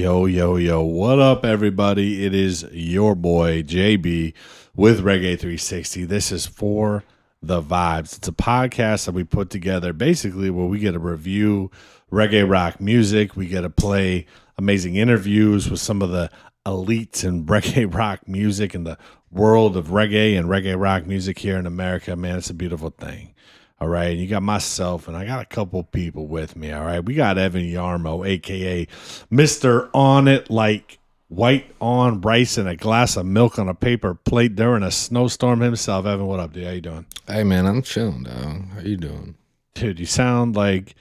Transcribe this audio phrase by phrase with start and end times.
[0.00, 0.80] Yo, yo, yo.
[0.80, 2.24] What up, everybody?
[2.24, 4.32] It is your boy, JB,
[4.74, 6.06] with Reggae 360.
[6.06, 7.04] This is For
[7.42, 8.16] the Vibes.
[8.16, 11.70] It's a podcast that we put together basically where we get to review
[12.10, 13.36] reggae rock music.
[13.36, 14.24] We get to play
[14.56, 16.30] amazing interviews with some of the
[16.64, 18.96] elites in reggae rock music and the
[19.30, 22.16] world of reggae and reggae rock music here in America.
[22.16, 23.34] Man, it's a beautiful thing.
[23.80, 24.10] All right.
[24.10, 26.72] And you got myself, and I got a couple people with me.
[26.72, 27.04] All right.
[27.04, 28.86] We got Evan Yarmo, aka
[29.32, 29.88] Mr.
[29.94, 30.98] On It Like
[31.28, 35.60] White on rice and a glass of milk on a paper plate during a snowstorm
[35.60, 36.04] himself.
[36.04, 36.64] Evan, what up, dude?
[36.64, 37.06] How you doing?
[37.28, 38.64] Hey man, I'm chilling, dog.
[38.74, 39.36] How you doing?
[39.74, 40.96] Dude, you sound like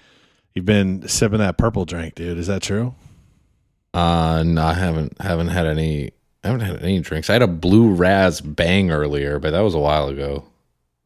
[0.54, 2.38] you've been sipping that purple drink, dude.
[2.38, 2.94] Is that true?
[3.96, 6.12] Uh no, I haven't haven't had any
[6.44, 7.32] I haven't had any drinks.
[7.32, 10.46] I had a blue raz bang earlier, but that was a while ago.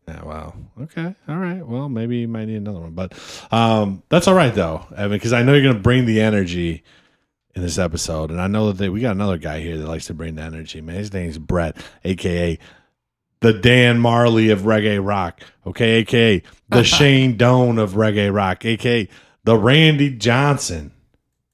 [0.08, 0.54] Yeah, wow.
[0.82, 1.16] Okay.
[1.28, 1.66] All right.
[1.66, 3.14] Well, maybe you might need another one, but
[3.52, 6.84] um, that's all right though, Evan, because I know you're going to bring the energy
[7.56, 10.08] in this episode, and I know that they, we got another guy here that likes
[10.08, 10.82] to bring the energy.
[10.82, 12.60] Man, his name's Brett, aka
[13.40, 15.42] the Dan Marley of reggae rock.
[15.66, 18.66] Okay, aka the Shane Doan of reggae rock.
[18.66, 19.08] Aka
[19.44, 20.92] the Randy Johnson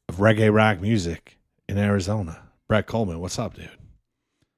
[0.07, 2.41] of reggae rock music in Arizona.
[2.67, 3.69] Brett Coleman, what's up, dude?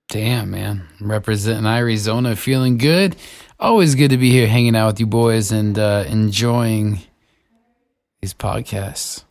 [0.10, 0.90] Damn, man.
[1.00, 3.16] Representing Arizona, feeling good.
[3.62, 7.00] Always good to be here hanging out with you boys and uh, enjoying
[8.20, 9.24] these podcasts.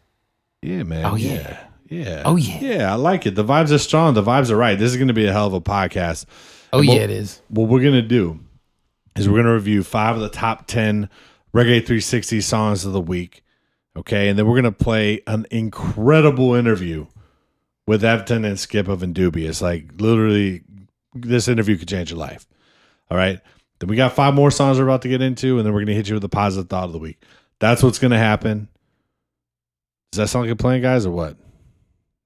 [0.62, 1.04] Yeah, man.
[1.04, 1.64] Oh, yeah.
[1.88, 2.22] Yeah.
[2.24, 2.60] Oh, yeah.
[2.60, 3.34] Yeah, I like it.
[3.34, 4.14] The vibes are strong.
[4.14, 4.78] The vibes are right.
[4.78, 6.26] This is going to be a hell of a podcast.
[6.72, 7.42] Oh, And yeah, it is.
[7.48, 8.38] What we're going to do
[9.16, 11.10] is we're going to review five of the top 10
[11.52, 13.42] Reggae 360 songs of the week.
[13.96, 14.28] Okay.
[14.28, 17.08] And then we're going to play an incredible interview
[17.88, 19.60] with Everton and Skip of Indubious.
[19.60, 20.62] Like, literally,
[21.14, 22.46] this interview could change your life.
[23.10, 23.40] All right.
[23.80, 25.86] Then we got five more songs we're about to get into, and then we're going
[25.88, 27.22] to hit you with the positive thought of the week.
[27.58, 28.68] That's what's going to happen.
[30.12, 31.36] Does that sound like a plan, guys, or what?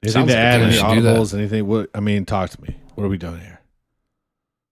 [0.02, 0.62] Anything Sounds to like add?
[0.62, 1.34] Any should audibles?
[1.34, 1.66] Anything?
[1.66, 1.90] What?
[1.94, 2.76] I mean, talk to me.
[2.94, 3.60] What are we doing here?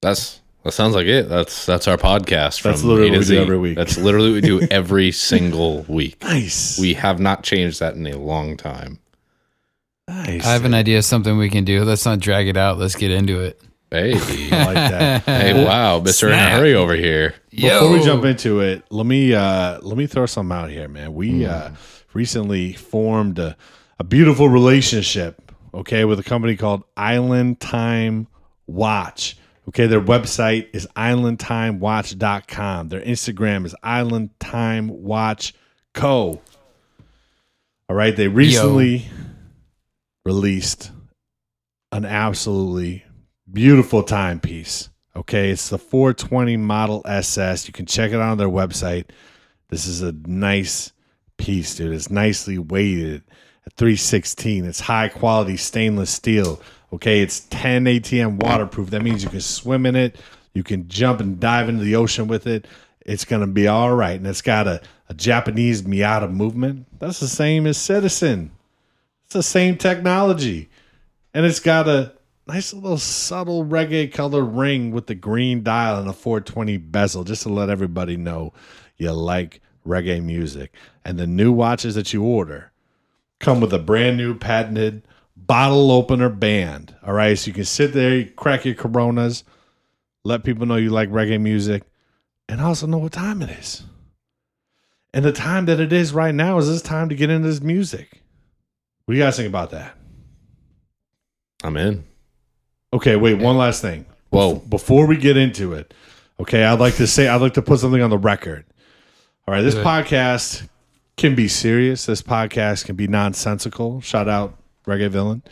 [0.03, 1.29] That's that sounds like it.
[1.29, 3.77] That's that's our podcast from That's literally what we do every week.
[3.77, 6.23] That's literally what we do every single week.
[6.23, 6.79] Nice.
[6.79, 8.98] We have not changed that in a long time.
[10.09, 10.45] nice.
[10.45, 11.85] I have an idea of something we can do.
[11.85, 12.79] Let's not drag it out.
[12.79, 13.61] Let's get into it.
[13.92, 14.14] Hey.
[14.51, 15.23] I like that.
[15.25, 16.29] hey, wow, Mr.
[16.29, 17.35] In a hurry over here.
[17.51, 21.13] Before we jump into it, let me uh let me throw something out here, man.
[21.13, 21.73] We uh
[22.14, 23.55] recently formed a,
[23.98, 28.29] a beautiful relationship, okay, with a company called Island Time
[28.67, 29.36] Watch.
[29.69, 32.89] Okay, their website is islandtimewatch.com.
[32.89, 35.55] Their Instagram is Island Time Watch
[35.92, 36.41] Co.
[37.91, 39.05] All right, they recently
[40.24, 40.91] released
[41.92, 43.05] an absolutely
[43.52, 44.89] beautiful timepiece.
[45.14, 47.67] Okay, it's the 420 Model SS.
[47.67, 49.07] You can check it out on their website.
[49.68, 50.92] This is a nice
[51.36, 51.92] piece, dude.
[51.92, 53.23] It's nicely weighted
[53.67, 54.64] at 316.
[54.64, 56.61] It's high quality stainless steel.
[56.92, 58.91] Okay, it's 10 ATM waterproof.
[58.91, 60.17] That means you can swim in it.
[60.55, 62.67] You can jump and dive into the ocean with it.
[63.05, 64.17] It's gonna be all right.
[64.17, 66.86] And it's got a, a Japanese Miyota movement.
[66.98, 68.51] That's the same as Citizen.
[69.24, 70.68] It's the same technology.
[71.35, 72.12] And it's got a
[72.52, 77.45] nice little subtle reggae color ring with the green dial and a 420 bezel, just
[77.45, 78.52] to let everybody know
[78.98, 80.74] you like reggae music.
[81.02, 82.70] And the new watches that you order
[83.41, 85.02] come with a brand new patented
[85.35, 86.95] bottle opener band.
[87.02, 87.39] All right.
[87.39, 89.45] So you can sit there, crack your coronas,
[90.23, 91.85] let people know you like reggae music,
[92.51, 93.83] and also know what time it is.
[95.14, 97.62] And the time that it is right now is this time to get into this
[97.62, 98.20] music.
[99.07, 99.96] What do you guys think about that?
[101.64, 102.11] I'm in.
[102.92, 104.05] Okay, wait, one last thing.
[104.30, 104.57] Whoa.
[104.57, 105.95] Before we get into it,
[106.41, 108.64] okay, I'd like to say, I'd like to put something on the record.
[109.47, 109.85] All right, this Okay.
[109.85, 110.69] podcast
[111.17, 112.07] can be serious.
[112.07, 114.01] This podcast can be nonsensical.
[114.01, 115.42] Shout out Reggae Villain.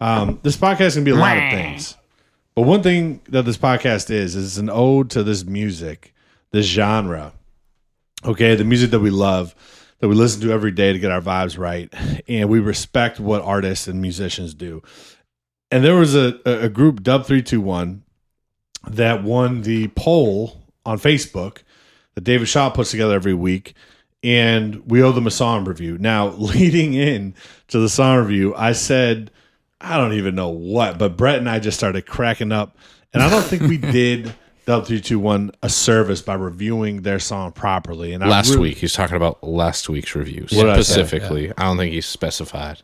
[0.00, 1.96] Um, this podcast can be a lot of things.
[2.54, 6.14] But one thing that this podcast is, is an ode to this music,
[6.52, 7.32] this genre.
[8.24, 9.54] Okay, the music that we love,
[10.00, 11.92] that we listen to every day to get our vibes right.
[12.28, 14.82] And we respect what artists and musicians do
[15.70, 18.02] and there was a, a group dub 321
[18.88, 21.58] that won the poll on facebook
[22.14, 23.74] that david shaw puts together every week
[24.22, 25.96] and we owe them a song review.
[25.96, 27.34] Now leading in
[27.68, 29.30] to the song review i said
[29.80, 32.76] i don't even know what but brett and i just started cracking up.
[33.12, 34.34] And i don't think we did
[34.66, 38.12] dub 321 a service by reviewing their song properly.
[38.12, 41.50] And I Last really- week, he's talking about last week's reviews did I specifically.
[41.56, 42.82] I don't think he specified.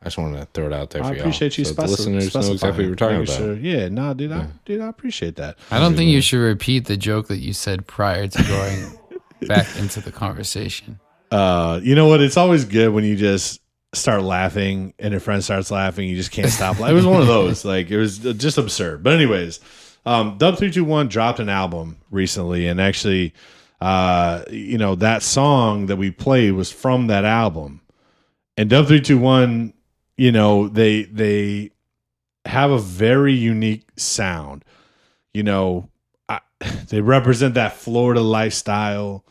[0.00, 1.20] I just wanted to throw it out there for I y'all.
[1.20, 3.44] appreciate you so the speci- listeners know exactly what we're talking making about.
[3.44, 5.56] sure- Yeah, no, dude, I, dude, I appreciate that.
[5.70, 8.98] I don't think you should repeat the joke that you said prior to going
[9.48, 11.00] back into the conversation.
[11.32, 13.60] uh you know what it's always good when you just
[13.92, 16.08] start laughing and your friend starts laughing.
[16.08, 16.78] You just can't stop.
[16.78, 17.64] it was one of those.
[17.64, 19.02] Like it was just absurd.
[19.02, 19.60] But anyways,
[20.06, 23.34] um, Dub three two one dropped an album recently, and actually,
[23.80, 27.80] uh, you know that song that we played was from that album.
[28.56, 29.72] And Dub three two one,
[30.18, 31.70] you know they they
[32.44, 34.64] have a very unique sound.
[35.32, 35.88] You know,
[36.28, 36.40] I,
[36.88, 39.24] they represent that Florida lifestyle.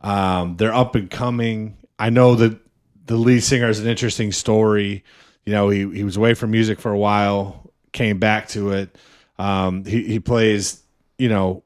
[0.00, 1.78] Um, they're up and coming.
[1.98, 2.60] I know that
[3.06, 5.02] the lead singer has an interesting story.
[5.44, 8.94] You know, he, he was away from music for a while, came back to it.
[9.38, 10.82] Um, he, he plays,
[11.18, 11.62] you know,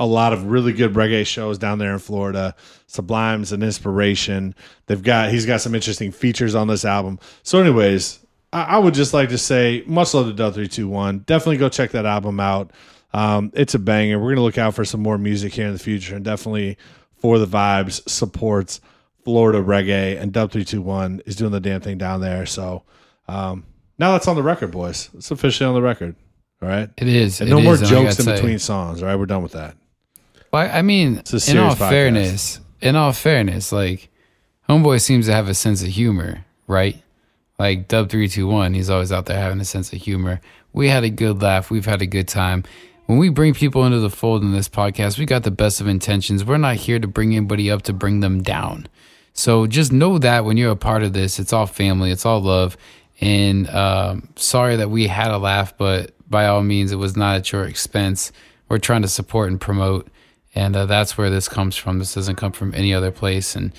[0.00, 2.56] a lot of really good reggae shows down there in Florida.
[2.88, 4.54] Sublime's an inspiration.
[4.86, 7.20] They've got he's got some interesting features on this album.
[7.44, 8.18] So, anyways,
[8.52, 11.20] I, I would just like to say much love to Dub three two one.
[11.20, 12.72] Definitely go check that album out.
[13.12, 14.18] Um, it's a banger.
[14.18, 16.78] We're gonna look out for some more music here in the future, and definitely
[17.18, 18.80] for the vibes supports
[19.24, 22.46] Florida reggae, and Dub three two one is doing the damn thing down there.
[22.46, 22.84] So
[23.28, 23.66] um,
[23.98, 25.10] now that's on the record, boys.
[25.14, 26.16] It's officially on the record.
[26.62, 27.40] All right, It is.
[27.40, 29.02] and it no more is, and jokes in say- between songs.
[29.02, 29.76] All right, we're done with that.
[30.52, 31.88] Well, I mean, in all podcast.
[31.88, 34.08] fairness, in all fairness, like
[34.68, 37.00] Homeboy seems to have a sense of humor, right?
[37.58, 40.40] Like Dub three two one, he's always out there having a sense of humor.
[40.72, 41.70] We had a good laugh.
[41.70, 42.64] We've had a good time.
[43.06, 45.88] When we bring people into the fold in this podcast, we got the best of
[45.88, 46.44] intentions.
[46.44, 48.86] We're not here to bring anybody up to bring them down.
[49.32, 52.40] So just know that when you're a part of this, it's all family, it's all
[52.40, 52.76] love.
[53.20, 57.36] And um, sorry that we had a laugh, but by all means, it was not
[57.36, 58.30] at your expense.
[58.68, 60.08] We're trying to support and promote,
[60.54, 61.98] and uh, that's where this comes from.
[61.98, 63.54] This doesn't come from any other place.
[63.54, 63.72] And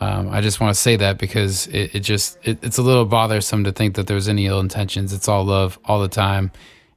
[0.00, 3.04] um, I just want to say that because it, it just it, it's a little
[3.04, 5.12] bothersome to think that there's any ill intentions.
[5.12, 6.52] It's all love all the time,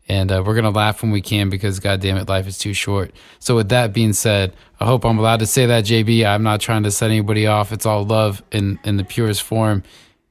[0.08, 2.74] and uh, we're gonna laugh when we can because God damn it, life is too
[2.74, 3.12] short.
[3.40, 6.26] So with that being said, I hope I'm allowed to say that, JB.
[6.26, 7.72] I'm not trying to set anybody off.
[7.72, 9.82] It's all love in in the purest form,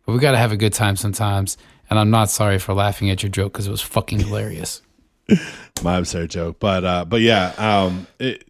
[0.06, 1.56] but we got to have a good time sometimes.
[1.88, 4.80] And I'm not sorry for laughing at your joke because it was fucking hilarious.
[5.82, 6.58] my absurd joke.
[6.60, 8.49] But uh, but yeah, um, it,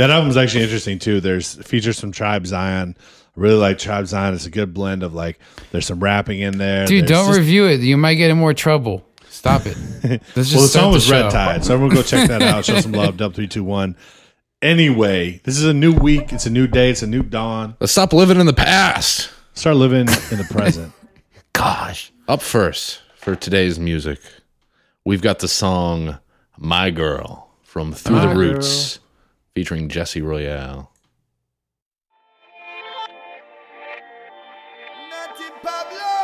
[0.00, 1.20] that album's actually interesting too.
[1.20, 2.96] There's features from Tribe Zion.
[2.98, 4.34] I really like Tribe Zion.
[4.34, 5.38] It's a good blend of like
[5.70, 6.86] there's some rapping in there.
[6.86, 7.80] Dude, There's don't just- review it.
[7.80, 9.06] You might get in more trouble.
[9.28, 9.76] Stop it.
[10.04, 11.22] Let's just well, the song was show.
[11.22, 12.64] Red Tide, so everyone go check that out.
[12.64, 13.16] Show some love.
[13.16, 13.96] Dub three two one.
[14.62, 16.32] Anyway, this is a new week.
[16.32, 16.90] It's a new day.
[16.90, 17.76] It's a new dawn.
[17.80, 19.30] Let's stop living in the past.
[19.54, 20.00] Start living
[20.30, 20.92] in the present.
[21.52, 22.12] Gosh.
[22.28, 24.18] Up first for today's music,
[25.04, 26.18] we've got the song
[26.58, 28.98] My Girl from Through My the Roots
[29.54, 30.90] featuring Jesse Royal.
[35.10, 36.16] Nati Pablo.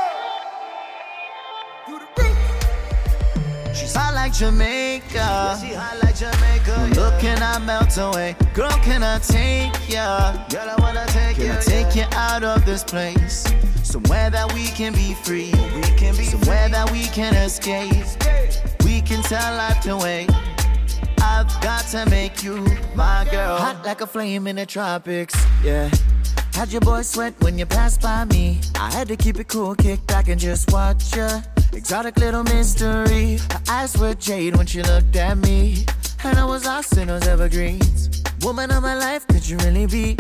[1.87, 3.75] To the.
[3.75, 5.59] She's hot like Jamaica.
[5.61, 7.01] she hot like Jamaica.
[7.01, 8.37] Look, can I melt away?
[8.55, 10.33] Girl, can I take ya?
[10.49, 13.45] Girl, I wanna take can I take you out of this place?
[13.83, 15.53] Somewhere that we can be free.
[15.75, 17.93] We can be somewhere that we can escape.
[18.85, 20.31] We can tell life to wait.
[21.21, 22.65] I've got to make you
[22.95, 23.57] my girl.
[23.57, 25.91] Hot like a flame in the tropics, yeah.
[26.55, 28.61] Had your boy sweat when you passed by me.
[28.77, 31.43] I had to keep it cool, kick back and just watch ya.
[31.73, 33.39] Exotic little mystery.
[33.53, 35.85] Her eyes were jade when she looked at me.
[36.25, 38.23] And I was lost in those evergreens.
[38.43, 40.17] Woman of my life, could you really be?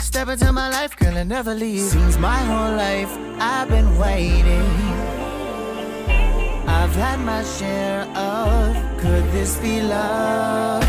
[0.00, 1.82] Step into my life, girl, and never leave.
[1.82, 3.10] Seems my whole life
[3.40, 4.99] I've been waiting.
[6.90, 10.82] I've had my share of could this be love?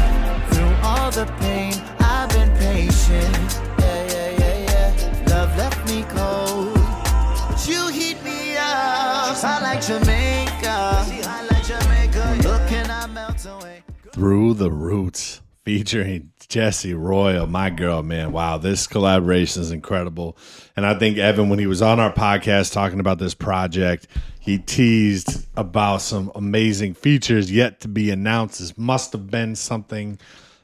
[0.49, 3.61] Through all the pain, I've been patient.
[3.77, 5.23] Yeah, yeah, yeah, yeah.
[5.29, 6.73] Love left me cold.
[6.73, 9.37] But you heat me up.
[9.45, 11.05] Hot like Jamaica.
[11.07, 12.49] She hot like Jamaica.
[12.49, 13.83] Look, can I melt away?
[14.11, 18.33] Through the Roots featuring Jesse Royal, my girl, man.
[18.33, 20.37] Wow, this collaboration is incredible.
[20.75, 24.07] And I think Evan, when he was on our podcast talking about this project,
[24.41, 28.59] he teased about some amazing features yet to be announced.
[28.59, 30.19] This must have been something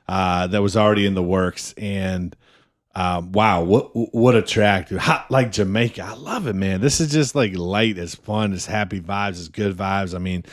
[0.09, 1.73] uh, that was already in the works.
[1.77, 2.35] And
[2.93, 4.99] um, wow, what what a track, dude!
[4.99, 6.03] Hot like Jamaica.
[6.03, 6.81] I love it, man.
[6.81, 10.13] This is just like light, it's fun, it's happy vibes, it's good vibes.
[10.13, 10.43] I mean,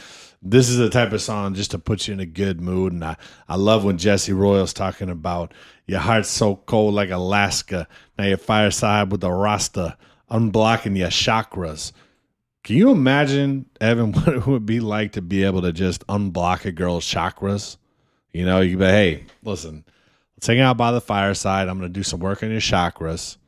[0.44, 2.92] this is the type of song just to put you in a good mood.
[2.92, 3.16] And I,
[3.48, 5.52] I love when Jesse Royal's talking about
[5.86, 7.88] your heart's so cold like Alaska.
[8.18, 9.96] Now your fireside with the Rasta,
[10.30, 11.92] unblocking your chakras.
[12.62, 16.66] Can you imagine, Evan, what it would be like to be able to just unblock
[16.66, 17.78] a girl's chakras?
[18.32, 19.84] You know, you be, hey, listen,
[20.36, 21.68] let's hang out by the fireside.
[21.68, 23.38] I'm going to do some work on your chakras.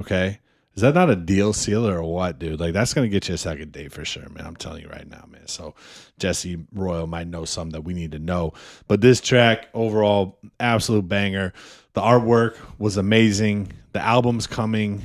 [0.00, 0.40] Okay.
[0.76, 2.60] Is that not a deal sealer or what, dude?
[2.60, 4.46] Like, that's to get you a second date for sure, man.
[4.46, 5.48] I'm telling you right now, man.
[5.48, 5.74] So,
[6.18, 8.52] Jesse Royal might know something that we need to know.
[8.86, 11.54] But this track, overall, absolute banger.
[11.94, 13.72] The artwork was amazing.
[13.92, 14.96] The album's coming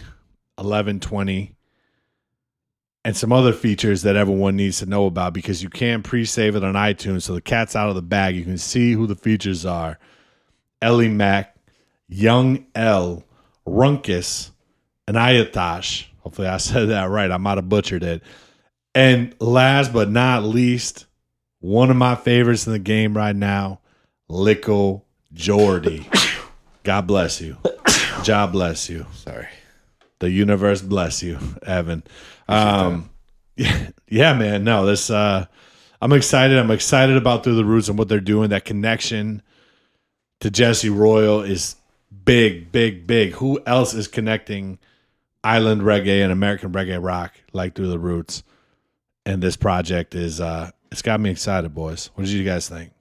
[0.56, 1.56] 1120
[3.06, 6.66] and some other features that everyone needs to know about because you can pre-save it
[6.66, 7.22] on iTunes.
[7.24, 8.36] So the cat's out of the bag.
[8.36, 9.98] You can see who the features are:
[10.84, 11.56] Eli-Mac,
[12.10, 13.24] Young L,
[13.66, 14.52] Runkus,
[15.08, 16.06] and Ayatash.
[16.20, 17.32] Hopefully, I said that right.
[17.32, 18.24] I might have butchered it.
[18.94, 21.06] And last but not least,
[21.60, 23.80] one of my favorites in the game right now,
[24.30, 25.04] Lickle
[25.34, 26.10] Jordy.
[26.84, 27.58] God bless you.
[28.26, 29.06] God bless you.
[29.14, 29.48] Sorry.
[30.20, 32.04] The universe bless you, Evan.
[32.48, 33.10] Um,
[33.56, 34.64] yeah, yeah, man.
[34.64, 35.10] No, this.
[35.10, 35.46] Uh,
[36.02, 36.58] I'm excited.
[36.58, 38.50] I'm excited about Through the Roots and what they're doing.
[38.50, 39.42] That connection
[40.42, 41.76] to Jesse Royal is
[42.26, 43.34] big, big, big.
[43.34, 44.80] Who else is connecting
[45.44, 48.44] island reggae and American reggae rock like Through the Roots?
[49.26, 50.42] And this project is.
[50.42, 52.10] Uh, it's got me excited, boys.
[52.16, 52.92] What did you guys think?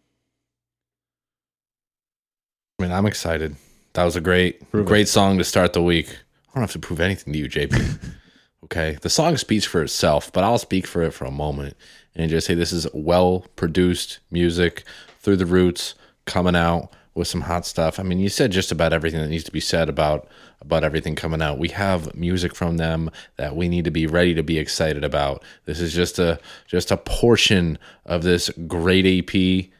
[2.78, 3.56] I mean, I'm excited.
[3.94, 4.88] That was a great, Prove it.
[4.88, 6.08] great song to start the week.
[6.10, 8.14] I don't have to prove anything to you, JP.
[8.64, 8.96] okay.
[9.00, 11.76] The song speaks for itself, but I'll speak for it for a moment
[12.14, 14.84] and just say this is well produced music
[15.20, 15.94] through the roots
[16.26, 17.98] coming out with some hot stuff.
[17.98, 20.28] I mean, you said just about everything that needs to be said about
[20.60, 21.58] about everything coming out.
[21.58, 25.42] We have music from them that we need to be ready to be excited about.
[25.64, 29.70] This is just a just a portion of this great EP.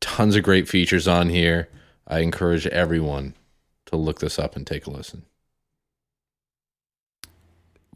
[0.00, 1.68] Tons of great features on here.
[2.06, 3.34] I encourage everyone
[3.86, 5.24] to look this up and take a listen.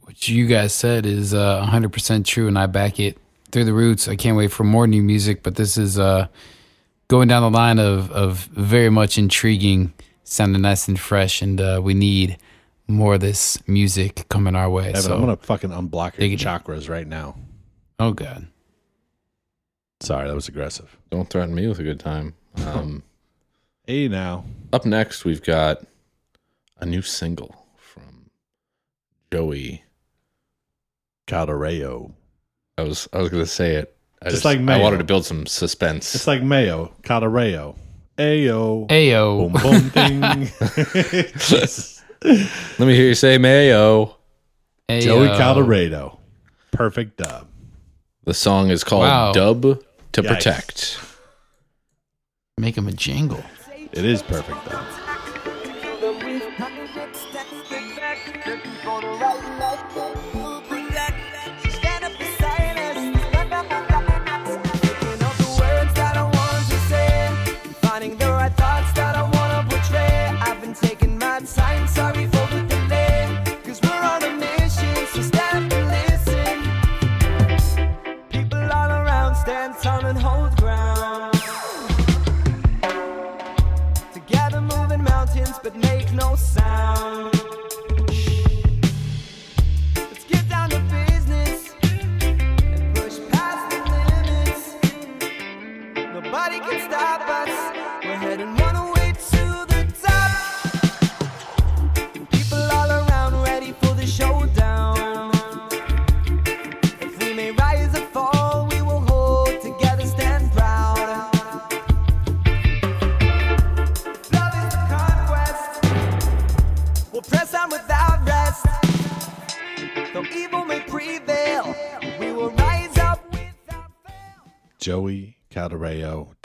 [0.09, 3.19] what you guys said is uh, 100% true, and I back it
[3.53, 4.09] through the roots.
[4.09, 6.29] I can't wait for more new music, but this is uh,
[7.09, 9.93] going down the line of, of very much intriguing,
[10.33, 12.39] sounding nice and fresh, and uh, we need
[12.87, 14.89] more of this music coming our way.
[14.91, 16.41] Evan, so, I'm gonna fucking unblock your Dig it.
[16.41, 17.37] chakras right now.
[17.99, 18.47] oh god,
[20.01, 20.97] Sorry, that was aggressive.
[21.11, 22.35] Don't threaten me with a good time.
[22.67, 23.03] Um,
[23.87, 24.45] Hey, now.
[24.73, 25.83] up next, we've got
[26.79, 28.31] a new single from
[29.33, 29.83] Joey.
[31.27, 32.13] Calderaro.
[32.77, 33.97] I was I was gonna say it.
[34.23, 36.15] I Just like I wanted to build some suspense.
[36.15, 37.77] It's like Mayo, Calderaro.
[38.19, 38.89] Ayo.
[38.91, 40.51] ayo, Boom, boom, ding.
[41.39, 42.03] Jesus.
[42.23, 44.17] Let me hear you say Mayo.
[44.89, 45.03] ayo.
[45.03, 46.19] Joey Calderaro.
[46.73, 47.47] Perfect dub.
[48.25, 49.33] The song is called Wow.
[49.33, 49.63] Dub
[50.13, 50.27] to Yikes.
[50.27, 51.01] Protect.
[52.59, 53.43] make him a jingle.
[53.93, 54.85] It is perfect dub.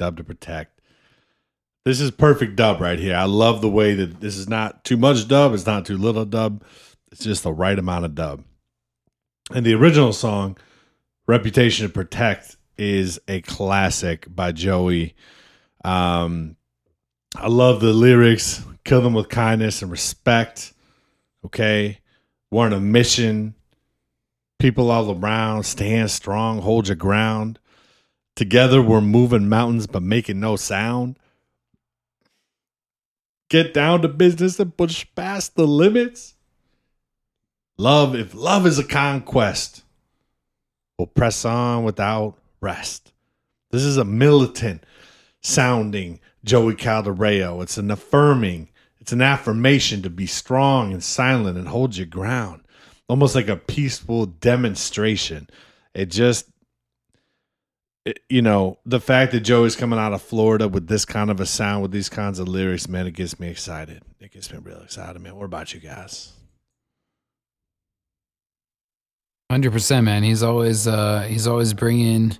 [0.04, 0.82] Dub to protect.
[1.86, 3.16] This is perfect dub right here.
[3.16, 6.26] I love the way that this is not too much dub, it's not too little
[6.26, 6.62] dub.
[7.10, 8.44] It's just the right amount of dub.
[9.54, 10.58] And the original song,
[11.26, 15.16] Reputation to Protect, is a classic by Joey.
[15.86, 16.58] Um,
[17.36, 20.74] I love the lyrics, kill them with kindness and respect.
[21.46, 22.00] Okay.
[22.52, 23.56] We're on a mission.
[24.60, 27.60] People all around, stand strong, hold your ground.
[28.36, 31.18] Together we're moving mountains but making no sound.
[33.50, 36.34] Get down to business and push past the limits.
[37.78, 39.84] Love, if love is a conquest,
[40.98, 43.12] we'll press on without rest.
[43.72, 44.84] This is a militant
[45.42, 47.62] sounding Joey Calderaro.
[47.62, 52.62] It's an affirming, it's an affirmation to be strong and silent and hold your ground.
[53.08, 55.50] Almost like a peaceful demonstration.
[55.94, 56.48] It just
[58.30, 61.46] you know, the fact that Joey's coming out of Florida with this kind of a
[61.46, 64.04] sound, with these kinds of lyrics, man, it gets me excited.
[64.20, 65.36] It gets me real excited, man.
[65.36, 66.34] What about you guys?
[69.50, 70.24] Hundred percent, man.
[70.24, 72.38] He's always uh, he's always bringing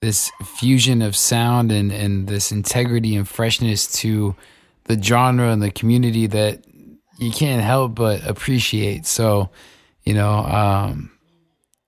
[0.00, 4.34] this fusion of sound and and this integrity and freshness to
[4.84, 6.64] the genre and the community that
[7.18, 9.06] you can't help but appreciate.
[9.06, 9.50] So,
[10.02, 11.12] you know, um,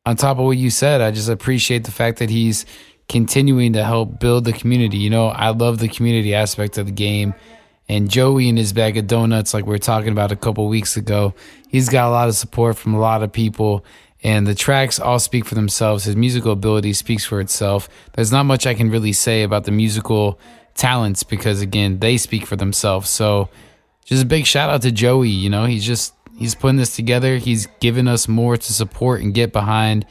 [0.05, 2.67] on top of what you said, I just appreciate the fact that he's
[3.09, 4.99] continuing to help build the community.
[4.99, 7.35] You know, I love the community aspect of the game.
[7.89, 10.97] And Joey and his bag of donuts, like we were talking about a couple weeks
[10.97, 11.35] ago,
[11.69, 13.85] he's got a lot of support from a lot of people.
[14.25, 16.05] And the tracks all speak for themselves.
[16.05, 17.89] His musical ability speaks for itself.
[18.15, 20.39] There's not much I can really say about the musical
[20.75, 23.11] talents because, again, they speak for themselves.
[23.11, 23.49] So,
[24.05, 25.29] just a big shout out to Joey.
[25.29, 27.37] You know, he's just he's putting this together.
[27.37, 30.07] He's giving us more to support and get behind.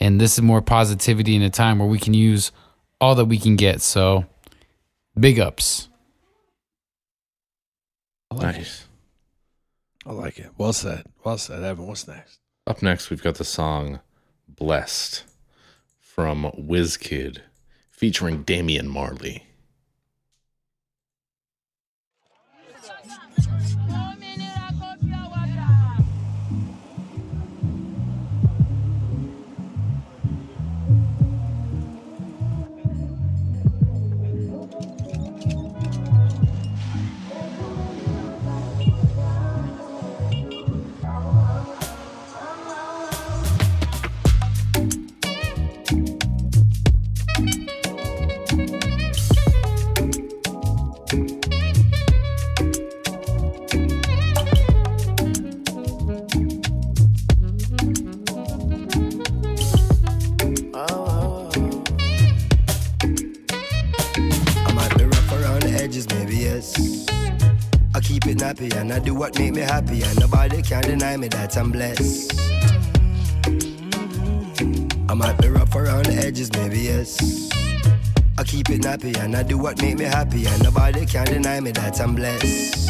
[0.00, 2.52] And this is more positivity in a time where we can use
[3.00, 3.82] all that we can get.
[3.82, 4.26] So,
[5.18, 5.88] big ups.
[8.32, 8.88] Nice.
[10.06, 10.50] I like it.
[10.56, 11.04] Well said.
[11.24, 11.86] Well said, Evan.
[11.86, 12.38] What's next?
[12.66, 14.00] Up next, we've got the song
[14.48, 15.24] Blessed
[16.00, 17.38] from WizKid
[17.90, 19.46] featuring Damian Marley.
[68.52, 71.70] Nappy and I do what make me happy, and nobody can deny me that I'm
[71.70, 72.38] blessed.
[75.08, 77.50] I might be rough around the edges, maybe yes.
[78.38, 81.60] I keep it nappy and I do what make me happy, and nobody can deny
[81.60, 82.88] me that I'm blessed.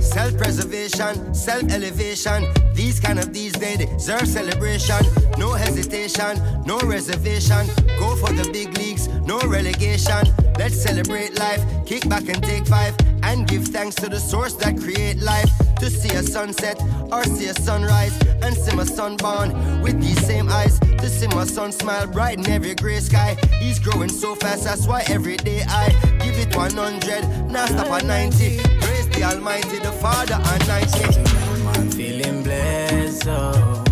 [0.00, 2.44] Self preservation, self elevation.
[2.74, 5.04] These kind of these days deserve celebration.
[5.36, 7.66] No hesitation, no reservation.
[7.98, 10.26] Go for the big leagues, no relegation.
[10.58, 14.76] Let's celebrate life, kick back and take five, and give thanks to the source that
[14.76, 15.50] create life.
[15.78, 16.76] To see a sunset
[17.12, 20.80] or see a sunrise, and see my son born with these same eyes.
[20.80, 23.36] To see my son smile bright in every gray sky.
[23.60, 25.90] He's growing so fast, that's why every day I
[26.24, 28.58] give it 100, now stop at 90.
[28.80, 31.78] Praise the Almighty, the Father, and 90.
[31.78, 33.84] I'm feeling blessed, oh.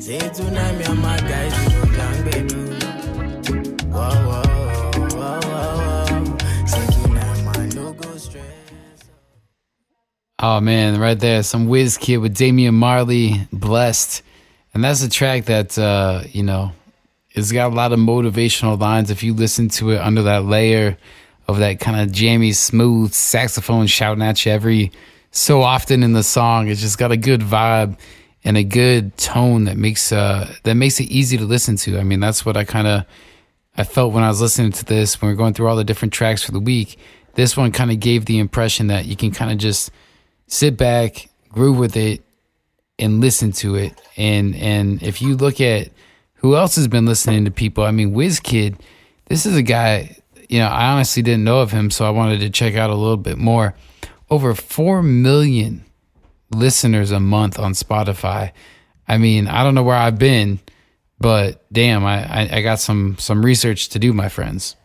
[0.00, 1.83] Say tonight, me and my guys,
[10.46, 14.20] Oh man, right there, some WizKid with Damian Marley, blessed,
[14.74, 16.72] and that's a track that uh, you know,
[17.30, 19.10] it's got a lot of motivational lines.
[19.10, 20.98] If you listen to it under that layer
[21.48, 24.92] of that kind of jammy, smooth saxophone shouting at you every
[25.30, 27.98] so often in the song, it's just got a good vibe
[28.44, 31.98] and a good tone that makes uh that makes it easy to listen to.
[31.98, 33.06] I mean, that's what I kind of
[33.78, 35.84] I felt when I was listening to this when we are going through all the
[35.84, 36.98] different tracks for the week.
[37.32, 39.90] This one kind of gave the impression that you can kind of just
[40.46, 42.22] sit back, groove with it,
[42.98, 44.00] and listen to it.
[44.16, 45.90] And and if you look at
[46.34, 48.78] who else has been listening to people, I mean, WizKid,
[49.26, 50.16] this is a guy.
[50.48, 52.94] You know, I honestly didn't know of him, so I wanted to check out a
[52.94, 53.74] little bit more.
[54.30, 55.84] Over four million
[56.50, 58.52] listeners a month on Spotify.
[59.08, 60.60] I mean, I don't know where I've been,
[61.18, 64.76] but damn, I, I, I got some some research to do, my friends.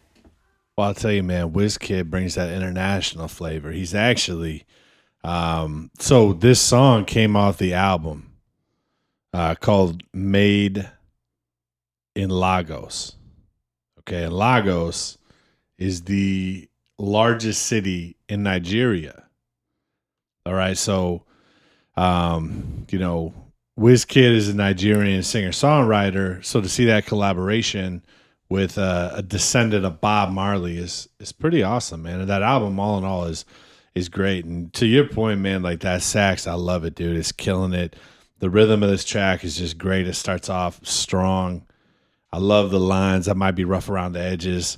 [0.77, 3.71] Well, I'll tell you, man, WizKid brings that international flavor.
[3.71, 4.63] He's actually,
[5.23, 8.31] um, so this song came off the album
[9.33, 10.89] uh, called Made
[12.15, 13.15] in Lagos.
[13.99, 15.17] Okay, and Lagos
[15.77, 19.25] is the largest city in Nigeria.
[20.45, 21.23] All right, so,
[21.95, 23.33] um, you know,
[23.77, 26.43] WizKid is a Nigerian singer songwriter.
[26.43, 28.01] So to see that collaboration,
[28.49, 32.19] with uh, a descendant of Bob Marley is is pretty awesome, man.
[32.19, 33.45] And that album, all in all, is
[33.99, 34.45] is great.
[34.45, 37.15] And to your point, man, like that sax, I love it, dude.
[37.15, 37.95] It's killing it.
[38.39, 40.07] The rhythm of this track is just great.
[40.07, 41.67] It starts off strong.
[42.31, 43.27] I love the lines.
[43.27, 44.77] I might be rough around the edges,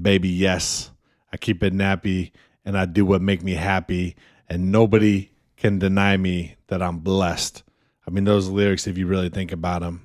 [0.00, 0.28] baby.
[0.28, 0.90] Yes,
[1.32, 2.32] I keep it nappy,
[2.64, 4.16] and I do what make me happy,
[4.48, 7.62] and nobody can deny me that I'm blessed.
[8.06, 10.02] I mean, those lyrics, if you really think about them,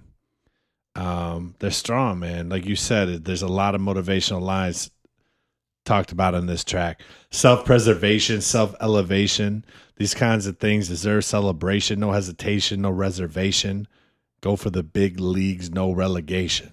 [0.95, 2.49] um, they're strong, man.
[2.49, 4.91] Like you said, there's a lot of motivational lines
[5.85, 7.01] talked about on this track.
[7.31, 9.65] Self preservation, self elevation,
[9.97, 13.87] these kinds of things deserve celebration, no hesitation, no reservation.
[14.41, 16.71] Go for the big leagues, no relegation.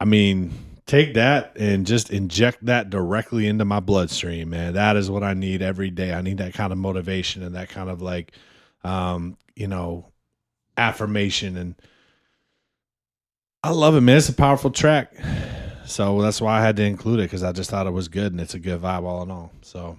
[0.00, 0.52] I mean,
[0.86, 4.74] take that and just inject that directly into my bloodstream, man.
[4.74, 6.12] That is what I need every day.
[6.12, 8.32] I need that kind of motivation and that kind of like
[8.84, 10.06] um, you know,
[10.76, 11.74] affirmation and
[13.64, 14.18] I love it, man.
[14.18, 15.12] It's a powerful track.
[15.88, 18.32] So that's why I had to include it because I just thought it was good
[18.32, 19.52] and it's a good vibe all in all.
[19.62, 19.96] So,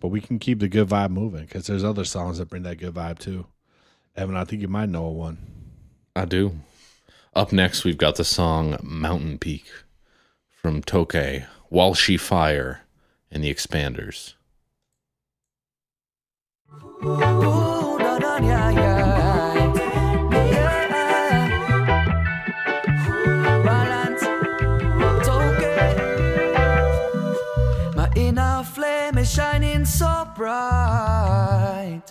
[0.00, 2.78] but we can keep the good vibe moving because there's other songs that bring that
[2.78, 3.46] good vibe too.
[4.16, 5.38] Evan, I think you might know one.
[6.16, 6.56] I do.
[7.34, 9.66] Up next, we've got the song Mountain Peak
[10.48, 12.80] from Tokay, Walshy Fire,
[13.30, 14.34] and the Expanders.
[17.04, 17.81] Ooh,
[30.42, 32.02] bright.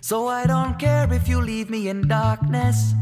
[0.00, 2.94] So I don't care if you leave me in darkness.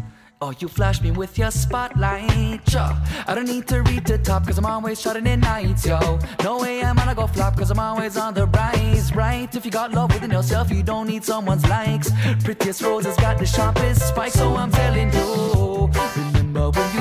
[0.43, 2.85] Or you flash me with your spotlight, yo.
[3.27, 6.19] I don't need to reach the top, cause I'm always shining in nights, yo.
[6.43, 9.49] No way I'm gonna go flop, cause I'm always on the rise, right?
[9.55, 12.11] If you got love within yourself, you don't need someone's likes.
[12.45, 15.91] Prettiest roses got the sharpest spikes, so I'm telling you.
[16.35, 16.94] Remember when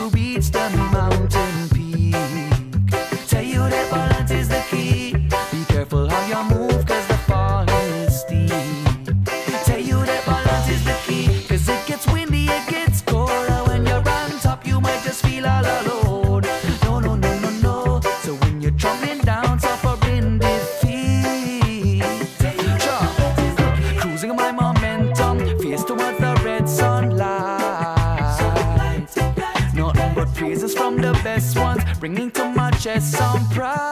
[32.93, 33.89] chest some pride.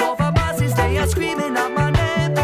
[0.00, 0.34] Over,
[0.76, 2.34] they are screaming my name,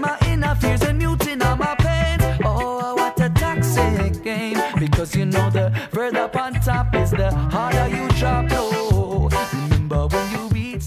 [0.00, 2.22] my inner fears and muting my pains.
[2.44, 4.58] Oh, what a toxic game!
[4.78, 9.28] Because you know the further up on top is the harder you drop low.
[9.52, 10.84] Remember when you reach.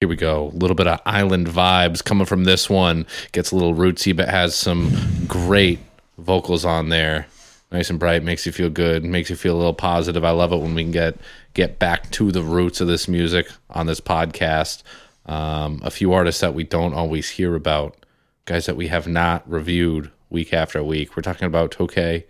[0.00, 0.48] Here we go.
[0.48, 3.06] A little bit of island vibes coming from this one.
[3.32, 4.92] Gets a little rootsy, but has some
[5.26, 5.78] great
[6.18, 7.26] vocals on there.
[7.74, 10.24] Nice and bright, makes you feel good, makes you feel a little positive.
[10.24, 11.16] I love it when we can get
[11.54, 14.84] get back to the roots of this music on this podcast.
[15.26, 17.96] Um, a few artists that we don't always hear about,
[18.44, 21.16] guys that we have not reviewed week after week.
[21.16, 22.22] We're talking about Tokay.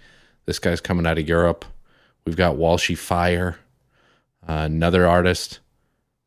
[0.47, 1.67] This guy's coming out of Europe.
[2.25, 3.59] We've got Walshy Fire,
[4.49, 5.61] uh, another artist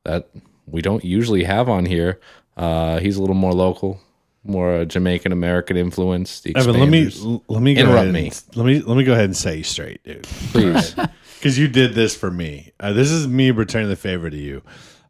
[0.06, 0.30] that
[0.68, 2.20] we don't usually have on here.
[2.56, 4.00] Uh, he's a little more local,
[4.48, 6.42] more uh, Jamaican American influence.
[6.42, 7.06] The Evan, let me
[7.48, 8.26] let me go Interrupt ahead me.
[8.28, 10.24] and- let me let me go ahead and say you straight, dude.
[10.52, 10.94] please.
[11.38, 12.72] because you did this for me.
[12.80, 14.62] Uh, this is me returning the favor to you.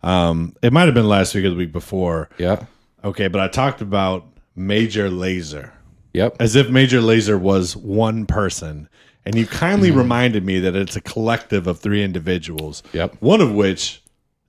[0.03, 2.29] Um, it might have been last week or the week before.
[2.37, 2.65] yeah.
[3.03, 5.71] Okay, but I talked about Major Lazer
[6.13, 6.37] Yep.
[6.39, 8.89] as if Major Lazer was one person,
[9.25, 9.97] and you kindly Mm-hmm.
[9.99, 12.83] reminded me that it's a collective of three individuals.
[12.93, 13.17] Yep.
[13.19, 14.01] One of which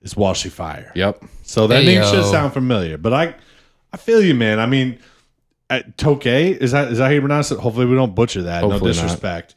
[0.02, 0.90] is Walshy Fire.
[0.94, 1.22] Yep.
[1.42, 3.34] So that Hey, name should sound familiar, but I,
[3.92, 4.60] I feel you, man.
[4.60, 4.98] I mean,
[5.70, 7.58] at Tokay is that is that how you pronounce it?
[7.58, 8.62] Hopefully, we don't butcher that.
[8.62, 9.54] Hopefully no disrespect.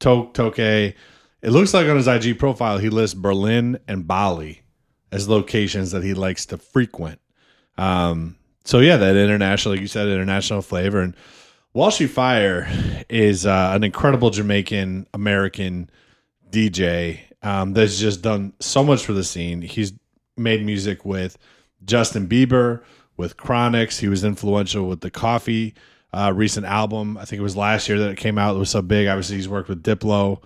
[0.00, 0.94] To Tokay.
[1.42, 4.62] It looks like on his IG profile he lists Berlin and Bali
[5.10, 7.20] as locations that he likes to frequent.
[7.76, 11.00] Um, so yeah, that international, like you said, international flavor.
[11.00, 11.16] And
[11.74, 12.68] Walshy Fire
[13.08, 15.90] is uh, an incredible Jamaican American
[16.50, 19.62] DJ um, that's just done so much for the scene.
[19.62, 19.92] He's
[20.36, 21.38] made music with
[21.84, 22.82] Justin Bieber,
[23.16, 23.98] with Chronixx.
[23.98, 25.74] He was influential with the Koffee
[26.12, 27.16] uh, recent album.
[27.16, 28.56] I think it was last year that it came out.
[28.56, 29.08] It was so big.
[29.08, 30.42] Obviously, he's worked with Diplo,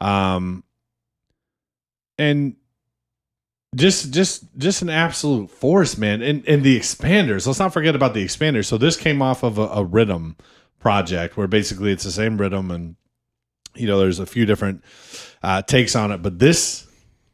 [0.00, 0.64] um,
[2.18, 2.56] and
[3.74, 6.22] just just just an absolute force, man.
[6.22, 7.46] And and the expanders.
[7.46, 8.66] Let's not forget about the expanders.
[8.66, 10.36] So this came off of a, a rhythm
[10.78, 12.96] project where basically it's the same rhythm and
[13.74, 14.82] you know there's a few different
[15.42, 16.86] uh, takes on it, but this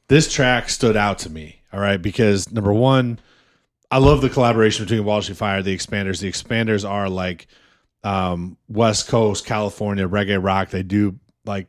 [0.09, 1.61] this track stood out to me.
[1.73, 3.19] All right, because number one,
[3.91, 6.21] I love the collaboration between Walshy Fire, the Expanders.
[6.21, 7.47] The Expanders are like
[8.03, 10.71] um, West Coast California reggae rock.
[10.71, 11.69] They do like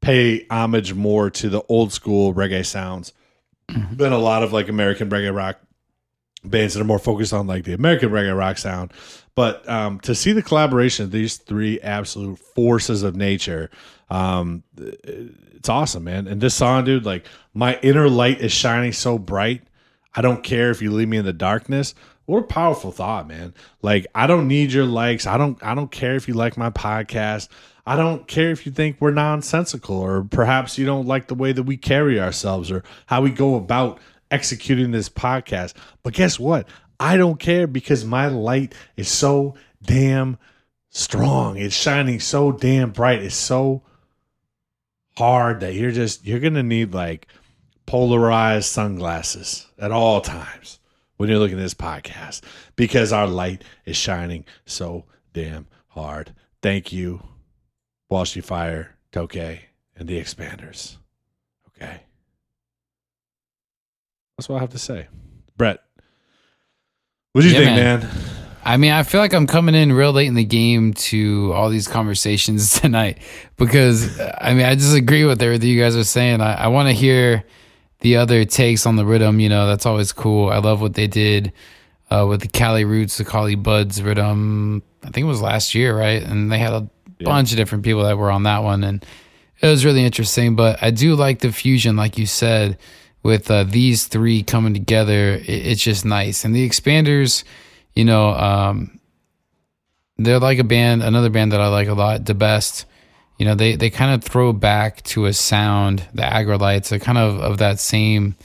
[0.00, 3.12] pay homage more to the old school reggae sounds
[3.92, 5.58] than a lot of like American reggae rock
[6.44, 8.92] bands that are more focused on like the American reggae rock sound.
[9.34, 13.70] But um, to see the collaboration of these three absolute forces of nature,
[14.10, 16.26] um, it's awesome, man.
[16.26, 19.62] And this song, dude, like my inner light is shining so bright.
[20.14, 21.94] I don't care if you leave me in the darkness.
[22.26, 23.54] What a powerful thought, man.
[23.80, 25.26] Like I don't need your likes.
[25.26, 27.48] I don't I don't care if you like my podcast.
[27.84, 31.52] I don't care if you think we're nonsensical or perhaps you don't like the way
[31.52, 33.98] that we carry ourselves or how we go about
[34.30, 35.74] executing this podcast.
[36.02, 36.68] But guess what?
[37.00, 40.38] I don't care because my light is so damn
[40.90, 41.56] strong.
[41.56, 43.22] It's shining so damn bright.
[43.22, 43.82] It's so
[45.16, 47.26] hard that you're just you're gonna need like
[47.86, 50.78] polarized sunglasses at all times
[51.16, 52.42] when you're looking at this podcast
[52.76, 56.34] because our light is shining so damn hard.
[56.62, 57.22] Thank you,
[58.10, 59.60] Walshy Fire, Tokay,
[59.96, 60.96] and the Expanders.
[61.76, 62.00] Okay.
[64.38, 65.08] That's what I have to say.
[65.56, 65.80] Brett,
[67.32, 68.00] what do you Yeah, think, man.
[68.00, 68.10] man?
[68.64, 71.68] I mean, I feel like I'm coming in real late in the game to all
[71.68, 73.18] these conversations tonight
[73.56, 76.40] because I mean, I disagree with everything you guys are saying.
[76.40, 77.44] I, I want to hear
[78.02, 79.40] the other takes on the rhythm.
[79.40, 80.50] You know, that's always cool.
[80.50, 81.52] I love what they did
[82.10, 84.82] uh, with the Cali Roots, the Cali Buds rhythm.
[85.02, 86.22] I think it was last year, right?
[86.22, 86.88] And they had a
[87.24, 89.04] bunch of different people that were on that one, and
[89.60, 90.54] it was really interesting.
[90.54, 92.78] But I do like the fusion, like you said,
[93.22, 95.34] with uh, these three coming together.
[95.34, 97.44] It, it's just nice, and the expanders
[97.94, 98.98] you know, um,
[100.16, 102.86] they're like a band, another band that I like a lot, the best.
[103.42, 107.18] You know, they they kind of throw back to a sound, the Aggrolites, are kind
[107.18, 108.36] of of that same,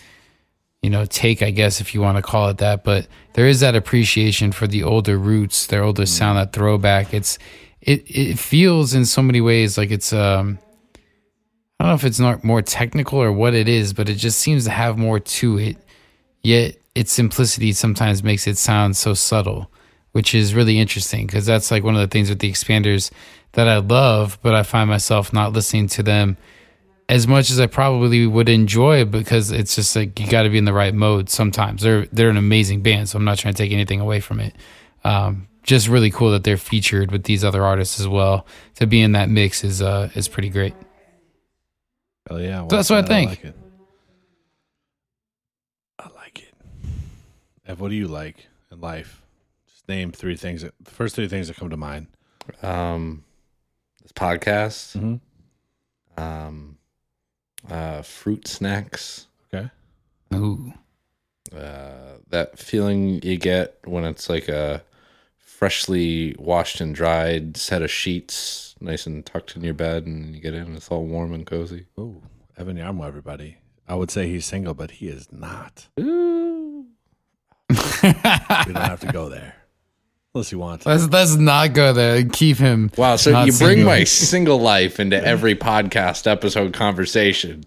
[0.81, 2.83] you know, take, I guess, if you want to call it that.
[2.83, 7.13] But there is that appreciation for the older roots, their older sound, that throwback.
[7.13, 7.37] It's
[7.79, 10.57] it it feels in so many ways like it's um
[11.79, 14.39] I don't know if it's not more technical or what it is, but it just
[14.39, 15.77] seems to have more to it.
[16.41, 19.69] Yet its simplicity sometimes makes it sound so subtle,
[20.13, 23.11] which is really interesting because that's like one of the things with the expanders
[23.53, 26.37] that I love, but I find myself not listening to them
[27.09, 30.57] as much as I probably would enjoy because it's just like you got to be
[30.57, 31.81] in the right mode sometimes.
[31.81, 34.55] They're they're an amazing band, so I'm not trying to take anything away from it.
[35.03, 38.45] Um, just really cool that they're featured with these other artists as well.
[38.75, 40.73] To be in that mix is uh is pretty great.
[42.29, 43.07] Oh yeah, well that's what I said.
[43.07, 43.29] think.
[43.29, 43.55] like it.
[45.99, 46.53] I like it.
[47.67, 49.21] Ev, what do you like in life?
[49.69, 50.61] Just name three things.
[50.61, 52.07] That, the first three things that come to mind.
[52.61, 53.26] Um, this
[54.17, 55.19] podcast, Mhm.
[56.21, 56.77] um,
[57.69, 59.69] uh, fruit snacks, Okay.
[60.33, 60.73] Ooh.
[61.55, 64.83] uh, that feeling you get when it's like a
[65.37, 70.41] freshly washed and dried set of sheets, nice and tucked in your bed, and you
[70.41, 71.85] get in, it's all warm and cozy.
[71.97, 72.21] Oh,
[72.57, 73.57] Evan Yarmo, everybody.
[73.87, 75.87] I would say he's single, but he is not.
[75.99, 76.87] Ooh.
[77.69, 79.55] We don't have to go there.
[80.37, 80.89] Unless you want to.
[80.89, 82.23] Let's let's not go there.
[82.23, 82.91] Keep him.
[82.95, 83.85] Wow, so you bring single.
[83.85, 87.63] my single life into every podcast episode conversation.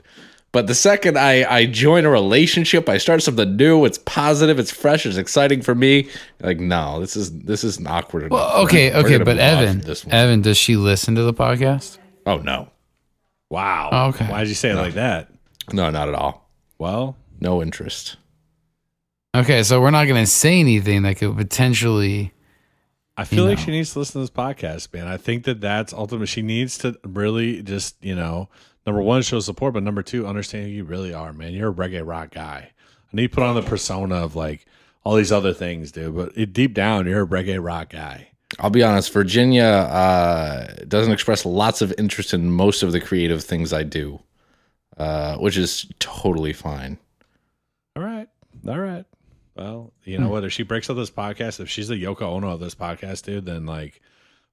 [0.53, 4.71] But the second I, I join a relationship, I start something new, it's positive, it's
[4.71, 6.09] fresh, it's exciting for me.
[6.41, 8.33] Like, no, this is this is awkward enough.
[8.33, 10.07] Well, okay, We're okay, gonna but Evan, this.
[10.09, 11.99] Evan, does she listen to the podcast?
[12.25, 12.69] Oh no.
[13.51, 13.89] Wow.
[13.91, 14.27] Oh, okay.
[14.27, 15.29] Why did you say it like that?
[15.73, 16.49] No, not at all.
[16.79, 18.17] Well, No interest.
[19.35, 22.33] Okay, so we're not going to say anything that could potentially.
[23.21, 23.65] I feel like know.
[23.67, 25.07] she needs to listen to this podcast, man.
[25.07, 26.27] I think that that's ultimate.
[26.27, 28.49] She needs to really just, you know,
[28.87, 31.53] number one, show support, but number two, understand who you really are, man.
[31.53, 32.71] You're a reggae rock guy.
[32.73, 34.65] I need to put on the persona of like
[35.05, 36.17] all these other things, dude.
[36.17, 38.29] But it, deep down, you're a reggae rock guy.
[38.59, 43.45] I'll be honest, Virginia uh, doesn't express lots of interest in most of the creative
[43.45, 44.19] things I do,
[44.97, 46.97] uh, which is totally fine.
[47.95, 48.29] All right.
[48.67, 49.05] All right.
[49.61, 50.33] Well, you know hmm.
[50.33, 50.45] what?
[50.45, 53.45] If she breaks up this podcast, if she's the Yoko Ono of this podcast, dude,
[53.45, 54.01] then like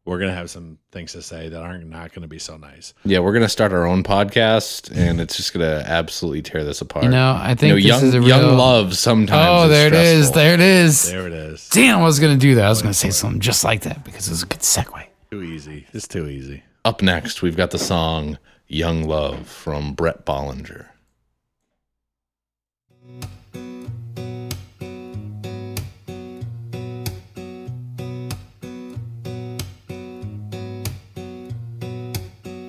[0.04, 2.94] we're gonna have some things to say that aren't not gonna be so nice.
[3.06, 7.06] Yeah, we're gonna start our own podcast, and it's just gonna absolutely tear this apart.
[7.06, 8.28] You know, I You think know, this young is a real.
[8.28, 9.48] young love sometimes.
[9.50, 10.32] Oh, is there it is.
[10.34, 11.10] There it is.
[11.10, 11.70] There it is.
[11.70, 12.66] Damn, I was going to do that.
[12.66, 15.06] I was going to say something just like that because it was a good segue.
[15.32, 15.88] Too easy.
[15.94, 16.64] It's too easy.
[16.84, 20.88] Up next, we've got the song "Young Love" from Brett Bollinger.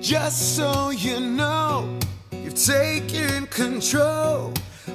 [0.09, 1.99] Just so you know,
[2.31, 4.51] you've taken control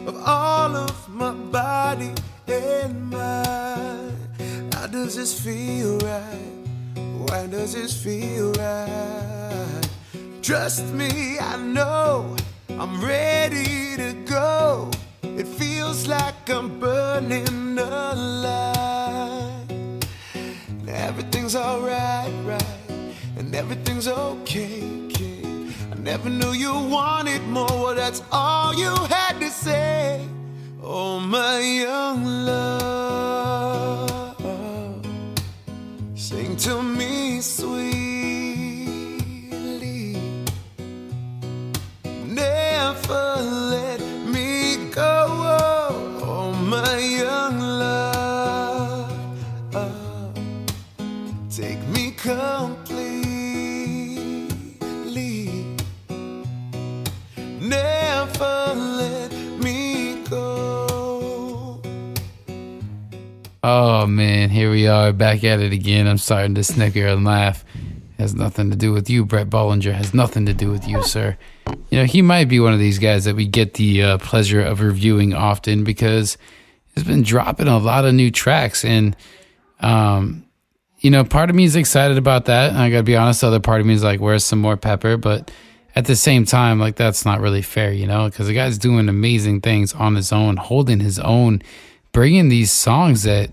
[0.09, 2.11] of all of my body
[2.49, 4.75] and mind.
[4.75, 6.67] How does this feel right?
[7.29, 9.89] Why does this feel right?
[10.43, 12.35] Trust me, I know
[12.71, 14.91] I'm ready to go.
[15.23, 19.69] It feels like I'm burning alive.
[20.89, 22.74] Everything's alright, right?
[23.55, 25.41] Everything's okay, okay.
[25.93, 27.69] I never knew you wanted more.
[27.69, 30.27] Well, that's all you had to say.
[30.83, 34.11] Oh, my young love.
[36.17, 37.87] Sing to me sweetly.
[42.27, 43.34] Never
[63.67, 66.07] Oh man, here we are back at it again.
[66.07, 67.65] I'm starting to snicker and laugh.
[68.19, 69.95] Has nothing to do with you, Brett Bollinger.
[69.95, 71.39] Has nothing to do with you, sir.
[71.89, 74.61] You know he might be one of these guys that we get the uh, pleasure
[74.61, 76.37] of reviewing often because
[76.95, 79.17] he's been dropping a lot of new tracks, and
[79.81, 80.45] um,
[80.99, 82.69] you know, part of me is excited about that.
[82.69, 84.77] And I gotta be honest, the other part of me is like, where's some more
[84.77, 85.17] pepper?
[85.17, 85.51] But
[85.97, 89.09] at the same time, like that's not really fair, you know, because the guy's doing
[89.09, 91.63] amazing things on his own, holding his own,
[92.15, 93.51] bringing these songs that,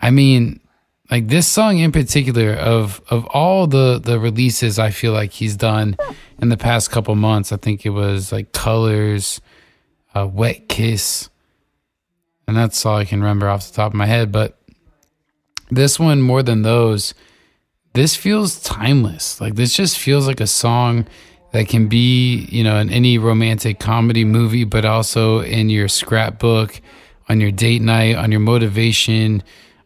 [0.00, 0.60] I mean,
[1.10, 5.56] like this song in particular of of all the the releases I feel like he's
[5.56, 5.96] done
[6.40, 7.50] in the past couple months.
[7.52, 9.40] I think it was like Colors,
[10.14, 11.28] uh, Wet Kiss,
[12.46, 14.30] and that's all I can remember off the top of my head.
[14.30, 14.58] But
[15.70, 17.14] this one more than those,
[17.94, 19.40] this feels timeless.
[19.40, 21.06] Like this just feels like a song
[21.52, 26.80] that can be, you know, in any romantic comedy movie, but also in your scrapbook,
[27.28, 29.42] on your date night, on your motivation,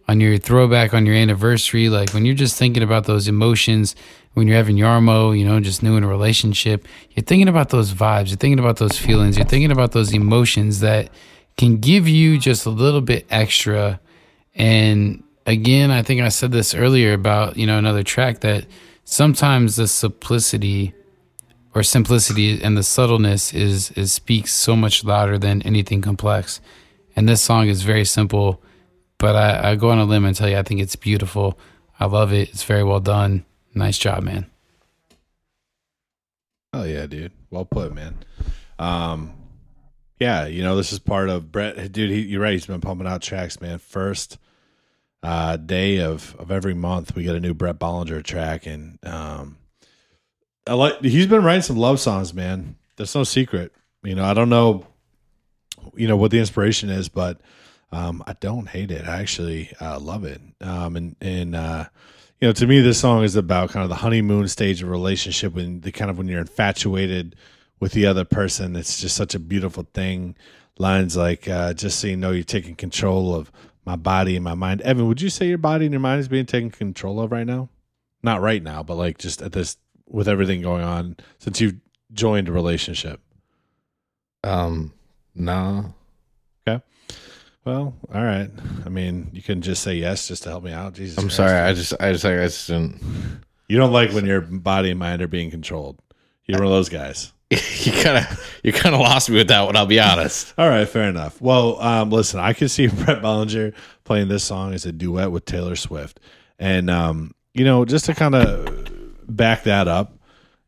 [0.09, 1.88] on your throwback, on your anniversary.
[1.88, 3.94] Like when you're just thinking about those emotions,
[4.35, 7.92] when you're having Yarmo, you know, just new in a relationship, you're thinking about those
[7.92, 11.11] vibes, you're thinking about those feelings, you're thinking about those emotions that
[11.57, 14.00] can give you just a little bit extra.
[14.55, 18.66] And again, I think I said this earlier about, you know, another track that
[19.05, 20.94] sometimes the simplicity
[21.74, 26.61] or simplicity and the subtleness is is speaks so much louder than anything complex.
[27.20, 28.62] And this song is very simple,
[29.18, 31.59] but I, I go on a limb and tell you I think it's beautiful.
[31.98, 32.48] I love it.
[32.48, 33.44] It's very well done.
[33.74, 34.46] Nice job, man.
[36.72, 37.33] Oh yeah, dude.
[37.50, 38.16] Well put, man.
[38.78, 39.35] Um,
[40.18, 41.92] yeah, you know this is part of Brett.
[41.92, 42.54] Dude, he, you're right.
[42.54, 43.80] He's been pumping out tracks, man.
[43.80, 44.38] First
[45.22, 49.59] uh, day of of every month, we get a new Brett Bollinger track, and um,
[50.66, 51.02] I like.
[51.02, 52.76] He's been writing some love songs, man.
[52.96, 53.74] That's no secret.
[54.02, 54.87] You know, I don't know,
[55.94, 57.40] you know what the inspiration is, but
[57.92, 59.06] um, I don't hate it.
[59.06, 60.40] I actually uh, love it.
[60.60, 61.86] Um, and and uh,
[62.40, 65.54] you know, to me, this song is about kind of the honeymoon stage of relationship
[65.54, 67.36] when the kind of when you're infatuated
[67.80, 68.76] with the other person.
[68.76, 70.36] It's just such a beautiful thing.
[70.78, 73.50] Lines like, uh, "Just so you know, you're taking control of
[73.84, 76.28] my body and my mind." Evan, would you say your body and your mind is
[76.28, 77.68] being taken control of right now?
[78.22, 81.80] Not right now, but like just at this with everything going on since you've
[82.12, 83.20] joined a relationship.
[84.42, 84.92] Um,
[85.34, 85.94] no.
[86.66, 86.82] Okay.
[87.64, 88.50] Well, all right.
[88.84, 90.94] I mean, you can just say yes just to help me out.
[90.94, 91.18] Jesus.
[91.18, 91.36] I'm Christ.
[91.36, 91.58] sorry.
[91.58, 93.42] I just, I just, I just didn't.
[93.68, 96.00] You don't like when your body and mind are being controlled.
[96.46, 97.32] You're one of those guys.
[97.50, 99.76] you kind of, you kind of lost me with that one.
[99.76, 100.54] I'll be honest.
[100.58, 101.40] All right, fair enough.
[101.40, 105.44] Well, um, listen, I can see Brett Bollinger playing this song as a duet with
[105.44, 106.18] Taylor Swift,
[106.58, 110.16] and um, you know, just to kind of back that up.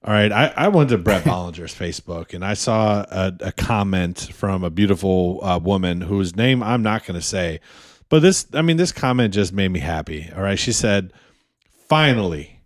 [0.05, 4.19] All right, I, I went to Brett Bollinger's Facebook and I saw a, a comment
[4.33, 7.61] from a beautiful uh, woman whose name I'm not going to say,
[8.09, 10.29] but this, I mean, this comment just made me happy.
[10.35, 11.13] All right, she said,
[11.89, 12.61] "Finally."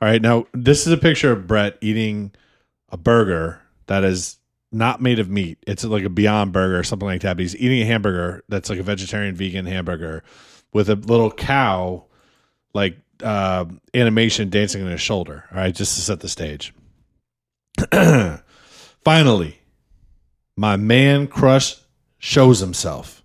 [0.00, 2.32] All right, now this is a picture of Brett eating
[2.90, 4.38] a burger that is
[4.70, 5.58] not made of meat.
[5.66, 7.36] It's like a Beyond Burger or something like that.
[7.36, 10.22] But he's eating a hamburger that's like a vegetarian vegan hamburger
[10.72, 12.04] with a little cow,
[12.74, 15.44] like uh, animation dancing on his shoulder.
[15.50, 16.72] All right, just to set the stage.
[19.04, 19.60] Finally,
[20.56, 21.76] my man crush
[22.18, 23.22] shows himself.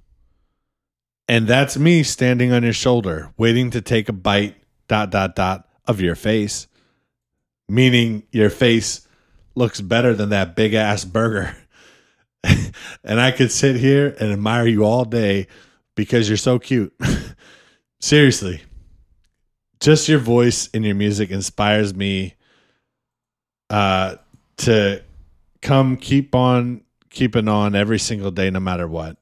[1.27, 4.55] And that's me standing on his shoulder, waiting to take a bite,
[4.87, 6.67] dot, dot, dot, of your face.
[7.69, 9.07] Meaning your face
[9.55, 11.55] looks better than that big ass burger.
[12.43, 15.47] and I could sit here and admire you all day
[15.95, 16.93] because you're so cute.
[17.99, 18.61] Seriously.
[19.83, 22.35] Just your voice and your music inspires me
[23.69, 24.15] uh
[24.55, 25.03] to
[25.61, 29.17] come keep on keeping on every single day no matter what.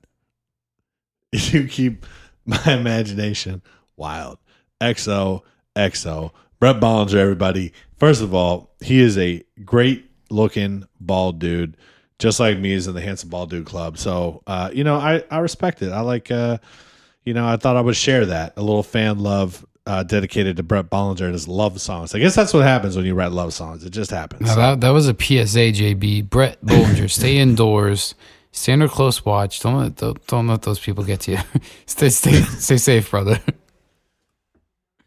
[1.33, 2.05] You keep
[2.45, 3.63] my imagination
[3.97, 4.37] wild.
[4.79, 5.41] XO
[5.75, 7.73] XO Brett Bollinger, everybody.
[7.97, 11.75] First of all, he is a great looking bald dude,
[12.19, 12.73] just like me.
[12.73, 13.97] Is in the handsome bald dude club.
[13.97, 15.91] So, uh, you know, I I respect it.
[15.91, 16.59] I like, uh,
[17.25, 20.63] you know, I thought I would share that a little fan love uh, dedicated to
[20.63, 22.13] Brett Bollinger and his love songs.
[22.13, 23.83] I guess that's what happens when you write love songs.
[23.83, 24.41] It just happens.
[24.41, 26.29] Now that that was a PSA, JB.
[26.29, 28.15] Brett Bollinger, stay indoors,
[28.51, 29.59] stay under close watch.
[29.59, 31.39] Don't let don't, don't let those people get to you.
[31.85, 33.39] stay stay stay safe, brother.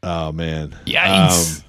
[0.02, 0.76] Oh man.
[0.84, 1.60] Yikes.
[1.60, 1.64] Um,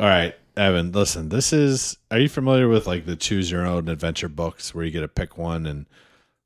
[0.00, 0.92] all right, Evan.
[0.92, 1.96] Listen, this is.
[2.10, 5.08] Are you familiar with like the choose your own adventure books where you get to
[5.08, 5.86] pick one and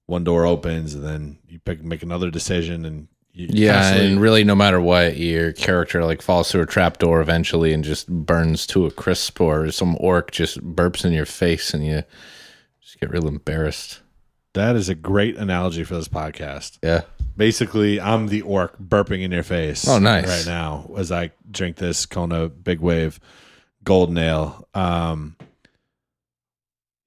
[0.06, 4.20] one door opens and then you pick make another decision and you Yeah, constantly- and
[4.20, 8.66] really, no matter what, your character like falls through a trapdoor eventually and just burns
[8.68, 12.02] to a crisp, or some orc just burps in your face, and you
[12.82, 14.00] just get real embarrassed.
[14.54, 16.78] that is a great analogy for this podcast.
[16.82, 17.02] Yeah,
[17.36, 19.86] Basically, I'm the orc burping in your face.
[19.88, 20.26] Oh, nice.
[20.26, 23.20] Right now, as I drink this Kona Big Wave
[23.84, 24.68] Golden Ale.
[24.74, 25.36] Um,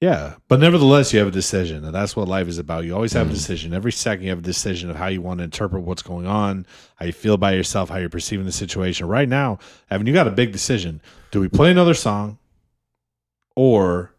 [0.04, 2.84] yeah, but nevertheless, you have a decision, and that's what life is about.
[2.84, 3.36] You always have a mm.
[3.36, 3.74] decision.
[3.74, 6.66] Every second, you have a decision of how you want to interpret what's going on,
[6.96, 9.08] how you feel by yourself, how you're perceiving the situation.
[9.08, 11.00] Right now, Evan, you got a big decision.
[11.32, 12.38] Do we play another song,
[13.56, 14.14] or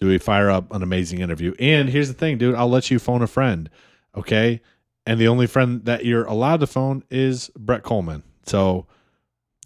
[0.00, 1.54] do we fire up an amazing interview?
[1.58, 2.54] And here's the thing, dude.
[2.54, 3.68] I'll let you phone a friend,
[4.16, 4.62] okay?
[5.04, 8.22] And the only friend that you're allowed to phone is Brett Coleman.
[8.46, 8.86] So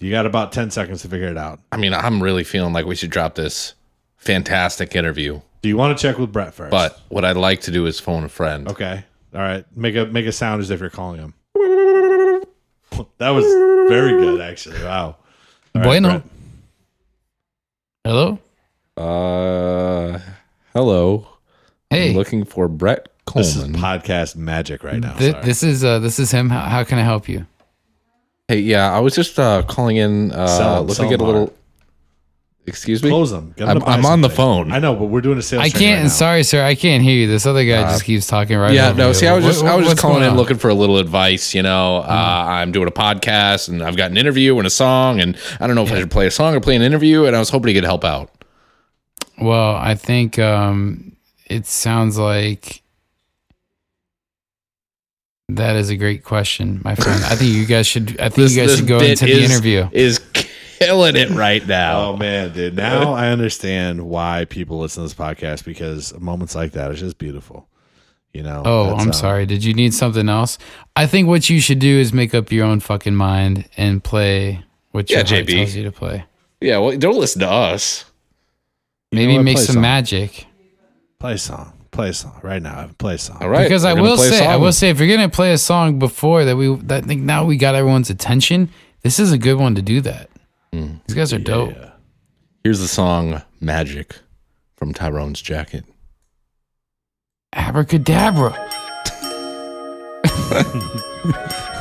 [0.01, 1.61] you got about ten seconds to figure it out.
[1.71, 3.75] I mean, I'm really feeling like we should drop this
[4.27, 5.41] fantastic interview.
[5.63, 6.71] Do you want to check with Brett first?
[6.71, 8.69] But what I'd like to do is phone a friend.
[8.69, 9.05] Okay.
[9.35, 9.65] All right.
[9.77, 11.35] Make a make a sound as if you're calling him.
[13.19, 13.45] That was
[13.91, 14.83] very good, actually.
[14.83, 15.07] Wow.
[15.07, 15.17] All
[15.75, 16.09] right, Bueno.
[16.09, 16.23] Brett.
[18.05, 18.39] Hello.
[18.97, 20.19] Uh,
[20.73, 21.27] hello.
[21.91, 22.11] Hey.
[22.11, 23.45] I'm looking for Brett Coleman.
[23.53, 25.15] This is podcast magic right now.
[25.15, 26.49] Th- this is uh, this is him.
[26.51, 27.47] How, how can I help you?
[28.49, 31.25] hey, yeah, I was just uh, calling in, uh, Sell- looking sell to get a
[31.25, 31.33] Mark.
[31.35, 31.55] little.
[32.69, 33.11] Excuse me.
[33.11, 33.55] Close them.
[33.61, 34.73] I'm, to I'm on the phone.
[34.73, 35.63] I know, but we're doing a sales.
[35.63, 35.97] I train can't.
[35.99, 36.09] Right now.
[36.09, 36.65] sorry, sir.
[36.65, 37.29] I can't hear you.
[37.29, 38.73] This other guy just keeps talking right.
[38.73, 39.09] Yeah, over no.
[39.09, 39.15] you.
[39.15, 40.37] See, I was What- just what- I was just what's calling going in on?
[40.37, 41.55] looking for a little advice.
[41.55, 45.21] You know, uh, I'm doing a podcast and I've got an interview and a song,
[45.21, 47.37] and I don't know if I should play a song or play an interview, and
[47.37, 48.31] I was hoping he could help out.
[49.41, 51.15] Well, I think um,
[51.49, 52.83] it sounds like
[55.49, 57.23] that is a great question, my friend.
[57.25, 58.21] I think you guys should.
[58.21, 59.89] I think you guys should go bit into the is- interview.
[59.93, 60.19] Is
[60.79, 62.11] killing it right now.
[62.11, 62.77] Oh man, dude!
[62.77, 67.19] Now I understand why people listen to this podcast because moments like that is just
[67.19, 67.69] beautiful.
[68.33, 68.63] You know.
[68.65, 69.47] Oh, I'm uh, sorry.
[69.47, 70.59] Did you need something else?
[70.95, 74.63] I think what you should do is make up your own fucking mind and play
[74.93, 75.57] what your Yeah, heart JB.
[75.57, 76.25] tells you to play.
[76.61, 78.05] Yeah, well, don't listen to us.
[79.13, 79.83] Maybe make some some.
[79.83, 80.47] magic.
[81.19, 81.73] Play a song.
[81.91, 82.81] Play a song right now.
[82.81, 82.95] Evan.
[82.95, 83.39] Play a song.
[83.41, 85.53] All right, because I we're gonna will say, I will say, if you're gonna play
[85.53, 88.69] a song before that, we that I think now we got everyone's attention.
[89.03, 90.29] This is a good one to do that.
[90.77, 90.97] Hmm.
[91.07, 91.75] These guys are dope.
[92.63, 94.19] Here's the song "Magic"
[94.77, 95.87] from Tyrone's Jacket.
[97.55, 98.53] Abracadabra.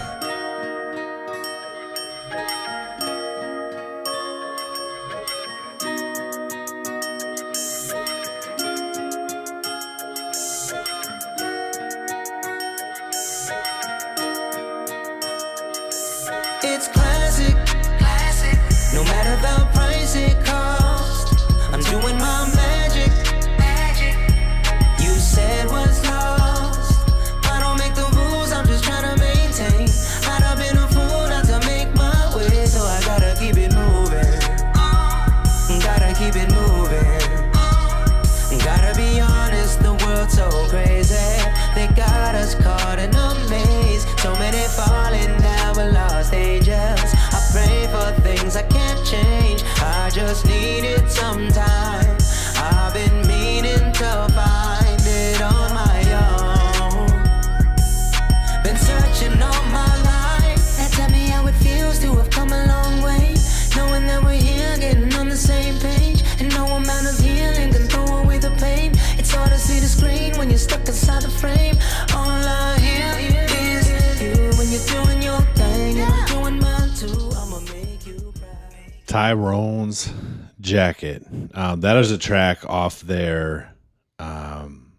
[82.16, 83.76] a track off their
[84.20, 84.94] um,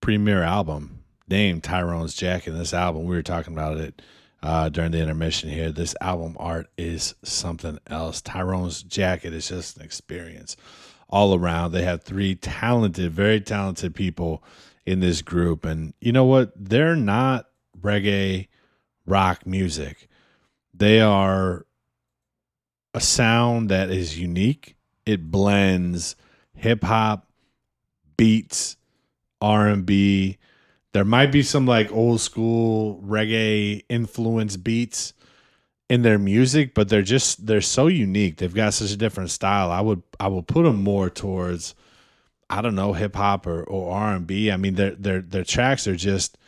[0.00, 2.52] premiere album named Tyrone's Jacket.
[2.52, 4.00] This album, we were talking about it
[4.40, 5.72] uh, during the intermission here.
[5.72, 8.20] This album art is something else.
[8.20, 10.56] Tyrone's Jacket is just an experience
[11.10, 11.72] all around.
[11.72, 14.44] They have three talented, very talented people
[14.86, 15.64] in this group.
[15.64, 16.52] And you know what?
[16.54, 17.46] They're not
[17.80, 18.46] reggae
[19.06, 20.06] rock music.
[20.72, 21.66] They are
[22.94, 24.75] a sound that is unique.
[25.06, 26.16] It blends
[26.54, 27.30] hip hop,
[28.16, 28.76] beats,
[29.40, 30.38] R and B.
[30.92, 35.12] There might be some like old school reggae influence beats
[35.88, 38.38] in their music, but they're just they're so unique.
[38.38, 39.70] They've got such a different style.
[39.70, 41.74] I would I would put them more towards
[42.48, 44.50] I don't know hip hop or or R and B.
[44.50, 46.38] I mean their their their tracks are just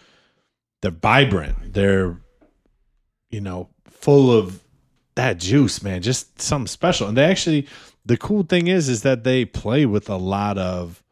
[0.80, 1.74] they're vibrant.
[1.74, 2.18] They're
[3.30, 4.64] you know full of
[5.14, 6.00] that juice, man.
[6.00, 7.09] Just something special.
[7.09, 7.68] And they actually
[8.09, 11.02] the cool thing is is that they play with a lot of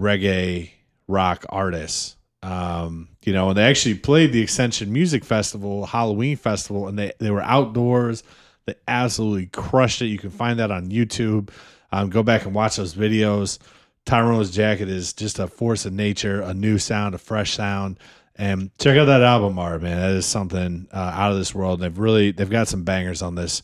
[0.00, 0.70] reggae
[1.08, 2.16] rock artists.
[2.42, 7.12] Um, you know, and they actually played the Extension Music Festival, Halloween Festival, and they
[7.18, 8.22] they were outdoors.
[8.66, 10.06] They absolutely crushed it.
[10.06, 11.50] You can find that on YouTube.
[11.90, 13.58] Um, go back and watch those videos.
[14.06, 17.98] Tyrone's jacket is just a force of nature, a new sound, a fresh sound,
[18.36, 20.00] And check out that album art, man.
[20.00, 21.80] That is something uh, out of this world.
[21.80, 23.62] They've really they've got some bangers on this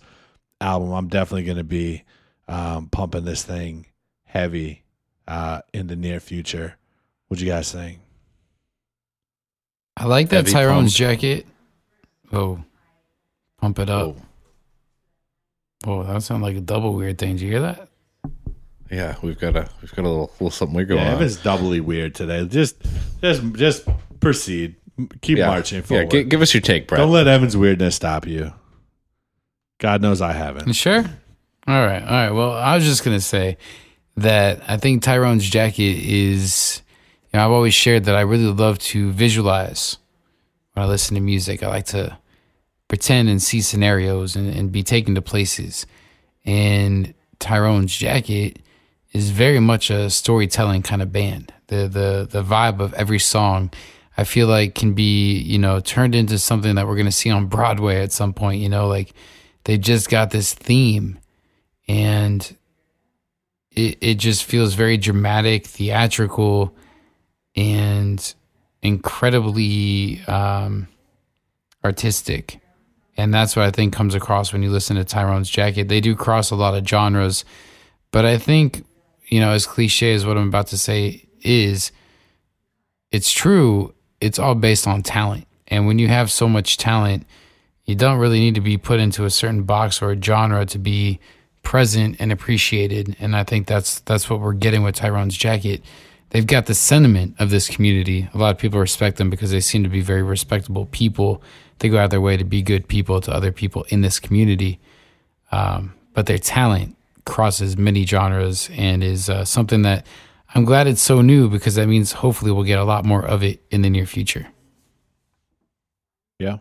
[0.60, 0.92] album.
[0.92, 2.04] I'm definitely going to be
[2.48, 3.86] um, pumping this thing
[4.24, 4.82] heavy
[5.28, 6.76] uh, in the near future.
[7.28, 8.00] What you guys think?
[9.96, 11.10] I like that Heavy Tyrone's pump.
[11.20, 11.46] jacket.
[12.32, 12.62] Oh,
[13.58, 14.06] pump it up.
[14.08, 14.16] Oh,
[15.84, 17.32] Oh, that sounds like a double weird thing.
[17.36, 17.88] Did you hear that?
[18.90, 21.14] yeah, we've got a we've got a little, little something weird going Yeah, on.
[21.16, 22.44] Evan's doubly weird today.
[22.46, 22.76] Just
[23.20, 23.88] just just
[24.18, 24.76] proceed.
[25.20, 25.84] Keep yeah, marching yeah.
[25.84, 26.10] forward.
[26.10, 26.98] gi- give us your take, Brett.
[26.98, 28.52] Don't let Evan's weirdness stop you.
[29.78, 30.72] God knows I haven't.
[30.72, 31.04] Sure?
[31.66, 32.02] All right.
[32.02, 32.30] All right.
[32.30, 33.58] Well, I was just going to say
[34.16, 36.82] that I think Tyrone's jacket is,
[37.32, 39.98] you know, I've always shared that I really love to visualize
[40.72, 41.62] when I listen to music.
[41.62, 42.16] I like to
[42.88, 45.86] pretend and see scenarios and, and be taken to places.
[46.44, 48.60] And Tyrone's jacket
[49.12, 51.52] is very much a storytelling kind of band.
[51.68, 53.72] The the the vibe of every song
[54.16, 57.30] I feel like can be, you know, turned into something that we're going to see
[57.30, 59.12] on Broadway at some point, you know, like
[59.66, 61.18] they just got this theme
[61.88, 62.56] and
[63.72, 66.72] it it just feels very dramatic, theatrical
[67.56, 68.34] and
[68.80, 70.86] incredibly um
[71.84, 72.60] artistic.
[73.16, 75.88] And that's what I think comes across when you listen to Tyrone's Jacket.
[75.88, 77.44] They do cross a lot of genres,
[78.12, 78.84] but I think,
[79.26, 81.90] you know, as cliche as what I'm about to say is,
[83.10, 83.94] it's true.
[84.20, 85.48] It's all based on talent.
[85.66, 87.26] And when you have so much talent,
[87.86, 90.78] you don't really need to be put into a certain box or a genre to
[90.78, 91.20] be
[91.62, 93.16] present and appreciated.
[93.18, 95.82] And I think that's that's what we're getting with Tyrone's Jacket.
[96.30, 98.28] They've got the sentiment of this community.
[98.34, 101.40] A lot of people respect them because they seem to be very respectable people.
[101.78, 104.80] They go out their way to be good people to other people in this community.
[105.52, 110.06] Um, but their talent crosses many genres and is uh, something that
[110.54, 113.42] I'm glad it's so new because that means hopefully we'll get a lot more of
[113.42, 114.48] it in the near future.
[116.38, 116.58] Yeah.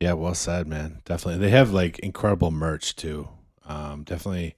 [0.00, 1.02] Yeah, well said, man.
[1.04, 1.40] Definitely.
[1.40, 3.28] They have like incredible merch too.
[3.66, 4.56] Um, definitely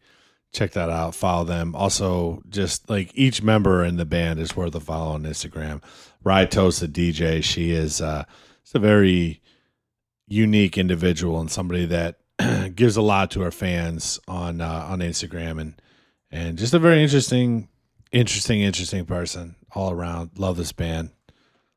[0.52, 1.14] check that out.
[1.14, 1.74] Follow them.
[1.74, 5.82] Also, just like each member in the band is worth a follow on Instagram.
[6.22, 8.24] Ride Toast, the DJ, she is uh
[8.62, 9.40] it's a very
[10.28, 12.20] unique individual and somebody that
[12.74, 15.80] gives a lot to her fans on uh, on Instagram and
[16.30, 17.68] and just a very interesting,
[18.12, 20.30] interesting, interesting person all around.
[20.36, 21.10] Love this band.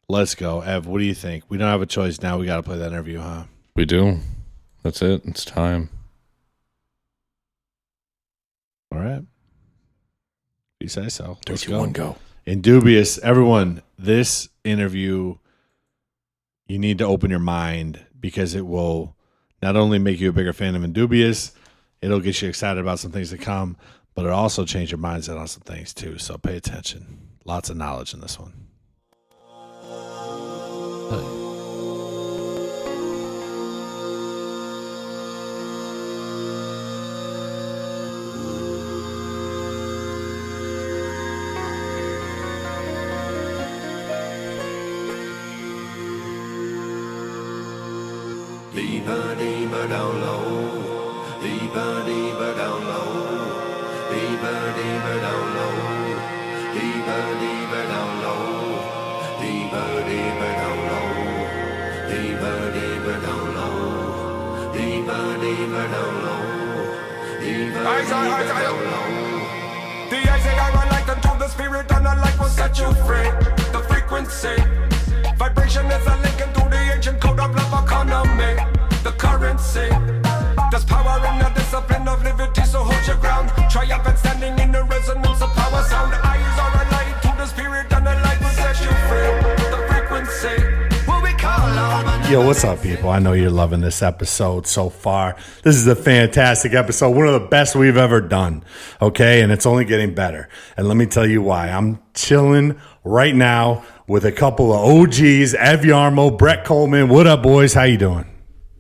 [0.07, 0.85] Let's go, Ev.
[0.85, 1.45] What do you think?
[1.49, 2.37] We don't have a choice now.
[2.37, 3.45] We got to play that interview, huh?
[3.75, 4.19] We do.
[4.83, 5.21] That's it.
[5.25, 5.89] It's time.
[8.91, 9.23] All right.
[10.79, 11.37] You say so.
[11.45, 11.79] Three, Let's two, go.
[11.79, 12.17] one, go.
[12.45, 13.81] Indubious, everyone.
[13.97, 15.37] This interview,
[16.67, 19.15] you need to open your mind because it will
[19.61, 21.53] not only make you a bigger fan of Indubious,
[22.01, 23.77] it'll get you excited about some things to come,
[24.13, 26.17] but it'll also change your mindset on some things too.
[26.17, 27.29] So pay attention.
[27.45, 28.53] Lots of knowledge in this one.
[48.75, 50.41] Deeper, deeper down low.
[51.43, 53.05] Deeper, deeper down low.
[54.09, 55.77] Deeper, deeper down low.
[56.73, 58.41] Deeper, deeper down low.
[59.39, 61.09] Deeper, deeper down low.
[62.09, 63.77] Deeper, deeper down low.
[64.73, 66.41] Deeper, deeper down low.
[67.43, 69.53] Deeper, deeper down low.
[70.09, 72.91] The eyes that I run like to the spirit and the light will set you
[73.05, 73.29] free.
[73.71, 74.55] The frequency,
[75.37, 76.42] vibration is a link
[77.11, 78.55] code of love economy.
[79.03, 79.89] The currency,
[80.71, 83.51] there's power in the discipline of liberty, so hold your ground.
[84.15, 86.13] Standing in the resonance of power sound.
[86.13, 89.27] Eyes are a light to the spirit and the light will set you free.
[89.69, 90.83] The frequency.
[92.31, 93.09] Yo, what's up, people?
[93.09, 95.35] I know you're loving this episode so far.
[95.63, 98.63] This is a fantastic episode, one of the best we've ever done.
[99.01, 100.47] Okay, and it's only getting better.
[100.77, 101.69] And let me tell you why.
[101.69, 107.09] I'm chilling right now with a couple of OGs, Ev Yarmo, Brett Coleman.
[107.09, 107.73] What up, boys?
[107.73, 108.25] How you doing?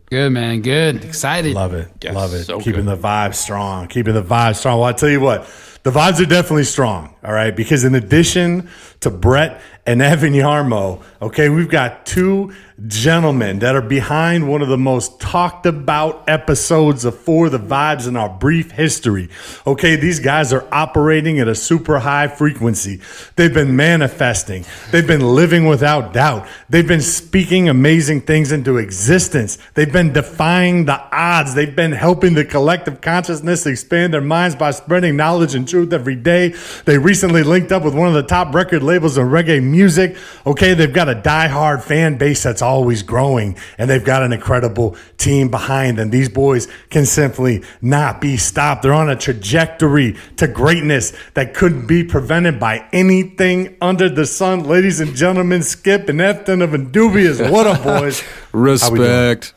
[0.09, 1.03] Good man, good.
[1.03, 1.53] Excited.
[1.55, 1.89] Love it.
[2.01, 2.43] Yes, Love it.
[2.43, 2.97] so Keeping good.
[2.99, 3.87] the vibe strong.
[3.87, 4.79] Keeping the vibe strong.
[4.79, 5.49] Well, I tell you what,
[5.81, 7.15] the vibes are definitely strong.
[7.23, 7.55] All right.
[7.55, 8.69] Because in addition
[8.99, 12.53] to Brett and Evan Yarmo, okay, we've got two
[12.87, 18.07] gentlemen that are behind one of the most talked about episodes of For the Vibes
[18.07, 19.29] in our brief history.
[19.65, 19.95] Okay.
[19.95, 22.99] These guys are operating at a super high frequency.
[23.35, 24.65] They've been manifesting.
[24.91, 26.47] They've been living without doubt.
[26.69, 29.57] They've been speaking amazing things into existence.
[29.75, 31.53] They've been defying the odds.
[31.53, 36.15] They've been helping the collective consciousness expand their minds by spreading knowledge and truth every
[36.15, 36.55] day.
[36.85, 40.15] They recently linked up with one of the top record labels in reggae music.
[40.45, 44.95] Okay, they've got a die-hard fan base that's always growing, and they've got an incredible
[45.17, 46.09] team behind them.
[46.11, 48.83] These boys can simply not be stopped.
[48.83, 54.63] They're on a trajectory to greatness that couldn't be prevented by anything under the sun.
[54.63, 57.41] Ladies and gentlemen, Skip and Efton of Indubious.
[57.41, 58.21] What up, boys?
[58.53, 58.59] How
[58.91, 59.09] we doing?
[59.09, 59.53] Respect.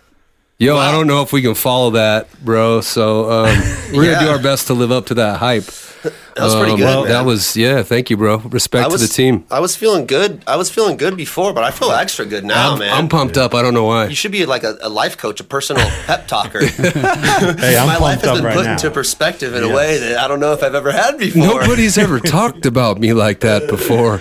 [0.59, 2.81] Yo, I don't know if we can follow that, bro.
[2.81, 3.59] So um,
[3.93, 5.65] we're gonna do our best to live up to that hype.
[6.03, 6.85] That was pretty Um, good.
[6.85, 7.13] well, man.
[7.13, 7.83] that was yeah.
[7.83, 8.39] Thank you, bro.
[8.39, 9.45] Respect I was to the team.
[9.51, 10.43] I was feeling good.
[10.47, 12.93] I was feeling good before, but I feel extra good now, I'm, man.
[12.95, 13.55] I'm pumped up.
[13.55, 14.07] I don't know why.
[14.07, 16.65] you should be like a, a life coach, a personal pep talker.
[16.65, 18.73] Hey, I'm My life has up been right put now.
[18.73, 21.43] into perspective in a way that I don't know if I've ever had before.
[21.61, 24.21] Nobody's ever talked about me like that before.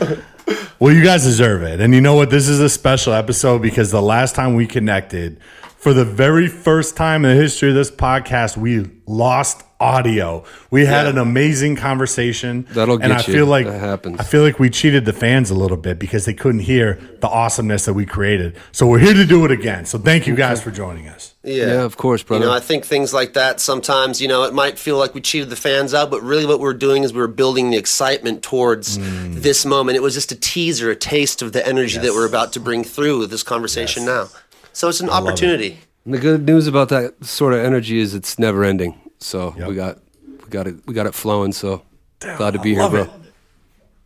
[0.79, 1.79] Well, you guys deserve it.
[1.79, 2.29] And you know what?
[2.29, 5.39] This is a special episode because the last time we connected,
[5.86, 10.43] for the very first time in the history of this podcast, we lost audio.
[10.71, 11.11] We had Yeah.
[11.11, 12.65] an amazing conversation.
[12.73, 13.33] That'll and I you.
[13.33, 14.17] feel like That happens.
[14.19, 17.27] I feel like we cheated the fans a little bit because they couldn't hear the
[17.27, 18.55] awesomeness that we created.
[18.71, 19.86] So we're here to do it again.
[19.86, 21.36] So thank you guys for joining us.
[21.43, 21.67] Yeah.
[21.67, 22.45] Yeah, of course, brother.
[22.45, 25.21] You know, I think things like that sometimes, you know, it might feel like we
[25.21, 28.97] cheated the fans out, but really what we're doing is we're building the excitement towards
[28.97, 29.43] Mm.
[29.43, 29.97] this moment.
[29.97, 32.83] It was just a teaser, a taste of the energy that we're about to bring
[32.83, 34.29] through with this conversation now.
[34.76, 35.80] So it's an opportunity.
[36.03, 38.99] And the good news about that sort of energy is it's never ending.
[39.19, 41.53] So we got we got it we got it flowing.
[41.53, 41.82] So
[42.19, 43.03] glad to be here, bro.
[43.03, 43.09] it.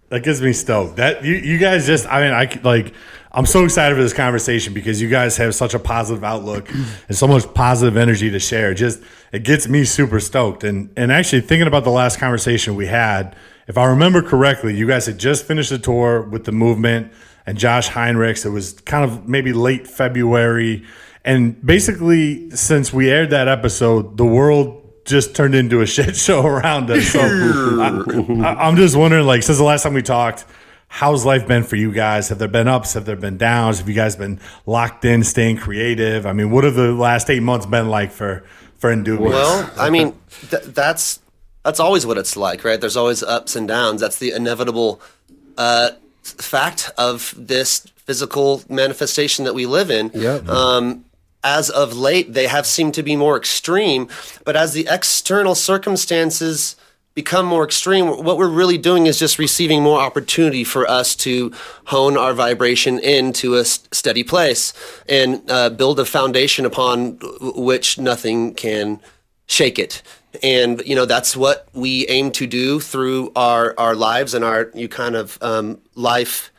[0.10, 0.98] That gets me stoked.
[0.98, 2.94] That you, you guys just I mean I c- like
[3.32, 6.70] I'm so excited for this conversation because you guys have such a positive outlook
[7.08, 8.76] and so much positive energy to share.
[8.76, 9.02] Just
[9.32, 10.64] it gets me super stoked.
[10.64, 13.36] And and actually thinking about the last conversation we had,
[13.68, 17.12] if I remember correctly, you guys had just finished the tour with the movement
[17.50, 18.46] and Josh Heinrichs.
[18.46, 20.86] It was kind of maybe late February.
[21.26, 26.46] And basically, since we aired that episode, the world just turned into a shit show
[26.46, 27.08] around us.
[27.08, 30.46] So I, I'm just wondering, like, since the last time we talked,
[30.90, 32.30] how's life been for you guys?
[32.30, 32.94] Have there been ups?
[32.94, 33.80] Have there been downs?
[33.80, 36.28] Have you guys been locked in, staying creative?
[36.28, 38.46] I mean, what have the last eight months been like for
[38.78, 39.32] for Indubious?
[39.32, 40.16] Well, I mean,
[40.52, 41.20] th- that's
[41.66, 42.80] that's always what it's like, right?
[42.80, 44.02] There's always ups and downs.
[44.02, 45.02] That's the inevitable
[45.58, 45.92] uh,
[46.30, 50.12] fact of this physical manifestation that we live in.
[50.14, 50.48] Yep.
[50.50, 51.06] Um,
[51.44, 54.10] as of late, they have seemed to be more extreme,
[54.44, 56.76] but as the external circumstances
[57.16, 61.52] become more extreme, what we're really doing is just receiving more opportunity for us to
[61.86, 64.74] hone our vibration into a steady place
[65.08, 69.00] and uh, build a foundation upon which nothing can
[69.48, 70.02] shake it.
[70.44, 74.70] And you know that's what we aim to do through our our lives and our
[74.76, 76.52] you kind of um, life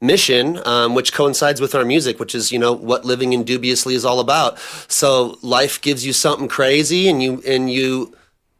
[0.00, 4.04] mission, um, which coincides with our music, which is you know what living indubiously is
[4.04, 4.58] all about.
[4.88, 8.14] So life gives you something crazy, and you and you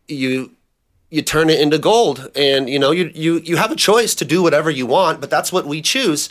[0.08, 0.55] you
[1.08, 2.30] you turn it into gold.
[2.34, 5.30] And you know you you you have a choice to do whatever you want but
[5.30, 6.28] that's what we choose.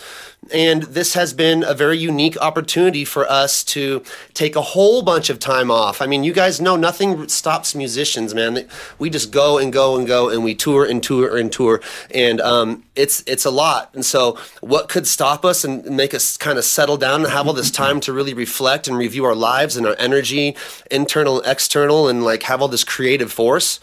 [0.54, 4.04] And this has been a very unique opportunity for us to
[4.36, 6.02] take a whole bunch of time off.
[6.02, 8.68] I mean you guys know nothing stops musicians man.
[9.00, 11.82] We just go and go and go and we tour and tour and tour.
[12.14, 13.92] And um, it's it's a lot.
[13.94, 17.48] And so what could stop us and make us kind of settle down and have
[17.48, 20.56] all this time to really reflect and review our lives and our energy
[20.92, 23.80] internal external and like have all this creative force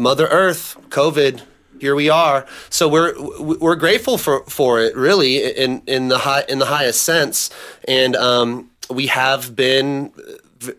[0.00, 1.42] Mother Earth, COVID,
[1.78, 2.46] here we are.
[2.70, 7.02] So we're we're grateful for for it, really, in in the high in the highest
[7.02, 7.50] sense,
[7.86, 10.12] and um, we have been.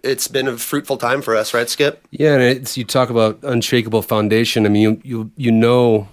[0.03, 2.05] It's been a fruitful time for us, right, Skip?
[2.11, 4.65] Yeah, and it's you talk about unshakable foundation.
[4.65, 6.07] I mean, you you you know,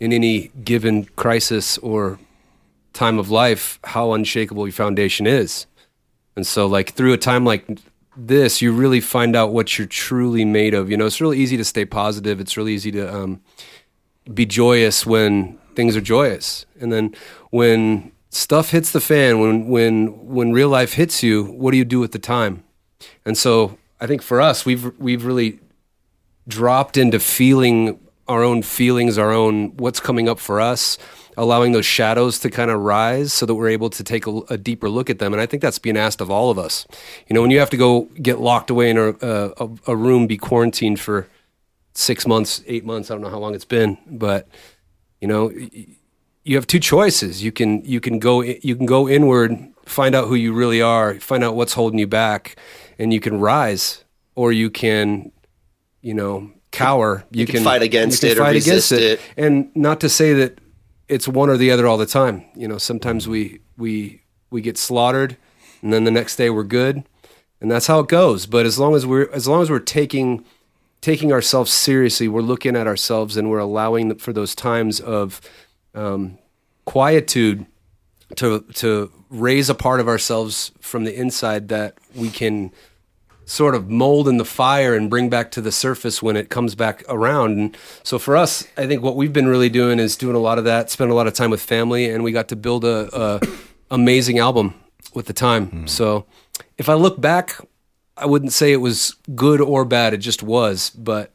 [0.00, 2.18] in any given crisis or
[2.92, 5.66] time of life, how unshakable your foundation is,
[6.36, 7.66] and so like through a time like
[8.16, 10.90] this, you really find out what you're truly made of.
[10.90, 12.40] You know, it's really easy to stay positive.
[12.40, 13.40] It's really easy to um,
[14.32, 17.14] be joyous when things are joyous, and then
[17.50, 21.84] when stuff hits the fan, when when when real life hits you, what do you
[21.84, 22.64] do with the time?
[23.24, 25.60] And so I think for us, we've we've really
[26.48, 27.98] dropped into feeling
[28.28, 30.98] our own feelings, our own what's coming up for us,
[31.36, 34.56] allowing those shadows to kind of rise so that we're able to take a, a
[34.56, 35.32] deeper look at them.
[35.32, 36.86] And I think that's being asked of all of us.
[37.28, 40.26] You know, when you have to go get locked away in a, a, a room,
[40.26, 41.28] be quarantined for
[41.94, 44.48] six months, eight months, I don't know how long it's been, but
[45.20, 45.50] you know,
[46.44, 47.42] you have two choices.
[47.42, 51.18] You can you can go you can go inward, find out who you really are,
[51.20, 52.56] find out what's holding you back,
[52.98, 55.32] and you can rise, or you can,
[56.02, 57.24] you know, cower.
[57.30, 59.20] You, can fight against it or resist it.
[59.36, 60.58] And not to say that
[61.08, 62.44] it's one or the other all the time.
[62.54, 65.36] You know, sometimes we we we get slaughtered,
[65.82, 67.04] and then the next day we're good,
[67.60, 68.46] and that's how it goes.
[68.46, 70.44] But as long as we're as long as we're taking
[71.06, 72.26] taking ourselves seriously.
[72.26, 75.40] We're looking at ourselves and we're allowing for those times of
[75.94, 76.38] um,
[76.84, 77.66] quietude
[78.34, 82.72] to to raise a part of ourselves from the inside that we can
[83.46, 86.74] sort of mold in the fire and bring back to the surface when it comes
[86.74, 87.56] back around.
[87.56, 90.58] And so for us, I think what we've been really doing is doing a lot
[90.58, 93.08] of that, spend a lot of time with family, and we got to build a,
[93.16, 93.40] a
[93.90, 94.74] amazing album
[95.14, 95.86] with the time.
[95.86, 96.26] So
[96.76, 97.60] if I look back,
[98.16, 100.12] I wouldn't say it was good or bad.
[100.12, 100.90] It just was.
[100.90, 101.32] But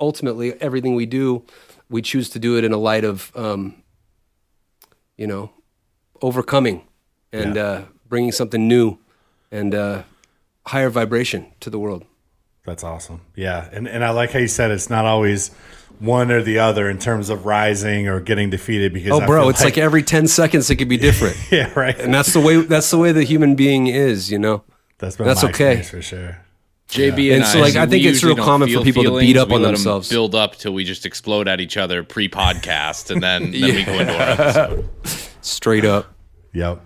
[0.00, 1.44] ultimately, everything we do,
[1.90, 3.74] we choose to do it in a light of, um,
[5.18, 5.50] you know,
[6.22, 6.86] overcoming
[7.30, 8.98] and uh, bringing something new
[9.50, 10.02] and uh,
[10.66, 12.04] higher vibration to the world.
[12.64, 13.20] That's awesome.
[13.34, 15.50] Yeah, and and I like how you said it's not always
[15.98, 18.92] one or the other in terms of rising or getting defeated.
[18.92, 21.36] Because Oh, bro, it's like, every ten seconds it could be different.
[21.50, 21.98] yeah, right.
[21.98, 24.30] and that's the way that's the way the human being is.
[24.30, 24.62] You know,
[24.98, 25.78] That's been that's my okay.
[25.78, 26.38] experience for sure.
[26.88, 29.18] JB And and, so, I, like, I think it's real common for feel people to
[29.18, 30.10] beat up We on let 'em themselves.
[30.10, 33.98] build up till we just explode at each other pre-podcast, and then, then we go
[33.98, 34.88] into our episode.
[35.40, 36.12] Straight up.
[36.52, 36.80] Yep.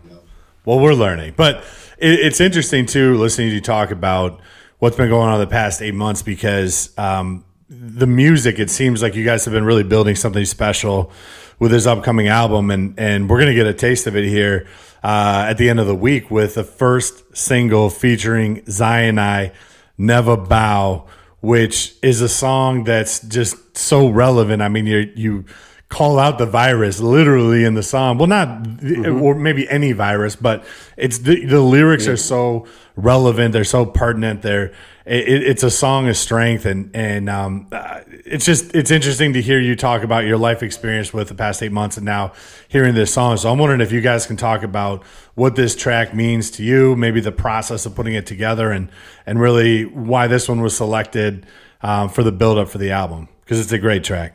[0.64, 1.64] Well, we're learning, but
[1.98, 4.40] it, it's interesting too listening to you talk about
[4.78, 8.58] what's been going on the past eight months because um, the music.
[8.58, 11.10] It seems like you guys have been really building something special
[11.58, 14.66] with this upcoming album, and and we're gonna get a taste of it here
[15.02, 19.52] uh, at the end of the week with the first single featuring Zion I,
[19.98, 21.06] "Never Bow,"
[21.40, 24.62] which is a song that's just so relevant.
[24.62, 25.44] I mean, you you
[25.88, 28.18] call out the virus literally in the song.
[28.18, 28.66] Well, not
[29.06, 30.64] or maybe any virus, but
[30.96, 32.66] it's the, the lyrics are so
[32.96, 33.52] relevant.
[33.52, 34.42] They're so pertinent.
[34.42, 34.72] They're
[35.06, 39.40] it, it's a song of strength, and and um, uh, it's just it's interesting to
[39.40, 42.32] hear you talk about your life experience with the past eight months, and now
[42.66, 43.36] hearing this song.
[43.36, 45.04] So I'm wondering if you guys can talk about
[45.36, 48.90] what this track means to you, maybe the process of putting it together, and
[49.26, 51.46] and really why this one was selected
[51.82, 54.34] um, for the build up for the album because it's a great track.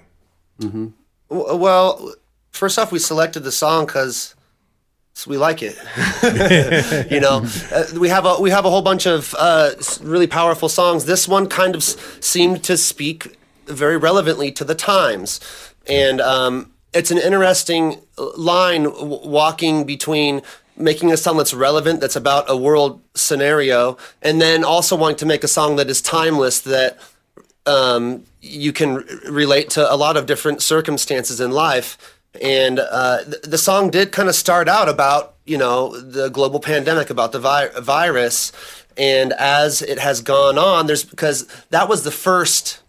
[0.62, 0.94] W-
[1.32, 2.14] Well,
[2.52, 4.36] first off, we selected the song because
[5.26, 5.78] we like it.
[7.12, 9.72] you know, uh, we have a we have a whole bunch of uh,
[10.02, 11.06] really powerful songs.
[11.06, 15.40] This one kind of seemed to speak very relevantly to the times,
[15.88, 18.02] and um, it's an interesting
[18.38, 20.42] line w- walking between
[20.76, 25.26] making a song that's relevant, that's about a world scenario, and then also wanting to
[25.26, 26.98] make a song that is timeless that
[27.66, 32.20] um, you can r- relate to a lot of different circumstances in life.
[32.42, 36.60] And uh, th- the song did kind of start out about, you know, the global
[36.60, 38.52] pandemic, about the vi- virus.
[38.98, 42.82] And as it has gone on, there's because that was the first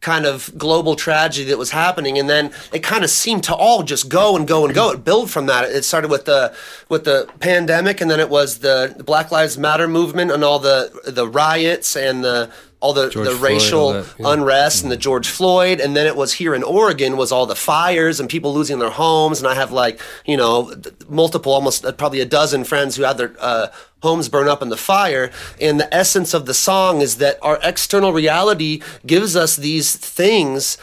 [0.00, 3.82] kind of global tragedy that was happening and then it kind of seemed to all
[3.82, 6.54] just go and go and go it built from that it started with the
[6.88, 10.92] with the pandemic and then it was the black lives matter movement and all the
[11.06, 12.48] the riots and the
[12.80, 14.32] all the, George the Floyd, racial that, yeah.
[14.32, 15.80] unrest and the George Floyd.
[15.80, 18.90] And then it was here in Oregon was all the fires and people losing their
[18.90, 19.38] homes.
[19.38, 20.74] And I have like you know
[21.08, 23.68] multiple almost uh, probably a dozen friends who had their uh,
[24.02, 25.30] homes burn up in the fire.
[25.60, 30.76] And the essence of the song is that our external reality gives us these things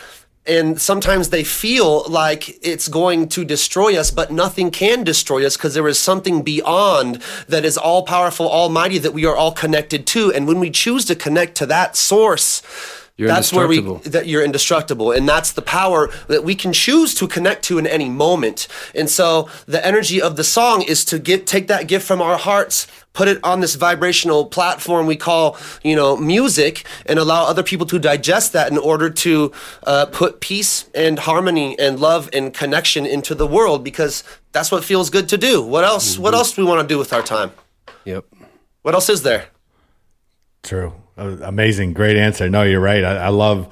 [0.45, 5.55] and sometimes they feel like it's going to destroy us, but nothing can destroy us
[5.55, 10.05] because there is something beyond that is all powerful, almighty that we are all connected
[10.07, 10.33] to.
[10.33, 12.61] And when we choose to connect to that source,
[13.15, 15.13] You're that's where we that you're indestructible.
[15.13, 18.67] And that's the power that we can choose to connect to in any moment.
[18.93, 22.37] And so the energy of the song is to get take that gift from our
[22.37, 27.63] hearts put it on this vibrational platform we call you know music and allow other
[27.63, 29.51] people to digest that in order to
[29.85, 34.83] uh, put peace and harmony and love and connection into the world because that's what
[34.83, 37.21] feels good to do what else what else do we want to do with our
[37.21, 37.51] time
[38.05, 38.25] Yep.
[38.81, 39.47] what else is there
[40.63, 40.93] True.
[41.17, 41.93] Uh, Amazing.
[41.93, 42.49] Great answer.
[42.49, 43.03] No, you're right.
[43.03, 43.67] I, I love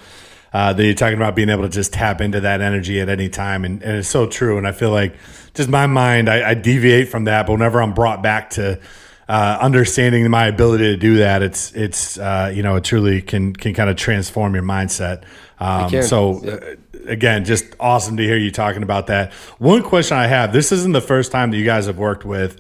[0.54, 3.30] uh, that you're talking about being able to just tap into that energy at any
[3.30, 3.64] time.
[3.64, 4.58] And, and it's so true.
[4.58, 5.16] And I feel like
[5.54, 7.46] just my mind, I, I deviate from that.
[7.48, 8.78] But whenever I'm brought back to
[9.30, 13.54] uh, understanding my ability to do that, it's, it's uh, you know, it truly can,
[13.54, 15.24] can kind of transform your mindset.
[15.60, 19.32] Um, so, uh, again, just awesome to hear you talking about that.
[19.60, 22.60] One question I have this isn't the first time that you guys have worked with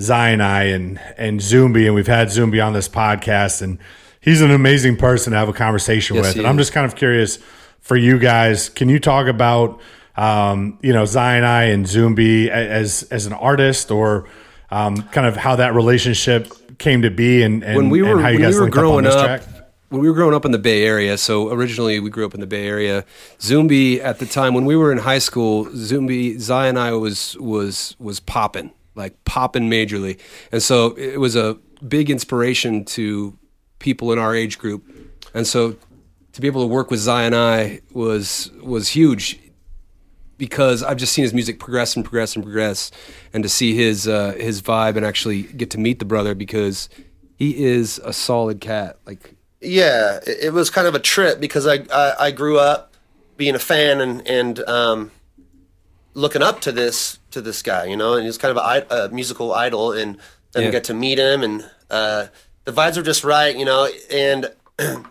[0.00, 3.78] Zion I and and Zumbi, and we've had Zumbi on this podcast, and
[4.20, 6.38] he's an amazing person to have a conversation Yes, with.
[6.38, 7.38] And I'm just kind of curious
[7.80, 9.80] for you guys, can you talk about
[10.16, 14.28] um, you know Zion I and Zumbi as as an artist, or
[14.70, 18.28] um, kind of how that relationship came to be, and, and when we were how
[18.28, 19.42] you when guys we were up growing up, track?
[19.90, 21.18] when we were growing up in the Bay Area.
[21.18, 23.04] So originally we grew up in the Bay Area.
[23.38, 27.96] Zumbi at the time when we were in high school, Zumbi Zion I was was
[27.98, 30.18] was popping like popping majorly,
[30.52, 33.36] and so it was a big inspiration to
[33.78, 34.84] people in our age group.
[35.34, 35.76] And so
[36.32, 39.38] to be able to work with Zion I was was huge
[40.40, 42.90] because I've just seen his music progress and progress and progress,
[43.32, 46.88] and to see his uh, his vibe and actually get to meet the brother because
[47.36, 48.98] he is a solid cat.
[49.06, 52.94] Like Yeah, it, was kind of a trip because I, I I grew up
[53.36, 55.10] being a fan and and um,
[56.14, 59.52] looking up to this to this guy, you know, and he's kind of a musical
[59.54, 60.16] idol, and
[60.52, 60.68] then Yeah.
[60.68, 62.26] we got to meet him, and uh,
[62.64, 64.52] the vibes were just right, you know, and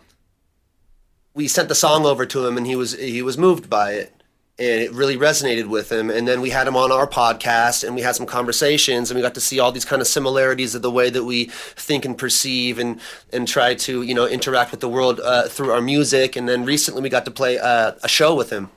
[1.34, 4.14] we sent the song over to him, and he was he was moved by it.
[4.60, 6.10] And it really resonated with him.
[6.10, 9.22] And then we had him on our podcast and we had some conversations and we
[9.22, 12.18] got to see all these kind of similarities of the way that we think and
[12.18, 13.00] perceive and,
[13.32, 16.36] and try to, you know, interact with the world uh, through our music.
[16.36, 18.70] And then recently we got to play uh, a show with him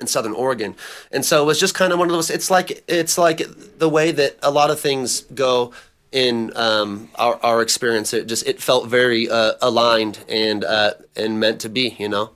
[0.00, 0.76] in Southern Oregon.
[1.10, 3.42] And so it was just kind of one of those, it's like, it's like
[3.78, 5.72] the way that a lot of things go
[6.12, 8.14] in um, our, our experience.
[8.14, 12.30] It just, it felt very uh, aligned and, uh, and meant to be, you know?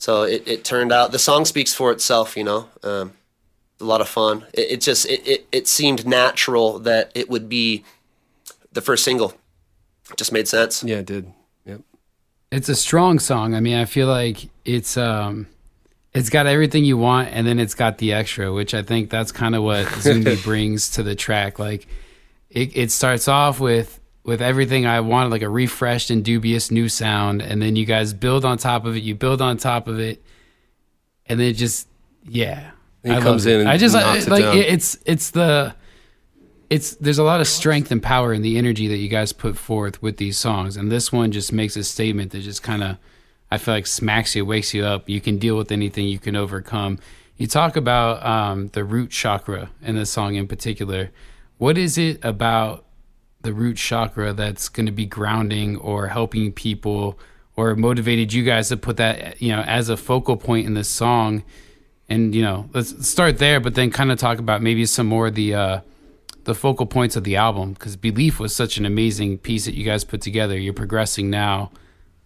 [0.00, 2.68] So it, it turned out the song speaks for itself, you know.
[2.82, 3.12] Um,
[3.80, 4.46] a lot of fun.
[4.54, 7.84] It, it just it, it, it seemed natural that it would be
[8.72, 9.34] the first single.
[10.10, 10.82] It just made sense.
[10.82, 11.30] yeah, it did.
[11.66, 11.82] Yep.
[12.50, 13.54] It's a strong song.
[13.54, 15.46] I mean, I feel like it's um
[16.14, 19.32] it's got everything you want and then it's got the extra, which I think that's
[19.32, 21.58] kind of what Zumbi brings to the track.
[21.58, 21.86] Like
[22.48, 27.42] it, it starts off with with everything I wanted, like a refreshed Indubious new sound,
[27.42, 30.22] and then you guys build on top of it, you build on top of it,
[31.26, 31.88] and then it just
[32.24, 32.72] yeah.
[33.02, 35.74] And he I comes in and I just knocks it like it's it's the
[36.68, 39.56] it's there's a lot of strength and power in the energy that you guys put
[39.56, 42.98] forth with these songs and this one just makes a statement that just kind of
[43.50, 45.08] i feel like smacks you wakes you up.
[45.08, 46.98] You can deal with anything you can overcome.
[47.36, 51.10] You talk about um, the root chakra in this song in particular.
[51.56, 52.84] What is it about
[53.42, 57.18] the root chakra that's going to be grounding or helping people
[57.56, 60.88] or motivated you guys to put that you know as a focal point in this
[60.88, 61.42] song.
[62.08, 65.30] And you know let's start there but then kind of talk about maybe some more
[65.30, 65.80] the uh
[66.44, 69.84] the focal points of the album because belief was such an amazing piece that you
[69.84, 70.58] guys put together.
[70.58, 71.70] You're progressing now.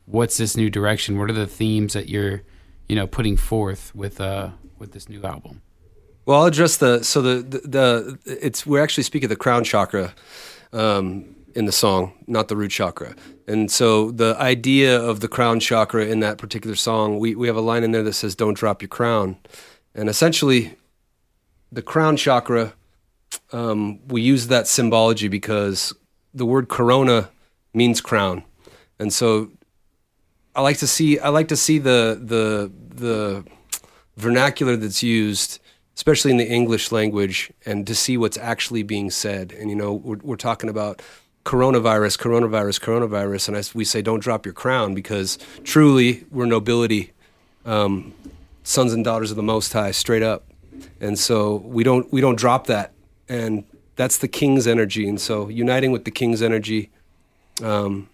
[0.06, 1.18] What's this new direction?
[1.18, 2.42] What are the themes that you're
[2.88, 5.62] you know putting forth with uh with this new album?
[6.26, 9.64] Well, I'll address the so the the, the it's we're actually speaking of the crown
[9.64, 10.14] chakra
[10.74, 13.14] um, in the song, not the root chakra.
[13.46, 17.56] And so the idea of the crown chakra in that particular song, we we have
[17.56, 19.36] a line in there that says "Don't drop your crown,"
[19.94, 20.76] and essentially,
[21.70, 22.74] the crown chakra,
[23.52, 25.94] um, we use that symbology because
[26.32, 27.30] the word corona
[27.72, 28.44] means crown,
[28.98, 29.50] and so
[30.54, 33.44] I like to see I like to see the the the
[34.16, 35.60] vernacular that's used,
[35.96, 39.52] especially in the English language, and to see what's actually being said.
[39.52, 41.02] And you know, we're, we're talking about
[41.44, 47.12] coronavirus, coronavirus, coronavirus, and I, we say don't drop your crown because truly we're nobility,
[47.64, 48.14] um,
[48.62, 50.44] sons and daughters of the Most High, straight up.
[51.00, 52.92] And so we don't we don't drop that,
[53.28, 53.64] and
[53.96, 55.08] that's the King's energy.
[55.08, 56.90] And so uniting with the King's energy.
[57.62, 58.08] Um,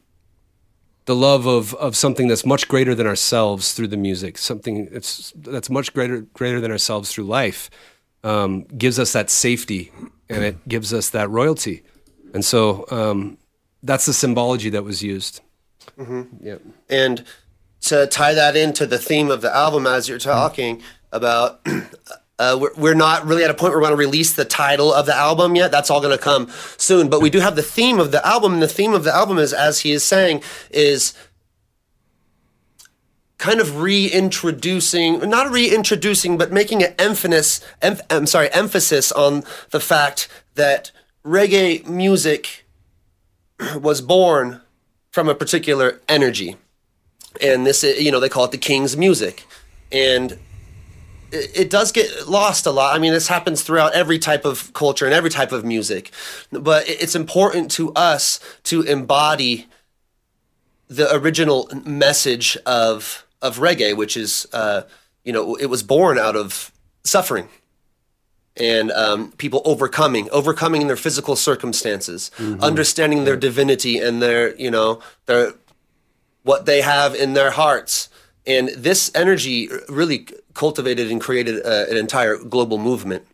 [1.11, 5.33] the love of of something that's much greater than ourselves through the music, something that's
[5.37, 7.69] that's much greater greater than ourselves through life,
[8.23, 9.91] um, gives us that safety
[10.29, 11.83] and it gives us that royalty,
[12.33, 13.39] and so um,
[13.83, 15.41] that's the symbology that was used.
[16.41, 16.63] Yep.
[16.89, 17.25] And
[17.89, 20.81] to tie that into the theme of the album, as you're talking
[21.11, 21.67] about,
[22.41, 24.95] uh, we're, we're not really at a point where we want to release the title
[24.95, 25.71] of the album yet.
[25.71, 27.11] That's all going to come soon.
[27.11, 28.55] But we do have the theme of the album.
[28.55, 31.13] And the theme of the album is, as he is saying, is
[33.37, 39.81] kind of reintroducing, not reintroducing, but making an emphasis, em, I'm sorry, emphasis on the
[39.81, 42.65] fact that reggae music
[43.79, 44.63] was born
[45.11, 46.57] from a particular energy
[47.41, 49.45] and this you know they call it the king's music
[49.93, 50.39] and
[51.33, 52.95] it, does get lost a lot.
[52.95, 56.11] I mean this happens throughout every type of culture and every type of music.
[56.51, 59.67] But it's important to us to embody
[60.91, 64.83] the original message of of reggae which is uh,
[65.25, 66.73] you know it was born out of
[67.05, 67.49] suffering
[68.57, 75.01] and um, people overcoming overcoming their physical circumstances understanding their divinity and their you know
[75.27, 75.55] their
[76.43, 78.10] what they have in their hearts
[78.47, 83.27] and this energy really cultivated and created uh, an entire global movement.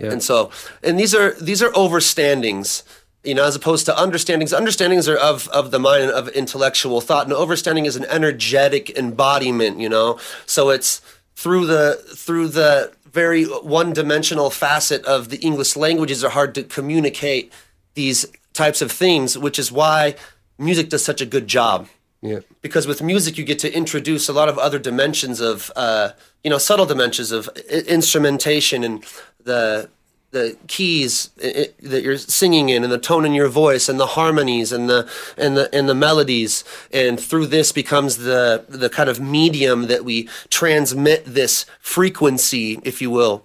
[0.00, 0.50] And so
[0.82, 2.84] and these are these are overstandings
[3.24, 4.52] you know as opposed to understandings.
[4.52, 8.96] Understandings are of of the mind and of intellectual thought and overstanding is an energetic
[8.96, 10.18] embodiment you know?
[10.46, 11.02] So it's
[11.38, 17.52] through the through the very one-dimensional facet of the english languages are hard to communicate
[17.94, 20.14] these types of themes which is why
[20.58, 21.88] music does such a good job
[22.20, 22.40] Yeah.
[22.62, 26.10] because with music you get to introduce a lot of other dimensions of uh,
[26.42, 29.04] you know subtle dimensions of I- instrumentation and
[29.44, 29.88] the
[30.32, 34.00] the keys i- i- that you're singing in and the tone in your voice and
[34.00, 38.90] the harmonies and the and the and the melodies and through this becomes the the
[38.90, 43.44] kind of medium that we transmit this frequency if you will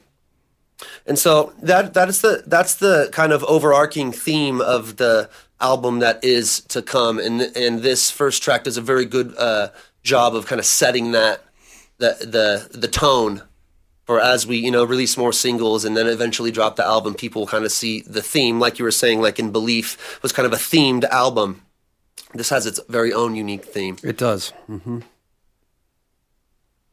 [1.05, 5.30] and so that that is the that's the kind of overarching theme of the
[5.64, 9.70] album that is to come and and this first track does a very good uh,
[10.03, 11.41] job of kind of setting that
[11.97, 13.41] the the the tone
[14.05, 17.47] for as we you know release more singles and then eventually drop the album people
[17.47, 20.53] kind of see the theme like you were saying like in belief was kind of
[20.53, 21.61] a themed album
[22.34, 24.49] this has its very own unique theme It does.
[24.68, 24.99] hmm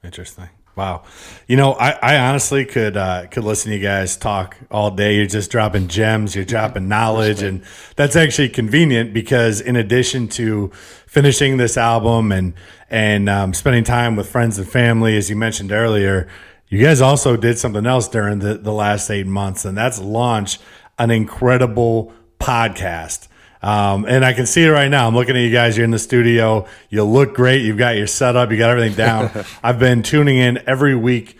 [0.02, 0.48] Interesting.
[0.76, 1.02] Wow.
[1.46, 5.16] You know, I, I honestly could uh, could listen to you guys talk all day.
[5.16, 7.62] You're just dropping gems, you're dropping knowledge, and
[7.96, 10.68] that's actually convenient because in addition to
[11.06, 12.54] finishing this album and
[12.88, 16.28] and um, spending time with friends and family, as you mentioned earlier,
[16.68, 20.60] you guys also did something else during the, the last eight months, and that's launch
[20.98, 23.26] an incredible podcast.
[23.62, 25.06] Um, and I can see it right now.
[25.06, 25.76] I'm looking at you guys.
[25.76, 26.66] You're in the studio.
[26.88, 27.62] You look great.
[27.62, 28.50] You've got your setup.
[28.50, 29.30] You got everything down.
[29.62, 31.38] I've been tuning in every week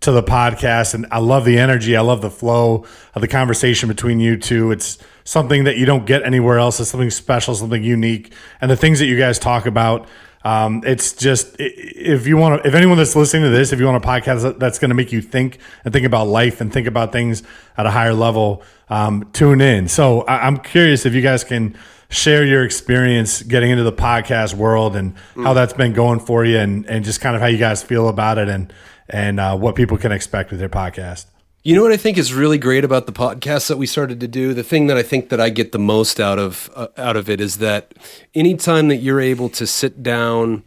[0.00, 1.96] to the podcast, and I love the energy.
[1.96, 4.70] I love the flow of the conversation between you two.
[4.70, 6.80] It's something that you don't get anywhere else.
[6.80, 10.08] It's something special, something unique, and the things that you guys talk about.
[10.42, 13.86] Um, it's just if you want to, if anyone that's listening to this, if you
[13.86, 16.86] want a podcast that's going to make you think and think about life and think
[16.86, 17.42] about things
[17.76, 19.86] at a higher level, um, tune in.
[19.88, 21.76] So I, I'm curious if you guys can
[22.08, 26.58] share your experience getting into the podcast world and how that's been going for you,
[26.58, 28.72] and and just kind of how you guys feel about it, and
[29.08, 31.26] and uh, what people can expect with their podcast.
[31.62, 34.28] You know what I think is really great about the podcast that we started to
[34.28, 34.54] do.
[34.54, 37.28] The thing that I think that I get the most out of uh, out of
[37.28, 37.92] it is that
[38.34, 40.62] anytime that you're able to sit down,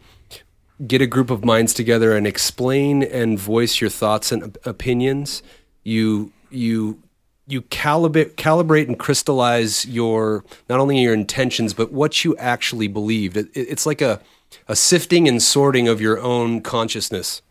[0.86, 5.42] get a group of minds together, and explain and voice your thoughts and opinions,
[5.82, 7.02] you you
[7.48, 13.36] you calibrate calibrate and crystallize your not only your intentions but what you actually believe.
[13.36, 14.20] It, it- it's like a
[14.68, 17.42] a sifting and sorting of your own consciousness.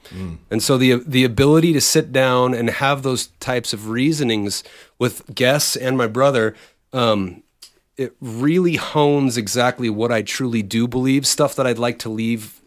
[0.49, 4.63] And so the the ability to sit down and have those types of reasonings
[4.99, 6.55] with guests and my brother,
[6.91, 7.43] um,
[7.97, 11.27] it really hones exactly what I truly do believe.
[11.27, 12.61] Stuff that I'd like to leave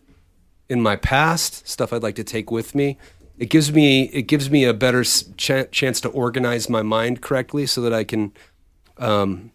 [0.68, 2.99] in my past, stuff I'd like to take with me.
[3.39, 7.66] It gives me it gives me a better ch- chance to organize my mind correctly,
[7.66, 8.33] so that I can
[8.99, 9.53] um,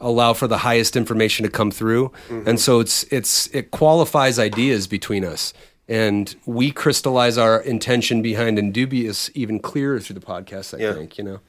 [0.00, 2.10] allow for the highest information to come through.
[2.28, 2.48] Mm-hmm.
[2.48, 5.52] And so it's it's it qualifies ideas between us.
[5.88, 10.92] And we crystallize our intention behind Indubious even clearer through the podcast, I Yeah.
[10.94, 11.40] think, you know.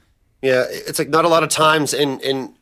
[0.42, 2.54] Yeah, it's like not a lot of times in in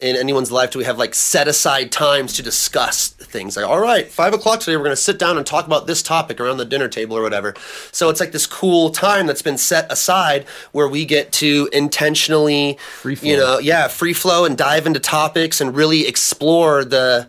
[0.00, 3.56] in anyone's life do we have like set aside times to discuss things.
[3.56, 6.02] Like, all right, five o'clock today, we're going to sit down and talk about this
[6.02, 7.54] topic around the dinner table or whatever.
[7.90, 12.78] So it's like this cool time that's been set aside where we get to intentionally,
[13.04, 17.28] you know, yeah, free flow and dive into topics and really explore the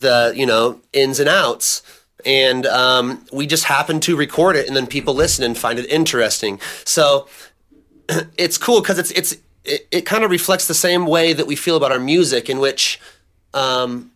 [0.00, 1.82] the you know ins and outs
[2.26, 5.86] and um, we just happen to record it and then people listen and find it
[5.90, 7.26] interesting so
[8.36, 9.36] it's cool because it's it's
[9.66, 12.58] it, it kind of reflects the same way that we feel about our music in
[12.58, 13.00] which
[13.54, 14.12] um,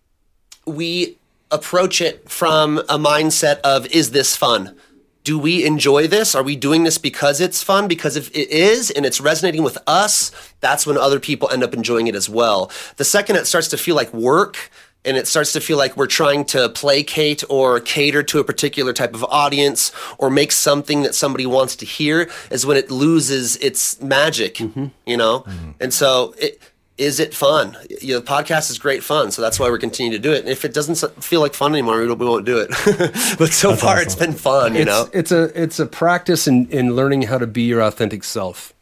[0.67, 1.17] we
[1.51, 4.77] approach it from a mindset of is this fun?
[5.23, 6.35] Do we enjoy this?
[6.35, 7.89] Are we doing this because it's fun?
[7.89, 10.31] Because if it is and it's resonating with us
[10.61, 12.71] that's when other people end up enjoying it as well.
[12.97, 14.71] The second it starts to feel like work
[15.05, 18.93] and it starts to feel like we're trying to placate or cater to a particular
[18.93, 23.57] type of audience or make something that somebody wants to hear is when it loses
[23.57, 24.87] its magic mm-hmm.
[25.07, 25.41] you know?
[25.41, 25.71] Mm-hmm.
[25.81, 26.61] And so it
[26.99, 27.79] is it fun?
[28.03, 30.41] You know the podcast is great fun so that's why we're continuing to do it.
[30.41, 32.71] And if it doesn't feel like fun anymore we, won't do it.
[33.39, 35.09] But so far it's been fun you it's, know?
[35.13, 38.75] it's a it's a practice in, in learning how to be your authentic self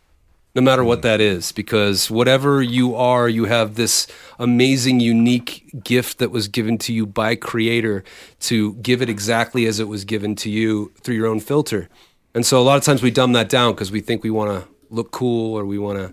[0.59, 4.09] no matter what that is because whatever you are you have this
[4.41, 8.03] amazing unique gift that was given to you by creator
[8.41, 11.89] to give it exactly as it was given to you through your own filter.
[12.35, 14.51] And so a lot of times we dumb that down because we think we want
[14.51, 16.13] to look cool or we want to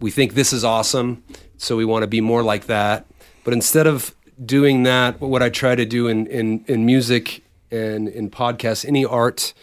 [0.00, 1.24] we think this is awesome
[1.56, 3.06] so we want to be more like that.
[3.42, 8.06] But instead of doing that what i try to do in in, in music and
[8.06, 9.54] in podcasts any art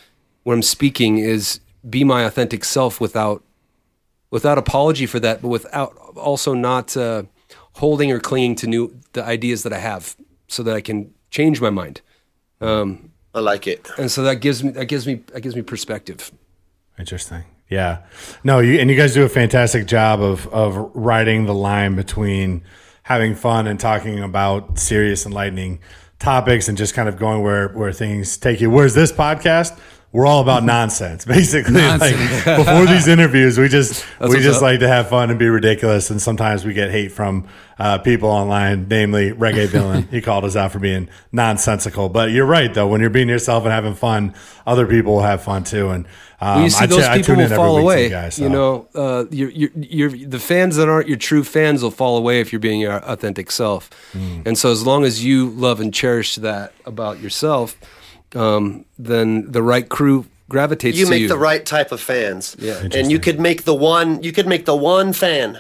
[0.42, 3.44] when i'm speaking is be my authentic self without
[4.34, 7.24] without apology for that but without also not uh,
[7.84, 10.16] holding or clinging to new the ideas that i have
[10.48, 12.02] so that i can change my mind
[12.62, 15.62] um, i like it and so that gives me that gives me that gives me
[15.62, 16.32] perspective
[17.00, 17.44] Interesting.
[17.70, 18.00] Yeah.
[18.44, 22.64] No, you and you guys do a fantastic job of of riding the line between
[23.04, 25.80] having fun and talking about serious enlightening
[26.20, 28.70] topics and just kind of going where where things take you.
[28.70, 29.78] Whereas this podcast,
[30.14, 31.74] we're all about nonsense, basically.
[31.74, 32.46] Nonsense.
[32.46, 34.62] Like before these interviews, we just we just up.
[34.62, 37.48] like to have fun and be ridiculous, and sometimes we get hate from
[37.80, 40.08] uh, people online, namely Reggae Villain.
[40.12, 42.10] he called us out for being nonsensical.
[42.10, 42.88] But you're right, though.
[42.88, 44.36] When you're being yourself and having fun,
[44.68, 45.90] other people will have fun too.
[45.90, 46.06] And
[46.40, 48.04] um, Well, you see, I those I people tune will in fall away.
[48.04, 51.82] You, guys, You know, uh, you're, you're, you're, the fans that aren't your true fans
[51.82, 53.90] will fall away if you're being your authentic self.
[54.14, 54.46] Mm.
[54.46, 57.76] And so, as long as you love and cherish that about yourself,
[58.36, 61.28] um, then the right crew gravitates you to make you.
[61.28, 62.56] the right type of fans.
[62.60, 62.88] Yeah.
[62.94, 65.60] And you could make the one you could make the one fan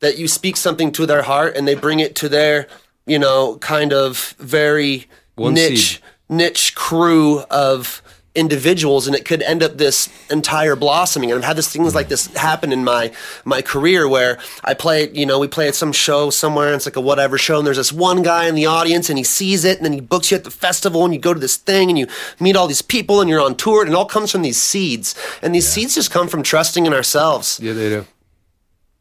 [0.00, 2.66] that you speak something to their heart and they bring it to their,
[3.06, 5.06] you know, kind of very
[5.36, 6.02] One niche seed.
[6.28, 8.01] niche crew of
[8.34, 11.30] individuals and it could end up this entire blossoming.
[11.30, 13.12] And I've had this things like this happen in my
[13.44, 16.86] my career where I play you know we play at some show somewhere and it's
[16.86, 19.64] like a whatever show and there's this one guy in the audience and he sees
[19.66, 21.90] it and then he books you at the festival and you go to this thing
[21.90, 22.06] and you
[22.40, 25.14] meet all these people and you're on tour and it all comes from these seeds.
[25.42, 27.60] And these seeds just come from trusting in ourselves.
[27.62, 28.06] Yeah, they do.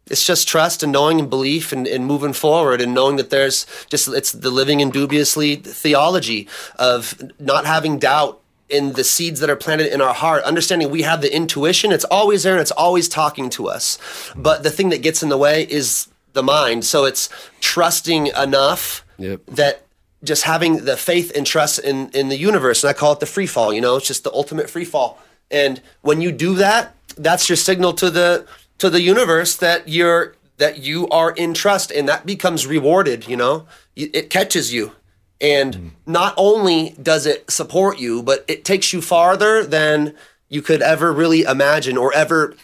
[0.09, 3.65] it's just trust and knowing and belief and, and moving forward and knowing that there's
[3.89, 8.39] just it's the living Indubiously theology of not having doubt
[8.71, 12.05] in the seeds that are planted in our heart understanding we have the intuition it's
[12.05, 13.97] always there and it's always talking to us.
[14.35, 16.85] But the thing that gets in the way is the mind.
[16.85, 19.41] So it's trusting enough Yep.
[19.47, 19.83] that
[20.23, 23.25] just having the faith and trust in in the universe and i call it the
[23.27, 25.19] free fall you know it's just the ultimate free fall.
[25.51, 28.45] And when you do that that's your signal to the
[28.79, 33.37] to the universe that you're that you are in trust and that becomes rewarded you
[33.37, 33.67] know?
[33.95, 34.93] It catches you
[35.41, 40.15] and not only does it support you but it takes you farther than
[40.49, 42.55] you could ever really imagine or ever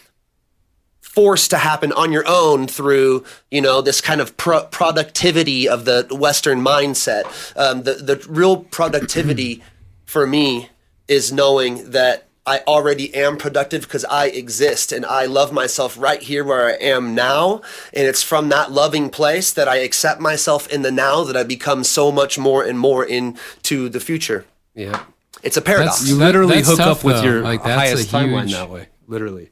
[1.18, 5.84] forced to happen on your own through you know this kind of pro- productivity of
[5.84, 7.24] the western mindset.
[7.56, 9.62] Um, the, the real productivity
[10.04, 10.68] for me
[11.08, 16.22] is knowing that i already am productive because i exist and i love myself right
[16.30, 17.60] here where i am now
[17.92, 21.42] and it's from that loving place that i accept myself in the now that i
[21.56, 24.40] become so much more and more into the future
[24.74, 25.02] Yeah.
[25.42, 27.22] it's a paradox That's- You literally that's hook tough, up with though.
[27.28, 28.84] your Like, that's highest a timeline huge- that way.
[29.06, 29.50] Literally.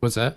[0.00, 0.36] What's that?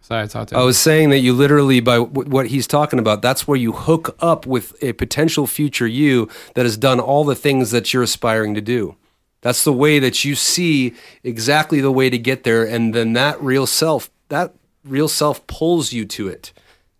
[0.00, 2.98] Sorry, I talked to I was saying that you literally, by w- what he's talking
[2.98, 7.24] about, that's where you hook up with a potential future you that has done all
[7.24, 8.96] the things that you're aspiring to do.
[9.44, 12.64] That's the way that you see exactly the way to get there.
[12.64, 16.52] And then that real self, that real self pulls you to it.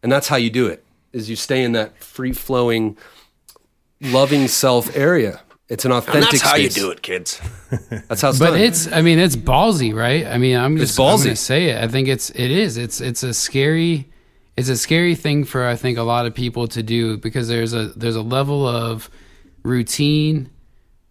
[0.02, 0.84] And that's how you do it,
[1.14, 2.98] is you stay in that free flowing,
[4.02, 5.40] loving self area.
[5.70, 7.40] It's an authentic that's how you do it kids
[8.08, 8.60] That's how it's but done.
[8.60, 11.24] it's i mean it's ballsy right i mean i'm just It's ballsy.
[11.24, 14.06] gonna say it i think it's it is it's it's a scary
[14.58, 17.72] it's a scary thing for i think a lot of people to do because there's
[17.72, 19.08] a there's a level of
[19.62, 20.50] routine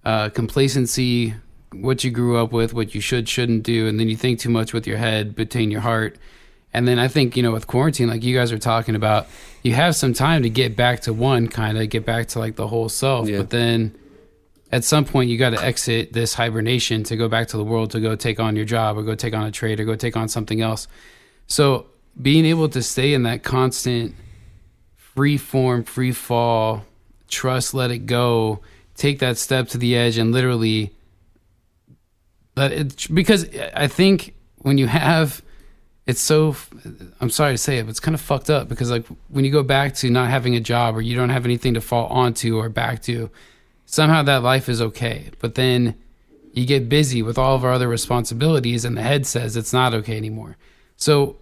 [0.05, 1.33] uh complacency
[1.71, 4.49] what you grew up with what you should shouldn't do and then you think too
[4.49, 6.17] much with your head between your heart.
[6.75, 9.27] And then i think you know with quarantine like you guys are talking about
[9.63, 12.55] you have some time to get back to one kind of get back to like
[12.55, 13.29] the whole self.
[13.29, 13.37] Yeah.
[13.37, 13.95] but then
[14.71, 17.91] at some point you got to exit this hibernation to go back to the world
[17.91, 20.17] to go take on your job or go take on a trade or go take
[20.17, 20.87] on something else.
[21.45, 21.85] So
[22.19, 24.15] being able to stay in that constant
[24.97, 26.85] free form free fall
[27.27, 28.61] trust let it go
[28.95, 30.91] take that step to the edge and literally
[32.55, 35.41] let it because i think when you have
[36.05, 36.55] it's so
[37.21, 39.51] i'm sorry to say it but it's kind of fucked up because like when you
[39.51, 42.57] go back to not having a job or you don't have anything to fall onto
[42.57, 43.29] or back to
[43.93, 45.29] somehow that life is okay.
[45.39, 45.95] But then
[46.53, 49.93] you get busy with all of our other responsibilities and the head says it's not
[49.93, 50.57] okay anymore.
[50.97, 51.37] So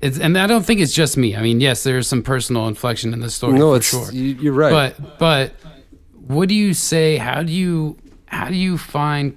[0.00, 1.34] it's and i don't think it's just me.
[1.34, 4.12] I mean yes there's some personal inflection in the story no, for it's sure.
[4.12, 4.70] you, you're right.
[4.70, 5.52] but but
[6.28, 7.16] what do you say?
[7.16, 7.96] How do you
[8.26, 9.36] how do you find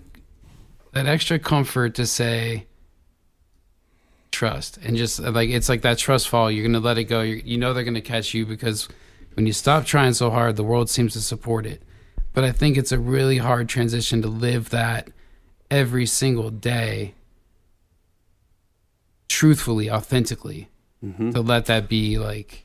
[0.92, 2.68] that extra comfort to say
[4.32, 6.52] trust and just like it's like that trust fall?
[6.52, 7.22] You're gonna let it go.
[7.22, 8.88] You're, you know they're gonna catch you because
[9.36, 11.82] when you stop trying so hard, the world seems to support it.
[12.34, 15.10] But I think it's a really hard transition to live that
[15.70, 17.14] every single day,
[19.30, 20.68] truthfully, authentically,
[21.04, 21.32] Mm-hmm.
[21.32, 22.64] to let that be like,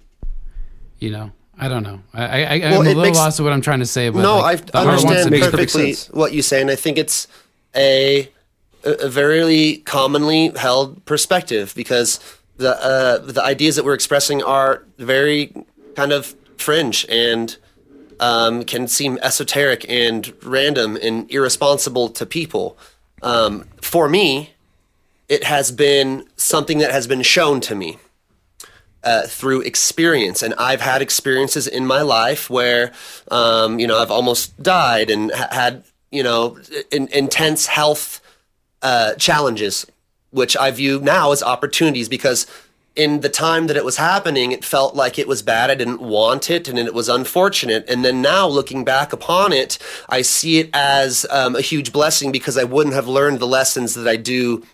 [0.99, 1.33] you know.
[1.59, 2.01] I don't know.
[2.13, 4.09] I, I, Well, I'm a little makes- lost to what I'm trying to say.
[4.11, 6.43] But no, like, I the heart wants to understand be- makes perfect perfectly what you
[6.43, 7.29] say, and I think it's
[7.75, 8.29] a
[8.85, 12.21] a a very commonly held perspective because
[12.59, 15.53] the uh, the ideas that we're expressing are very
[15.95, 17.57] kind of fringe and
[18.21, 22.77] um, can seem esoteric and random and irresponsible to people.
[23.23, 24.51] Um, for me,
[25.29, 27.99] it has been something that has been shown to me.
[29.05, 30.43] Uh, through experience.
[30.43, 32.93] And I've had experiences in my life where,
[33.31, 36.59] um, you know, I've almost died and ha- had, you know,
[36.91, 38.21] in, intense health
[38.83, 39.87] uh, challenges,
[40.31, 42.47] which I view now as opportunities because
[42.97, 45.71] in the time that it was happening, it felt like it was bad.
[45.71, 47.85] I didn't want it and it was unfortunate.
[47.89, 49.79] And then now looking back upon it,
[50.09, 53.95] I see it as um, a huge blessing because I wouldn't have learned the lessons
[53.95, 54.65] that I do,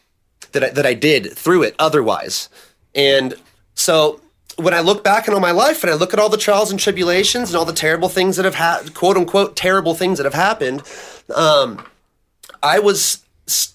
[0.52, 2.48] that I, that I did through it otherwise.
[2.94, 3.34] And
[3.82, 4.20] so
[4.56, 6.70] when I look back on all my life and I look at all the trials
[6.70, 10.24] and tribulations and all the terrible things that have had, quote unquote, terrible things that
[10.24, 10.82] have happened,
[11.34, 11.84] um,
[12.62, 13.24] I was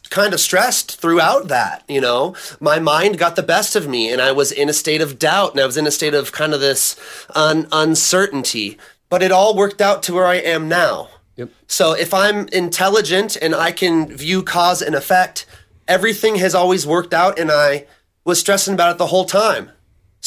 [0.10, 1.84] kind of stressed throughout that.
[1.90, 5.02] You know, my mind got the best of me, and I was in a state
[5.02, 6.96] of doubt, and I was in a state of kind of this
[7.36, 8.78] un- uncertainty.
[9.10, 11.10] But it all worked out to where I am now.
[11.36, 11.50] Yep.
[11.68, 15.46] So if I'm intelligent and I can view cause and effect,
[15.88, 17.88] everything has always worked out, and I
[18.24, 19.72] was stressing about it the whole time.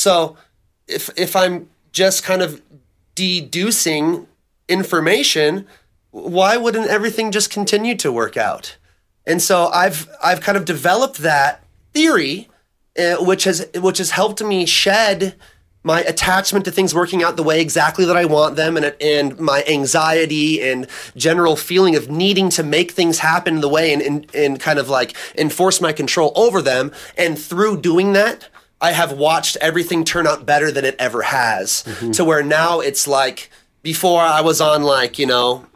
[0.00, 0.38] So
[0.88, 2.62] if if I'm just kind of
[3.14, 4.26] deducing
[4.66, 5.66] information,
[6.10, 8.78] why wouldn't everything just continue to work out?
[9.26, 11.62] And so I've I've kind of developed that
[11.92, 12.48] theory,
[12.98, 15.34] uh, which has which has helped me shed
[15.82, 19.38] my attachment to things working out the way exactly that I want them, and and
[19.38, 24.34] my anxiety and general feeling of needing to make things happen the way and, and
[24.34, 26.90] and kind of like enforce my control over them.
[27.18, 28.48] And through doing that,
[28.80, 31.84] I have watched everything turn out better than it ever has.
[31.86, 32.12] Mm-hmm.
[32.12, 33.50] To where now it's like
[33.82, 35.66] before I was on like you know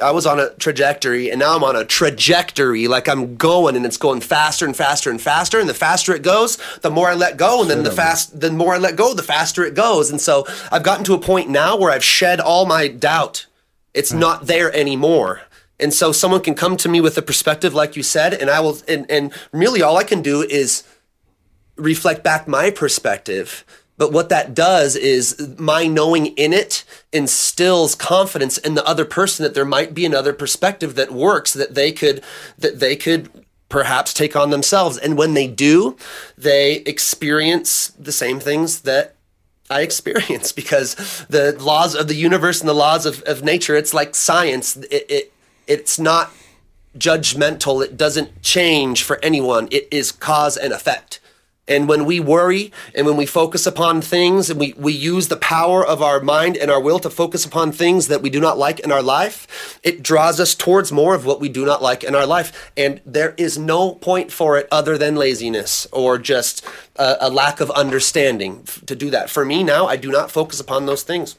[0.00, 2.88] I was on a trajectory and now I'm on a trajectory.
[2.88, 5.60] Like I'm going and it's going faster and faster and faster.
[5.60, 7.62] And the faster it goes, the more I let go.
[7.62, 10.10] And then the fast, the more I let go, the faster it goes.
[10.10, 13.46] And so I've gotten to a point now where I've shed all my doubt.
[13.92, 14.18] It's mm.
[14.18, 15.42] not there anymore.
[15.78, 18.60] And so someone can come to me with a perspective, like you said, and I
[18.60, 20.82] will, and, and really all I can do is
[21.76, 23.64] reflect back my perspective.
[23.96, 29.44] But what that does is my knowing in it instills confidence in the other person
[29.44, 32.22] that there might be another perspective that works that they could
[32.58, 33.30] that they could
[33.68, 34.98] perhaps take on themselves.
[34.98, 35.96] And when they do,
[36.36, 39.14] they experience the same things that
[39.70, 40.94] I experience because
[41.28, 44.76] the laws of the universe and the laws of, of nature, it's like science.
[44.76, 45.32] It, it
[45.66, 46.32] it's not
[46.98, 47.84] judgmental.
[47.84, 49.68] It doesn't change for anyone.
[49.70, 51.20] It is cause and effect.
[51.66, 55.36] And when we worry and when we focus upon things and we, we use the
[55.36, 58.58] power of our mind and our will to focus upon things that we do not
[58.58, 62.04] like in our life, it draws us towards more of what we do not like
[62.04, 62.72] in our life.
[62.76, 66.66] And there is no point for it other than laziness or just
[66.96, 69.30] a, a lack of understanding to do that.
[69.30, 71.38] For me now, I do not focus upon those things.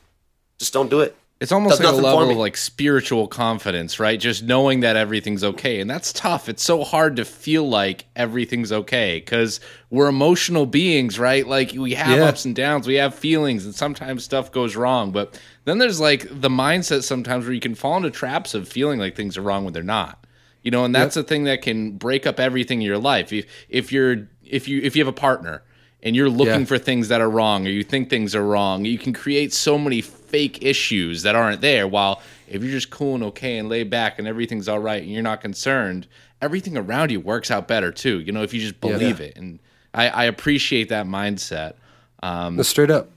[0.58, 1.16] Just don't do it.
[1.42, 4.18] It's almost like a level of like spiritual confidence, right?
[4.18, 5.82] Just knowing that everything's okay.
[5.82, 6.48] And that's tough.
[6.48, 9.60] It's so hard to feel like everything's okay because
[9.90, 11.46] we're emotional beings, right?
[11.46, 12.26] Like we have Yeah.
[12.26, 15.12] ups and downs, we have feelings, and sometimes stuff goes wrong.
[15.12, 18.98] But then there's like the mindset sometimes where you can fall into traps of feeling
[19.00, 20.26] like things are wrong when they're not.
[20.64, 23.34] You know, and that's the thing that can break up everything in your life.
[23.34, 25.64] If if you're if you if you have a partner
[26.06, 26.66] and you're looking Yeah.
[26.66, 29.78] for things that are wrong or you think things are wrong, you can create so
[29.78, 31.88] many fake issues that aren't there.
[31.88, 35.12] While if you're just cool and okay and laid back and everything's all right and
[35.12, 36.08] you're not concerned,
[36.42, 38.20] everything around you works out better too.
[38.20, 39.36] You know, if you just believe it.
[39.36, 39.60] And
[39.94, 41.74] I, I appreciate that mindset.
[42.22, 43.10] Um, No, straight up.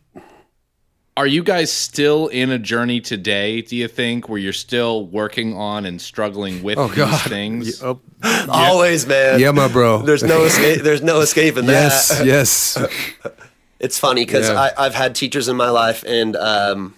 [1.19, 5.57] Are you guys still in a journey today, do you think, where you're still working
[5.57, 7.21] on and struggling with Oh these God.
[7.29, 7.83] things?
[7.83, 8.01] Oh,
[8.49, 9.41] Always, man.
[9.41, 10.03] yeah, my bro.
[10.03, 10.83] There's no escape.
[10.83, 12.25] There's no escaping yes, that.
[12.25, 12.89] Yes yes.
[13.81, 14.71] It's funny because Yeah.
[14.79, 16.95] I've had teachers in my life and um,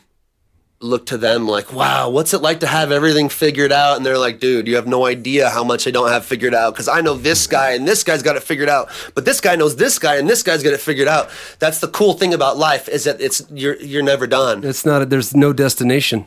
[0.81, 3.99] look to them like, wow, what's it like to have everything figured out?
[3.99, 6.73] And they're like, dude, you have no idea how much I don't have figured out
[6.73, 9.57] because I know this guy and this guy's got it figured out, but this guy
[9.57, 11.31] knows this guy and this guy's got it figured out.
[11.59, 14.65] That's the cool thing about life is that it's you're you're never done.
[14.65, 15.03] It's not.
[15.03, 16.27] A, there's no destination.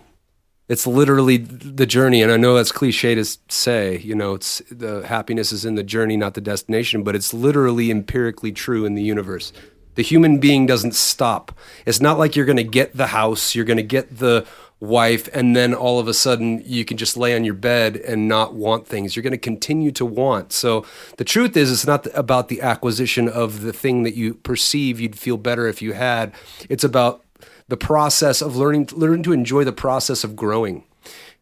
[0.69, 3.97] It's literally the journey, and I know that's cliche to say.
[3.97, 7.03] You know, it's the happiness is in the journey, not the destination.
[7.03, 9.51] But it's literally empirically true in the universe.
[9.95, 11.57] The human being doesn't stop.
[11.85, 14.45] It's not like you're going to get the house, you're going to get the
[14.79, 18.27] wife, and then all of a sudden you can just lay on your bed and
[18.27, 19.15] not want things.
[19.15, 20.51] You're going to continue to want.
[20.51, 20.85] So
[21.17, 25.17] the truth is, it's not about the acquisition of the thing that you perceive you'd
[25.17, 26.33] feel better if you had.
[26.69, 27.23] It's about
[27.67, 30.83] the process of learning learning to enjoy the process of growing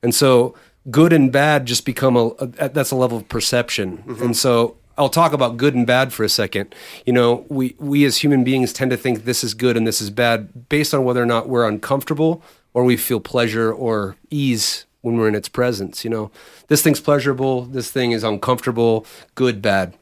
[0.03, 0.55] and so
[0.89, 4.23] good and bad just become a, a that's a level of perception mm-hmm.
[4.23, 6.73] and so i'll talk about good and bad for a second.
[7.05, 10.01] You know we we as human beings tend to think this is good and this
[10.01, 12.43] is bad based on whether or not we're uncomfortable
[12.73, 16.31] or we feel pleasure or ease when we're in its presence you know.
[16.67, 19.05] This thing's pleasurable this thing is uncomfortable
[19.35, 19.97] good bad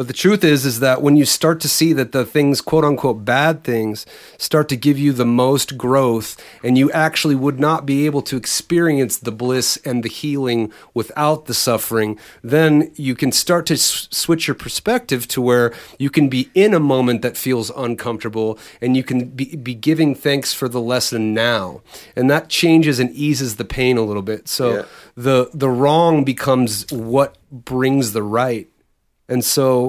[0.00, 2.84] But the truth is, is that when you start to see that the things, quote
[2.86, 4.06] unquote, bad things,
[4.38, 8.38] start to give you the most growth, and you actually would not be able to
[8.38, 14.08] experience the bliss and the healing without the suffering, then you can start to s-
[14.10, 18.96] switch your perspective to where you can be in a moment that feels uncomfortable, and
[18.96, 21.82] you can be, be giving thanks for the lesson now,
[22.16, 24.48] and that changes and eases the pain a little bit.
[24.48, 24.84] So Yeah.
[25.14, 28.66] the the wrong becomes what brings the right
[29.30, 29.88] and so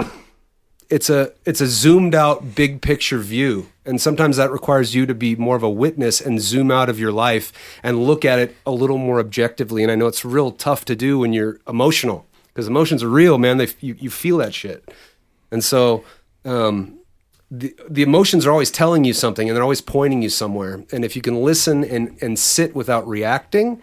[0.92, 3.70] it's a it's a zoomed out big picture view.
[3.86, 7.00] And sometimes that requires you to be more of a witness and zoom out of
[7.00, 7.52] your life
[7.82, 9.82] and look at it a little more objectively.
[9.82, 13.40] And i know it's real tough to do when you're emotional because emotions are real
[13.40, 13.58] man.
[13.58, 14.94] They you, you feel that shit.
[15.50, 16.04] And so
[16.46, 17.00] um,
[17.50, 20.84] the, the emotions are always telling you something and they're always pointing you somewhere.
[20.92, 23.82] And if you can listen and, and sit without reacting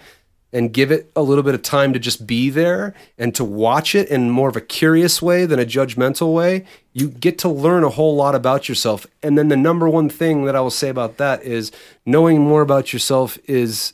[0.53, 3.95] and give it a little bit of time to just be there and to watch
[3.95, 7.85] it in more of a curious way than a judgmental way, you get to learn
[7.85, 9.07] a whole lot about yourself.
[9.23, 11.71] And then the number one thing that I will say about that is
[12.07, 13.93] knowing more about yourself is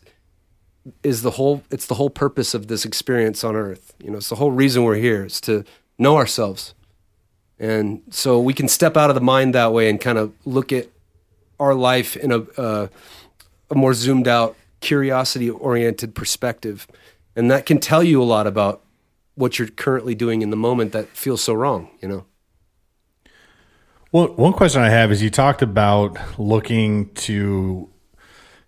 [1.03, 3.95] is the whole it's the whole purpose of this experience on earth.
[3.99, 5.65] You know, it's the whole reason we're here is to
[5.99, 6.75] know ourselves.
[7.59, 10.73] And so we can step out of the mind that way and kind of look
[10.73, 10.89] at
[11.59, 12.89] our life in a uh,
[13.71, 16.87] a more zoomed out curiosity oriented perspective
[17.35, 18.83] and that can tell you a lot about
[19.35, 22.25] what you're currently doing in the moment that feels so wrong you know?
[24.13, 27.91] Well, one question I have is you talked about looking to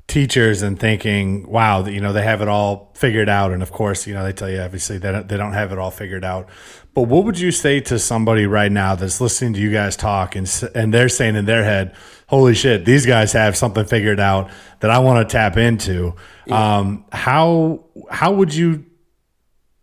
[0.09, 3.53] teachers and thinking, wow, that, you know, they have it all figured out.
[3.53, 5.79] And of course, you know, they tell you obviously they don't, they don't have it
[5.79, 6.49] all figured out.
[6.95, 10.37] But what would you say to somebody right now that's listening to you guys talk
[10.37, 11.95] and, and they're saying in their head,
[12.29, 14.51] holy shit, these guys have something figured out
[14.81, 16.15] that I want to tap into.
[16.51, 18.85] Um, how, how would you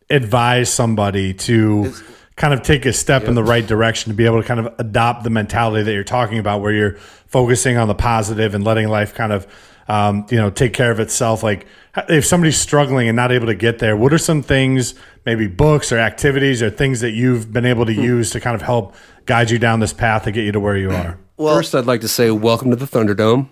[0.10, 1.94] advise somebody to
[2.36, 4.74] kind of take a step in the right direction to be able to kind of
[4.80, 6.96] adopt the mentality that you're talking about where you're
[7.28, 9.46] focusing on the positive and letting life kind of
[9.88, 11.44] um, you know take care of itself.
[11.44, 11.66] Like
[12.10, 14.96] if somebody's struggling and not able to get there what are some things
[15.28, 18.64] maybe books or activities or things that you've been able to use to kind of
[18.64, 18.96] help
[19.26, 21.20] guide you down this path to get you to where you are?
[21.38, 23.50] First i'd like to say welcome to the thunderdome.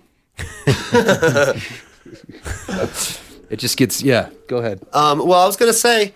[3.50, 4.80] It just gets yeah go ahead.
[4.94, 6.14] Um, well, I was gonna say,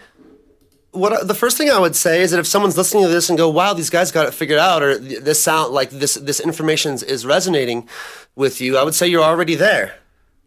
[0.92, 3.36] what the first thing I would say is that if someone's listening to this and
[3.36, 6.94] go, "Wow, these guys got it figured out," or this sound like this this information
[6.94, 7.86] is- is resonating
[8.36, 9.96] with you, I would say you're already there.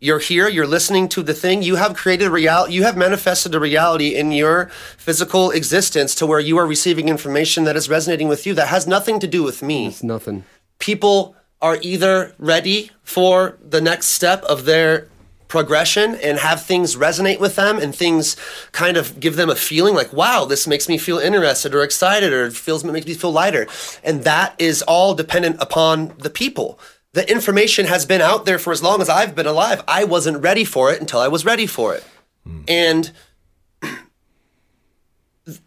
[0.01, 0.47] You're here.
[0.47, 1.61] You're listening to the thing.
[1.61, 2.73] You have created a reality.
[2.73, 4.67] You have manifested a reality in your
[4.97, 8.53] physical existence to where you are receiving information that is resonating with you.
[8.53, 10.43] That has nothing to do with me it's nothing
[10.80, 15.07] people are either ready for the next step of their
[15.49, 18.38] progression and have things resonate with them and things
[18.71, 22.31] kind of give them a feeling like wow this makes me feel interested or excited
[22.31, 23.67] or it feels makes me feel lighter
[24.03, 26.80] and that is all dependent upon the people
[27.14, 30.41] the information has been out there for as long as I've been alive I wasn't
[30.41, 32.03] ready for it until I was ready for it
[32.45, 32.61] hmm.
[32.68, 33.11] and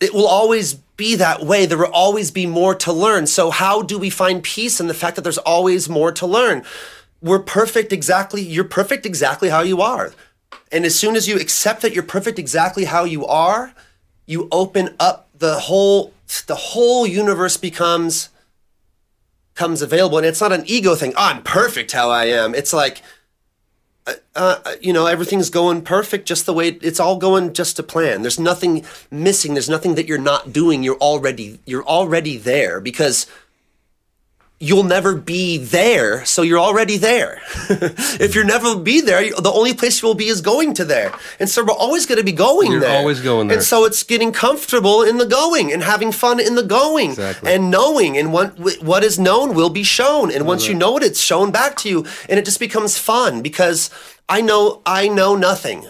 [0.01, 1.67] it will always be that way.
[1.67, 3.27] There will always be more to learn.
[3.27, 6.65] So, how do we find peace in the fact that there's always more to learn?
[7.21, 10.13] We're perfect exactly, you're perfect exactly how you are.
[10.71, 13.75] And as soon as you accept that you're perfect exactly how you are,
[14.27, 16.13] you open up the whole
[16.47, 18.29] the whole universe becomes
[19.55, 21.13] comes available and it's not an ego thing.
[21.17, 22.55] Oh, I'm perfect how I am.
[22.55, 23.03] It's like
[24.35, 28.23] uh, you know, everything's going perfect just the way it's all going just to plan.
[28.23, 29.55] There's nothing missing.
[29.55, 30.83] There's nothing that you're not doing.
[30.83, 33.27] You're already you're already there because
[34.63, 37.43] you'll never be there, so you're already there.
[38.21, 41.13] if you're never be there, the only place you'll be is going to there.
[41.41, 42.97] And so we're always going to be going You're there.
[42.97, 43.57] always going there.
[43.59, 47.53] And so it's getting comfortable in the going and having fun in the going Exactly.
[47.53, 48.51] and knowing and what
[48.83, 50.31] what is known will be shown.
[50.31, 53.43] And once you know it, it's shown back to you, and it just becomes fun
[53.43, 53.91] because
[54.29, 55.89] I know I know nothing.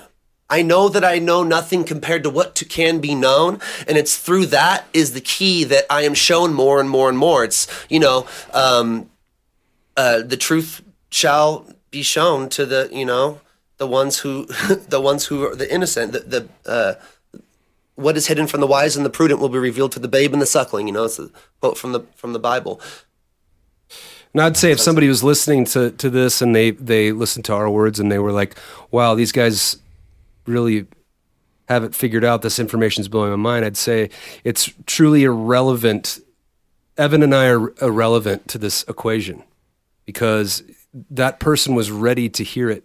[0.52, 3.58] I know that I know nothing compared to what to, can be known,
[3.88, 7.16] and it's through that is the key that I am shown more and more and
[7.16, 7.42] more.
[7.42, 9.08] It's you know, um,
[9.96, 13.40] uh, the truth shall be shown to the you know
[13.78, 14.44] the ones who
[14.88, 16.12] the ones who are the innocent.
[16.12, 16.94] The, the uh,
[17.94, 20.34] what is hidden from the wise and the prudent will be revealed to the babe
[20.34, 20.86] and the suckling.
[20.86, 21.30] You know, it's a
[21.62, 22.78] quote from the from the Bible.
[24.34, 27.52] And I'd say if somebody was listening to, to this and they, they listened to
[27.52, 28.56] our words and they were like,
[28.90, 29.76] wow, these guys
[30.46, 30.86] really
[31.68, 32.42] have it figured out.
[32.42, 33.64] This information's blowing my mind.
[33.64, 34.10] I'd say
[34.44, 36.20] it's truly irrelevant.
[36.96, 39.42] Evan and I are irrelevant to this equation
[40.04, 40.62] because
[41.10, 42.84] that person was ready to hear it.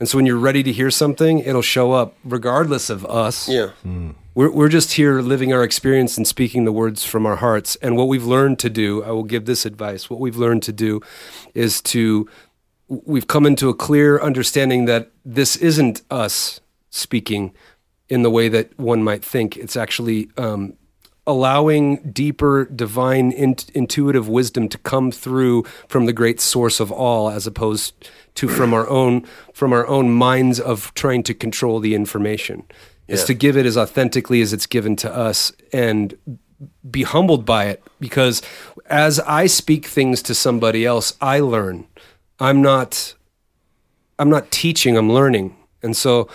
[0.00, 3.48] And so when you're ready to hear something, it'll show up regardless of us.
[3.48, 3.68] Yeah.
[3.82, 4.10] Hmm.
[4.34, 7.76] We're, we're just here living our experience and speaking the words from our hearts.
[7.76, 10.72] And what we've learned to do, I will give this advice what we've learned to
[10.72, 11.00] do
[11.54, 12.28] is to,
[12.88, 16.60] we've come into a clear understanding that this isn't us
[16.94, 17.52] speaking
[18.08, 19.56] in the way that one might think.
[19.56, 20.74] It's actually um,
[21.26, 27.30] allowing deeper divine in, intuitive wisdom to come through from the great source of all
[27.30, 31.94] as opposed to from our own from our own minds of trying to control the
[31.94, 32.64] information
[33.06, 36.16] is to give it as authentically as it's given to us and
[36.90, 38.42] be humbled by it because
[38.86, 41.86] as I speak things to somebody else I learn
[42.40, 43.14] I'm not
[44.18, 45.56] I'm not teaching, I'm learning.
[45.82, 46.28] And so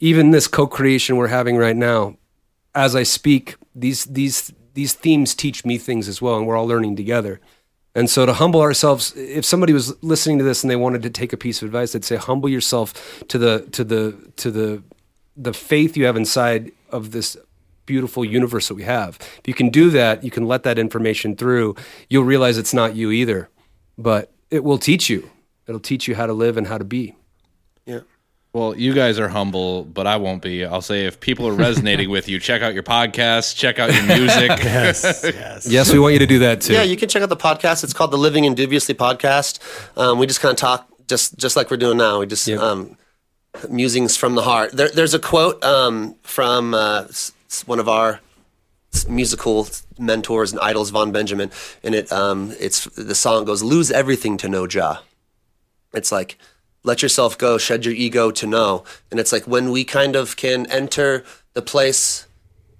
[0.00, 2.16] even this co-creation we're having right now,
[2.74, 6.66] as I speak, these these these themes teach me things as well, and we're all
[6.66, 7.40] learning together.
[7.94, 11.10] And so to humble ourselves, if somebody was listening to this and they wanted to
[11.10, 14.82] take a piece of advice, I'd say humble yourself to the to the to the
[15.36, 17.36] the faith you have inside of this
[17.86, 19.18] beautiful universe that we have.
[19.38, 21.76] If you can do that, you can let that information through,
[22.08, 23.48] you'll realize it's not you either.
[23.98, 25.30] But it will teach you.
[25.66, 27.14] It'll teach you how to live and how to be.
[27.86, 28.00] Yeah.
[28.54, 30.64] Well, you guys are humble, but I won't be.
[30.64, 34.04] I'll say if people are resonating with you, check out your podcast, check out your
[34.04, 34.48] music.
[34.62, 35.66] yes, yes.
[35.66, 36.72] Yes, we want you to do that too.
[36.74, 37.82] Yeah, you can check out the podcast.
[37.82, 39.58] It's called the Living Indubiously podcast.
[39.98, 42.20] Um, we just kind of talk just just like we're doing now.
[42.20, 42.60] We just Yep.
[42.60, 42.96] um,
[43.68, 44.70] musings from the heart.
[44.70, 48.20] There, there's a quote um, from uh, s- s- one of our
[49.08, 49.66] musical
[49.98, 51.50] mentors and idols, Vaughn Benjamin,
[51.82, 55.00] and it um, it's the song goes, "Lose everything to know Jah."
[55.92, 56.38] It's like
[56.84, 60.36] let yourself go, shed your ego to know, and it's like when we kind of
[60.36, 61.24] can enter
[61.54, 62.26] the place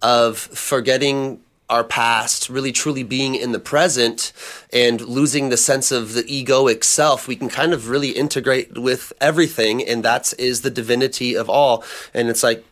[0.03, 1.41] of forgetting
[1.71, 4.33] our past, really truly being in the present
[4.71, 9.15] and losing the sense of the egoic self, we can kind of really integrate with
[9.19, 9.83] everything.
[9.83, 11.83] And that is the divinity of all.
[12.13, 12.63] And it's like,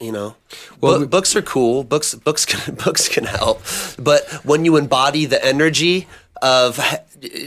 [0.00, 0.36] you know,
[0.80, 1.84] Well, we- books are cool.
[1.84, 3.60] Books, books can, books can help.
[3.98, 6.08] But when you embody the energy
[6.40, 6.80] of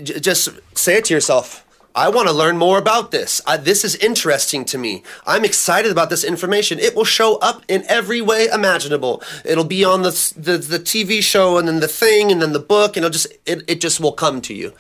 [0.04, 1.66] just say it to yourself,
[1.96, 3.42] I want to learn more about this.
[3.48, 5.04] I, this is interesting to me.
[5.26, 6.80] I'm excited about this information.
[6.80, 9.22] It will show up in every way imaginable.
[9.44, 12.60] It'll be on the the, the TV show and then the thing and then the
[12.60, 14.74] book and it'll just it, it just will come to you.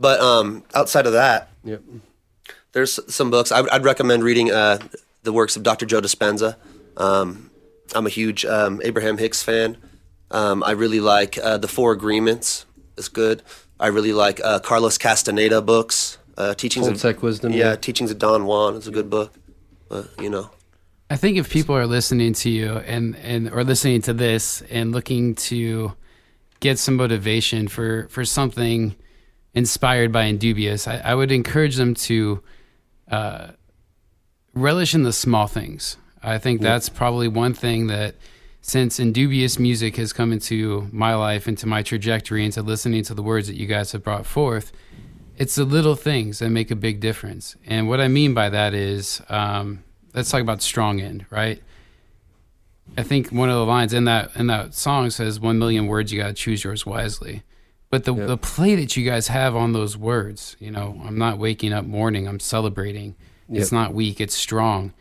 [0.00, 1.82] But um, outside of that, Yep.
[2.72, 4.50] there's some books I, I'd recommend reading.
[4.50, 4.78] Uh,
[5.22, 5.86] the works of Dr.
[5.86, 6.56] Joe Dispenza.
[6.98, 7.50] Um,
[7.94, 9.76] I'm a huge um, Abraham Hicks fan.
[10.30, 12.66] Um, I really like uh, the Four Agreements.
[12.98, 13.42] It's good.
[13.80, 16.18] I really like uh, Carlos Castaneda books.
[16.36, 17.76] Uh, Teachings of Toltec Wisdom, Yeah, yeah.
[17.76, 19.34] Teachings of Don Juan is a good book.
[19.88, 20.50] But you know,
[21.10, 24.92] I think if people are listening to you and and or listening to this and
[24.92, 25.92] looking to
[26.60, 28.96] get some motivation for for something
[29.54, 32.42] inspired by Indubious, I, I would encourage them to
[33.08, 33.48] uh,
[34.54, 35.96] relish in the small things.
[36.22, 38.16] I think that's probably one thing that
[38.62, 43.22] since Indubious music has come into my life, into my trajectory, into listening to the
[43.22, 44.72] words that you guys have brought forth,
[45.36, 47.56] it's the little things that make a big difference.
[47.66, 49.82] And what I mean by that is, um,
[50.14, 51.62] let's talk about strong end, right?
[52.96, 56.12] I think one of the lines in that in that song says, "One million words,
[56.12, 57.42] you got to choose yours wisely."
[57.90, 61.38] But the the play that you guys have on those words, you know, I'm not
[61.38, 63.14] waking up mourning, I'm celebrating.
[63.48, 64.92] It's not weak, it's strong.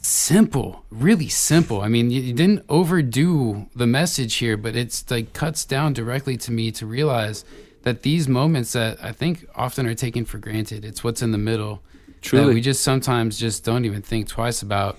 [0.00, 1.80] Simple, really simple.
[1.80, 6.36] I mean, you, you didn't overdo the message here, but it's like cuts down directly
[6.38, 7.44] to me to realize
[7.82, 11.38] that these moments that I think often are taken for granted, it's what's in the
[11.38, 11.82] middle.
[12.06, 12.54] That Truly.
[12.54, 14.98] we just sometimes just don't even think twice about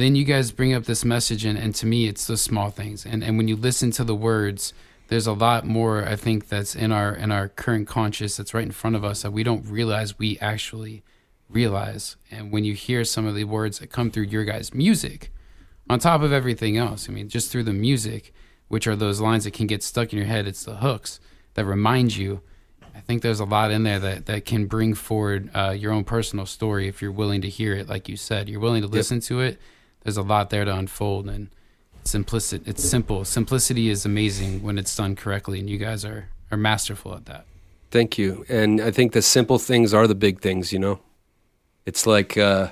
[0.00, 3.04] then you guys bring up this message and, and to me it's the small things
[3.04, 4.72] and and when you listen to the words
[5.08, 8.64] there's a lot more i think that's in our in our current conscious that's right
[8.64, 11.02] in front of us that we don't realize we actually
[11.50, 15.30] realize and when you hear some of the words that come through your guys music
[15.90, 18.32] on top of everything else i mean just through the music
[18.68, 21.20] which are those lines that can get stuck in your head it's the hooks
[21.54, 22.40] that remind you
[23.00, 26.04] I think there's a lot in there that, that can bring forward uh, your own
[26.04, 27.88] personal story if you're willing to hear it.
[27.88, 29.58] Like you said, you're willing to listen to it.
[30.02, 31.48] There's a lot there to unfold, and
[32.04, 32.68] simplicity.
[32.68, 33.24] It's simple.
[33.24, 37.46] Simplicity is amazing when it's done correctly, and you guys are are masterful at that.
[37.90, 38.44] Thank you.
[38.48, 41.00] And I think the simple things are the big things, you know?
[41.86, 42.68] It's like uh,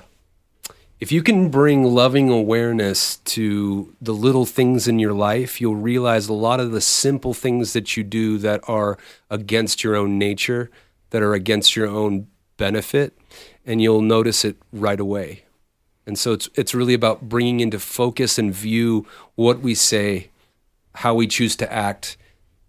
[0.99, 6.27] if you can bring loving awareness to the little things in your life, you'll realize
[6.27, 8.97] a lot of the simple things that you do that are
[9.29, 10.69] against your own nature,
[11.11, 12.27] that are against your own
[12.57, 13.17] benefit,
[13.65, 15.43] and you'll notice it right away.
[16.05, 20.31] And so it's it's really about bringing into focus and view what we say,
[20.95, 22.17] how we choose to act,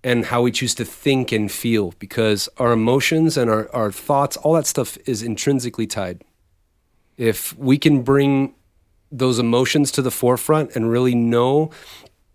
[0.05, 4.37] and how we choose to think and feel because our emotions and our, our thoughts,
[4.37, 6.23] all that stuff is intrinsically tied.
[7.21, 8.55] If we can bring
[9.13, 11.71] those emotions to the forefront and really know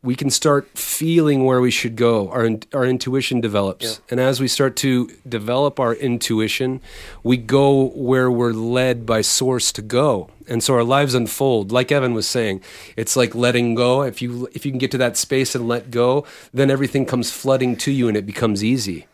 [0.03, 2.30] we can start feeling where we should go.
[2.30, 6.80] Our our intuition develops, and as we start to develop our intuition,
[7.24, 11.72] we go where we're led by source to go, and so our lives unfold.
[11.72, 12.62] Like Evan was saying,
[12.95, 14.03] it's like letting go.
[14.03, 17.32] If you if you can get to that space and let go, then everything comes
[17.32, 19.07] flooding to you, and it becomes easy.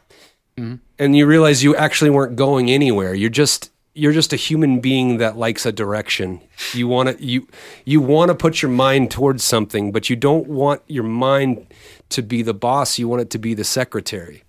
[0.57, 0.76] Mm-hmm.
[0.99, 3.14] And you realize you actually weren't going anywhere.
[3.14, 6.41] You're just you're just a human being that likes a direction.
[6.73, 7.47] You want to you
[7.85, 11.68] you want to put your mind towards something, but you don't want your mind
[12.09, 12.97] to be the boss.
[12.97, 14.43] You want it to be the secretary.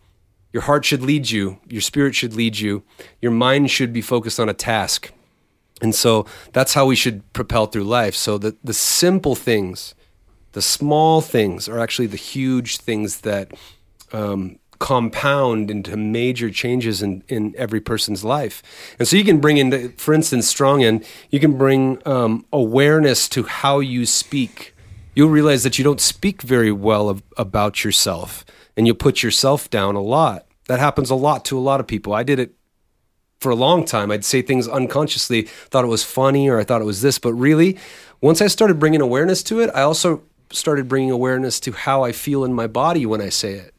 [0.53, 2.83] Your heart should lead you, your spirit should lead you.
[3.21, 5.11] Your mind should be focused on a task.
[5.81, 8.15] And so that's how we should propel through life.
[8.15, 9.95] So the the simple things,
[10.53, 13.53] the small things are actually the huge things that
[14.13, 18.65] um, compound into major changes in, in every person's life.
[18.99, 23.29] And so you can bring in, for instance, strong in, you can bring um, awareness
[23.29, 24.75] to how you speak.
[25.15, 28.45] You'll realize that you don't speak very well of, about yourself
[28.77, 30.47] and you'll put yourself down a lot.
[30.67, 32.13] That happens a lot to a lot of people.
[32.13, 32.53] I did it
[33.39, 34.11] for a long time.
[34.11, 37.35] I'd say things unconsciously, thought it was funny or I thought it was this, but
[37.35, 37.79] really,
[38.21, 42.11] once I started bringing awareness to it, I also started bringing awareness to how I
[42.11, 43.73] feel in my body when I say it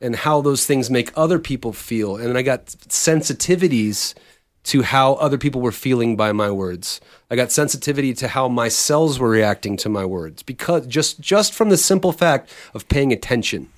[0.00, 2.16] and how those things make other people feel.
[2.16, 4.14] And I got sensitivities
[4.62, 7.00] to how other people were feeling by my words.
[7.30, 11.54] I got sensitivity to how my cells were reacting to my words because just just
[11.54, 13.68] from the simple fact of paying attention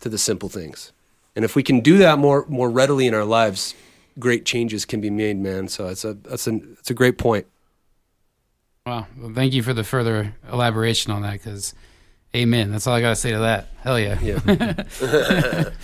[0.00, 0.92] to the simple things.
[1.34, 3.74] And if we can do that more more readily in our lives,
[4.18, 5.68] great changes can be made, man.
[5.68, 7.46] So it's a that's a it's a great point.
[8.86, 9.06] Wow.
[9.16, 11.74] Well, thank you for the further elaboration on that because,
[12.34, 12.70] amen.
[12.70, 13.68] That's all I got to say to that.
[13.82, 14.14] Hell yeah.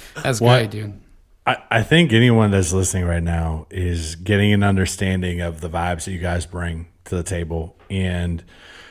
[0.23, 1.01] That's What- great, dude.
[1.47, 6.07] I, I think anyone that's listening right now is getting an understanding of the vibes
[6.07, 8.43] that you guys bring to the table and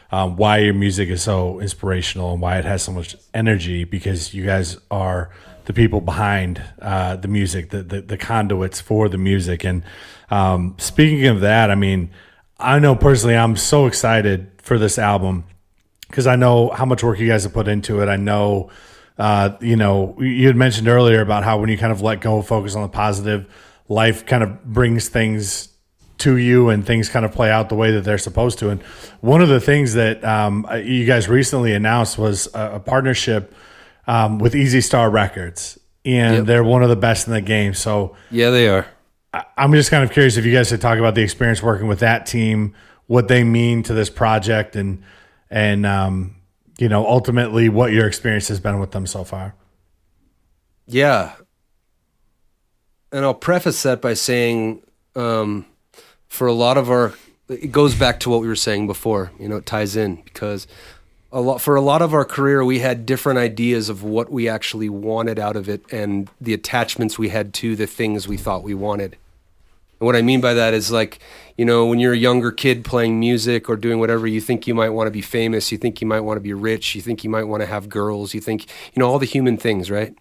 [0.09, 4.33] um, why your music is so inspirational and why it has so much energy because
[4.33, 5.31] you guys are
[5.65, 9.65] the people behind uh, the music, the, the, the conduits for the music.
[9.65, 9.83] And
[10.29, 12.09] um, speaking of that, I mean,
[12.57, 15.43] I know personally, I'm so excited for this album
[16.07, 18.07] because I know how much work you guys have put into it.
[18.07, 18.69] I know,
[19.17, 22.41] uh, you know, you had mentioned earlier about how when you kind of let go,
[22.41, 23.45] focus on the positive,
[23.87, 25.69] life kind of brings things
[26.17, 28.69] to you and things kind of play out the way that they're supposed to.
[28.69, 28.81] And
[29.21, 33.53] one of the things that um, you guys recently announced was a, a partnership
[34.07, 36.45] um, with Easy Star Records, and Yep.
[36.45, 37.73] they're one of the best in the game.
[37.73, 38.87] So Yeah, they are.
[39.57, 41.99] I'm just kind of curious if you guys could talk about the experience working with
[41.99, 42.73] that team,
[43.07, 45.03] what they mean to this project, and
[45.49, 46.35] and um,
[46.77, 49.55] you know ultimately what your experience has been with them so far.
[50.87, 51.33] Yeah.
[53.11, 54.83] And I'll preface that by saying,
[55.15, 55.65] um,
[56.27, 57.13] for a lot of our,
[57.47, 59.31] it goes back to what we were saying before.
[59.39, 60.67] You know, it ties in because
[61.31, 64.47] a lot for a lot of our career, we had different ideas of what we
[64.49, 68.63] actually wanted out of it and the attachments we had to the things we thought
[68.63, 69.17] we wanted.
[70.05, 71.17] And what I mean by that is like,
[71.57, 74.75] you know, when you're a younger kid playing music or doing whatever, you think you
[74.75, 77.23] might want to be famous, you think you might want to be rich, you think
[77.23, 80.13] you might want to have girls, you think, you know, all the human things, right?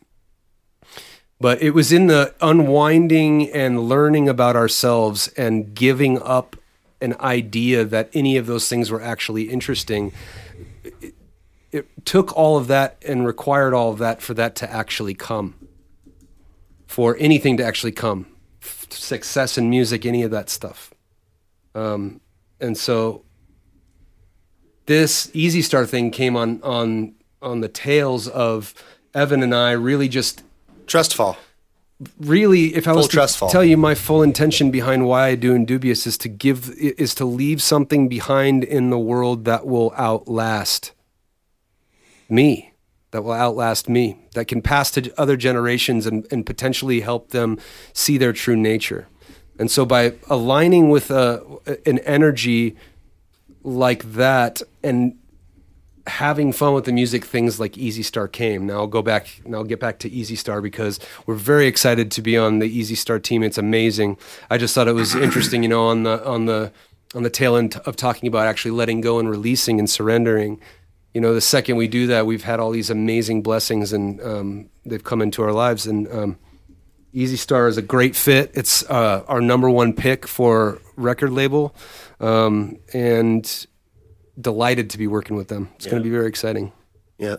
[1.39, 6.56] But it was in the unwinding and learning about ourselves and giving up
[7.02, 10.15] an idea that any of those things were actually interesting.
[10.82, 11.15] It,
[11.73, 15.56] it took all of that and required all of that for that to actually come,
[16.86, 18.28] for anything to actually come,
[18.96, 20.92] success in music, any of that stuff.
[21.74, 22.20] Um,
[22.60, 23.24] and so
[24.86, 28.74] this Easy Star thing came on on on the tails of
[29.14, 30.42] Evan and I really just
[30.86, 31.36] Trust fall.
[32.20, 33.48] really if i was Full trust to fall.
[33.48, 37.24] tell you my full intention behind why i do indubious is to give is to
[37.24, 40.92] leave something behind in the world that will outlast
[42.28, 42.73] me
[43.15, 47.57] that will outlast me that can pass to other generations and, and potentially help them
[47.93, 49.07] see their true nature.
[49.57, 51.41] And so by aligning with a,
[51.86, 52.74] an energy
[53.62, 55.16] like that and
[56.09, 58.66] having fun with the music things like easy star came.
[58.66, 62.11] Now i'll go back now i'll get back to easy star because we're very excited
[62.11, 63.45] to be on the easy star team.
[63.45, 64.19] It's amazing.
[64.51, 66.73] I just thought it was interesting you know on the on the
[67.15, 70.61] on the tail end of talking about actually letting go and releasing and surrendering
[71.15, 74.69] you know the second we do that we've had all these amazing blessings and um,
[74.85, 76.39] they've come into our lives and um,
[77.16, 78.51] Easy Star is a great fit.
[78.55, 81.73] It's uh, our number one pick for record label,
[82.19, 83.66] um, and
[84.39, 85.70] delighted to be working with them.
[85.77, 86.73] It's going to be very exciting.
[87.16, 87.36] Yeah.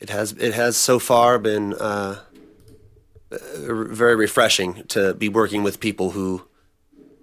[0.00, 2.20] It has it has so far been uh,
[3.30, 6.42] very refreshing to be working with people who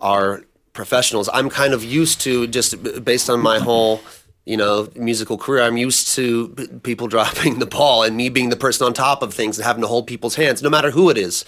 [0.02, 1.30] are professionals.
[1.31, 4.02] I'm kind of used to just based on my whole
[4.45, 5.63] you know musical career.
[5.63, 6.49] I'm used to
[6.83, 9.81] people dropping the ball and me being the person on top of things and having
[9.81, 11.45] to hold people's hands, no matter who it is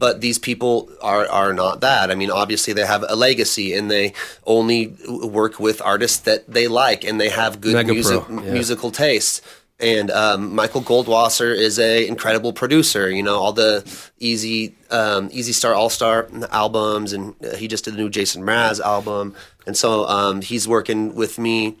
[0.00, 2.10] but these people are are not that.
[2.10, 4.14] I mean, obviously they have a legacy and they
[4.46, 8.52] only work with artists that they like and they have good Mega music pro, yeah.
[8.52, 9.44] musical taste.
[9.78, 13.08] And um, Michael Goldwasser is a incredible producer.
[13.10, 13.84] You know all the
[14.18, 18.42] Easy um, Easy Star All Star albums, and uh, he just did the new Jason
[18.42, 19.34] Mraz album.
[19.66, 21.76] And so um, he's working with me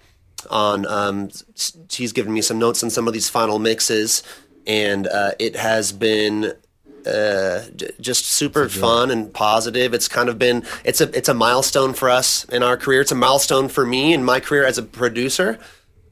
[0.48, 0.86] on.
[0.86, 4.22] Um, s- he's given me some notes on some of these final mixes,
[4.66, 6.52] and uh, it has been
[7.06, 9.94] uh, j- just super fun and positive.
[9.94, 13.00] It's kind of been it's a it's a milestone for us in our career.
[13.00, 15.58] It's a milestone for me in my career as a producer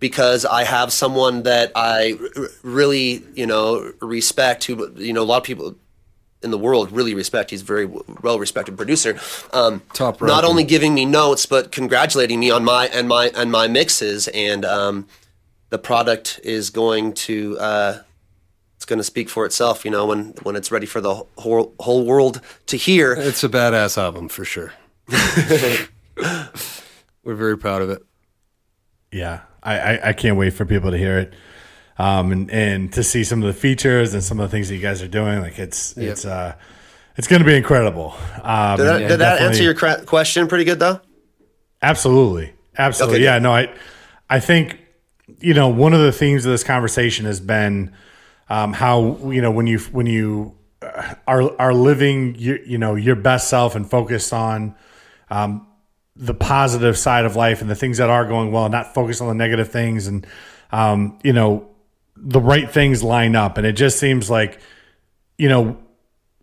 [0.01, 4.65] because I have someone that I r- really you know respect.
[4.65, 5.77] Who you know a lot of people
[6.43, 7.51] in the world really respect.
[7.51, 9.19] He's a very well respected producer.
[9.53, 13.51] Um, Top not only giving me notes but congratulating me on my and my and
[13.51, 15.07] my mixes and um,
[15.71, 17.59] the product is going to.
[17.59, 17.99] Uh,
[18.77, 21.75] it's going to speak for itself, you know, when when it's ready for the whole
[21.81, 23.13] whole world to hear.
[23.13, 24.73] It's a badass album for sure.
[27.25, 28.05] We're very proud of it.
[29.11, 31.35] Yeah, I, I, I can't wait for people to hear it,
[31.99, 34.75] um, and and to see some of the features and some of the things that
[34.77, 35.41] you guys are doing.
[35.41, 36.55] Like it's it's uh,
[37.17, 38.15] it's going to be incredible.
[38.43, 41.01] Um, Did that, did that answer your question pretty good though?
[41.83, 42.55] Absolutely.
[42.77, 43.19] Absolutely.
[43.19, 43.43] Okay, yeah, good.
[43.43, 43.75] no, I
[44.31, 44.79] I think
[45.41, 47.95] you know, one of the themes of this conversation has been
[48.49, 52.95] um, how you know when you when you uh, are are living you, you know
[52.95, 54.75] your best self and focused on
[55.31, 55.67] um,
[56.17, 59.21] the positive side of life and the things that are going well, and not focused
[59.21, 60.27] on the negative things, and
[60.73, 61.69] um, you know
[62.21, 64.61] the right things line up, and it just seems like
[65.37, 65.79] you know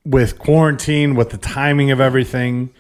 [0.05, 2.71] with quarantine, with the timing of everything,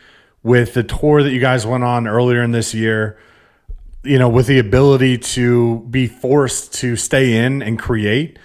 [0.43, 3.17] with the tour that you guys went on earlier in this year,
[4.03, 8.37] you know, with the ability to be forced to stay in and create,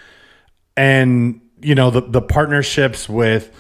[0.77, 3.55] and you know the the partnerships with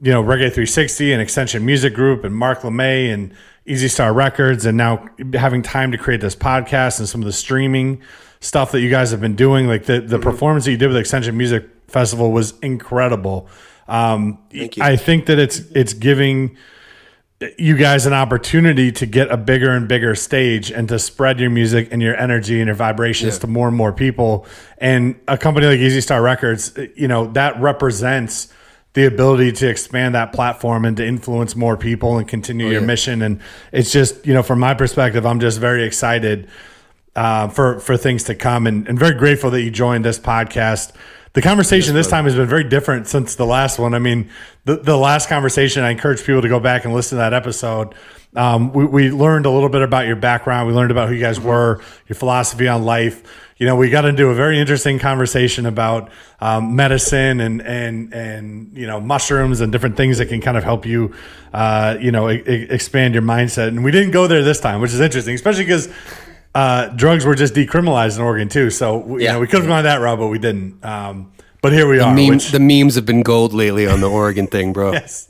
[0.00, 3.32] you know Reggae 360 and Extension Music Group and Mark LeMay and
[3.66, 7.32] Easy Star Records, and now having time to create this podcast and some of the
[7.32, 8.02] streaming
[8.44, 10.98] stuff that you guys have been doing, like the the performance that you did with
[10.98, 13.48] Extension Music Festival was incredible.
[13.88, 14.82] Um, Thank you.
[14.82, 16.56] I think that it's it's giving
[17.58, 21.50] you guys an opportunity to get a bigger and bigger stage and to spread your
[21.50, 24.46] music and your energy and your vibrations to more and more people.
[24.78, 28.52] And a company like Easy Star Records, you know, that represents
[28.92, 33.22] the ability to expand that platform and to influence more people and continue your mission.
[33.22, 33.40] And
[33.72, 36.48] it's just, you know, from my perspective, I'm just very excited
[37.16, 40.92] uh, for for things to come, and, and very grateful that you joined this podcast.
[41.34, 43.94] The conversation this time has been very different since the last one.
[43.94, 44.30] I mean,
[44.64, 47.94] the the last conversation, I encourage people to go back and listen to that episode.
[48.36, 50.66] Um, we, we learned a little bit about your background.
[50.66, 53.22] We learned about who you guys were, your philosophy on life.
[53.58, 56.10] You know, we got into a very interesting conversation about
[56.40, 60.64] um, medicine and and and you know mushrooms and different things that can kind of
[60.64, 61.14] help you,
[61.52, 63.68] uh, you know, e- expand your mindset.
[63.68, 65.88] And we didn't go there this time, which is interesting, especially because
[66.54, 68.70] uh, drugs were just decriminalized in Oregon too.
[68.70, 69.32] So you Yeah.
[69.32, 70.84] know, we could have gone that route, but we didn't.
[70.84, 71.32] Um,
[71.62, 72.14] but here we The, are.
[72.14, 74.92] meme, which- the memes have been gold lately on the Oregon thing, bro.
[74.92, 75.28] yes.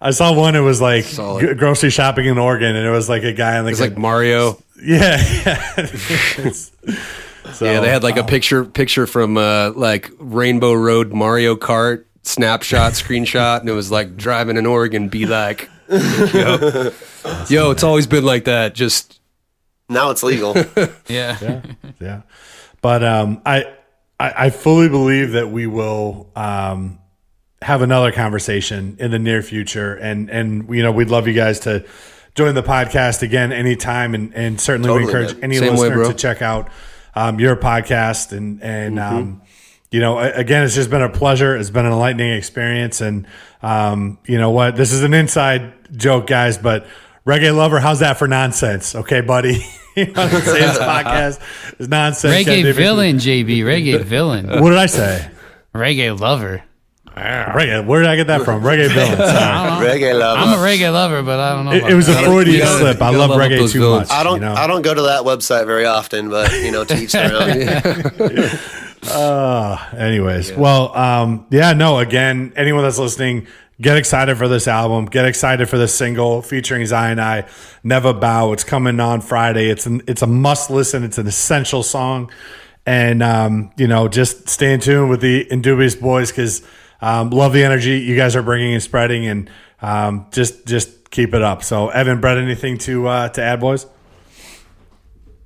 [0.00, 0.54] I saw one.
[0.54, 3.64] It was like g- grocery shopping in Oregon, and it was like a guy in
[3.64, 4.62] like, It's a- like Mario.
[4.82, 5.86] yeah, yeah.
[6.52, 12.04] so, Yeah, they had like a picture picture from uh, like Rainbow Road Mario Kart
[12.22, 15.08] snapshot screenshot, and it was like driving in Oregon.
[15.08, 16.92] Be like, yo,
[17.48, 18.74] yo, it's always been like that.
[18.76, 19.17] Just
[19.88, 20.54] Now it's legal.
[21.08, 21.62] Yeah.
[22.00, 22.22] yeah.
[22.82, 23.64] But um, I,
[24.20, 26.98] I I fully believe that we will um,
[27.62, 31.60] have another conversation in the near future, and and you know we'd love you guys
[31.60, 31.84] to
[32.34, 35.44] join the podcast again anytime, and and certainly we encourage man.
[35.44, 36.08] any Same listener bro.
[36.08, 36.68] to check out
[37.14, 38.98] um, your podcast and and.
[38.98, 39.42] Um,
[39.90, 41.56] you know, again, it's just been a pleasure.
[41.56, 43.26] It's been an enlightening experience, and
[43.62, 44.76] um, you know what?
[44.76, 46.86] This is an inside joke, guys, but
[47.28, 48.94] reggae lover, how's that for nonsense?
[48.94, 49.64] Okay, buddy.
[49.96, 51.40] you want say this podcast
[51.78, 52.34] is nonsense.
[52.34, 53.58] Reggae do- villain, JB.
[53.64, 54.48] Reggae villain.
[54.48, 55.30] What did I say?
[55.74, 56.62] Reggae lover.
[57.14, 57.84] Reggae.
[57.84, 58.62] Where did I get that from?
[58.62, 59.18] Reggae villain.
[59.18, 60.40] Reggae lover.
[60.40, 61.72] I'm a reggae lover, but I don't know.
[61.72, 62.24] It, it was a that.
[62.24, 63.02] Freudian gotta- slip.
[63.02, 64.08] I love love reggae too villains.
[64.08, 64.16] much.
[64.16, 64.36] I don't.
[64.36, 64.54] You know?
[64.54, 68.58] I don't go to that website very often, but you know, to each their own.
[69.10, 71.98] Uh, anyways, well, um, yeah, no.
[71.98, 73.46] Again, anyone that's listening,
[73.80, 75.06] get excited for this album.
[75.06, 77.48] Get excited for this single featuring Zion I,
[77.82, 78.52] Never Bow.
[78.52, 79.68] It's coming on Friday.
[79.68, 81.04] It's an, it's a must listen.
[81.04, 82.30] It's an essential song,
[82.86, 86.66] and um, you know, just stay in tune with the Indubious boys because
[87.00, 89.50] um, love the energy you guys are bringing and spreading, and
[89.82, 91.62] um, just just keep it up.
[91.62, 93.86] So, Evan, Brett, anything to uh, to add, boys?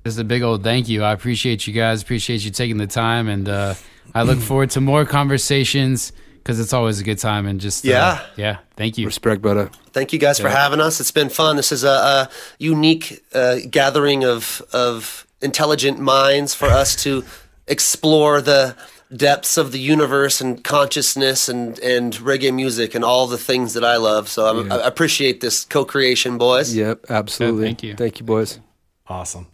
[0.04, 1.04] Just a big old thank you.
[1.04, 2.02] I appreciate you guys.
[2.02, 3.74] Appreciate you taking the time, and uh,
[4.14, 7.46] I look forward to more conversations because it's always a good time.
[7.46, 8.20] And just uh, Yeah.
[8.36, 8.56] yeah.
[8.76, 9.06] Thank you.
[9.06, 9.70] Respect, brother.
[9.92, 11.00] Thank you guys for having us.
[11.00, 11.56] It's been fun.
[11.56, 17.24] This is a, a unique uh, gathering of of intelligent minds for us to
[17.66, 18.74] explore the
[19.14, 23.84] depths of the universe and consciousness and and reggae music and all the things that
[23.84, 24.28] I love.
[24.28, 26.74] So I'm, I appreciate this co-creation, boys.
[26.74, 27.64] Yep, absolutely.
[27.66, 27.94] thank you.
[27.94, 28.58] Thank you, boys.
[29.06, 29.46] Awesome.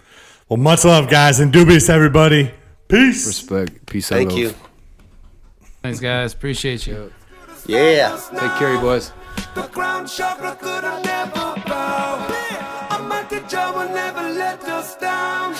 [0.48, 1.40] Well, much love, guys.
[1.40, 2.50] Indubious, everybody.
[2.88, 3.26] Peace.
[3.26, 3.84] Respect.
[3.86, 4.38] Peace and Thank love.
[4.38, 4.54] you.
[5.82, 6.32] Thanks, guys.
[6.34, 7.12] Appreciate you.
[7.66, 8.18] Yeah.
[8.30, 9.12] Take care, you boys.
[9.54, 12.26] The crown chakra could have never bow.
[12.90, 15.54] A mighty Jah will never let us down.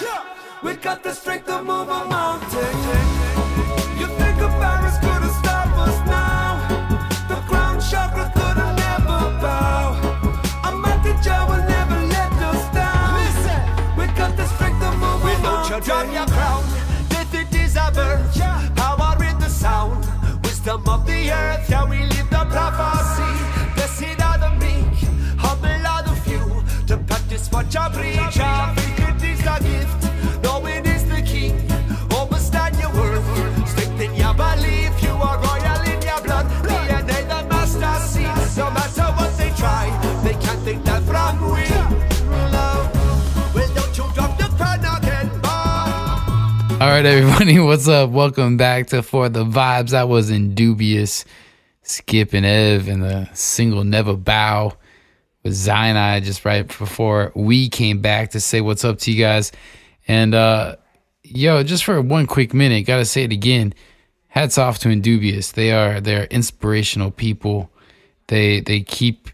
[0.63, 2.75] We got the strength to move a mountain.
[3.99, 6.59] You think a virus could have stopped us now?
[7.29, 9.95] The crown chakra could have never bow.
[10.65, 13.97] A mighty Jah will never let us down.
[13.97, 16.13] We got the strength to move a mountain.
[16.13, 16.65] Your crown,
[20.69, 21.71] wisdom of the earth.
[21.71, 23.31] Yeah, we live the prophecy.
[23.75, 25.09] Blessed are the meek,
[25.39, 26.63] humble are the few.
[26.87, 28.88] To practice what you preach,
[46.81, 48.11] All right, everybody, what's up?
[48.11, 49.93] Welcome back to For the Vibes.
[49.93, 51.25] I was Indubious,
[51.83, 54.75] Skip and Ev, and the single Never Bow
[55.43, 59.19] with Zion I just right before we came back to say what's up to you
[59.19, 59.51] guys.
[60.07, 60.77] And, uh,
[61.25, 63.75] yo, just for one quick minute, gotta say it again.
[64.29, 65.51] Hats off to Indubious.
[65.55, 67.73] They are they're inspirational people.
[68.29, 69.31] They they keep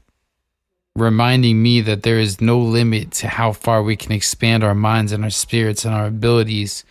[0.96, 5.12] reminding me that there is no limit to how far we can expand our minds
[5.12, 6.86] and our spirits and our abilities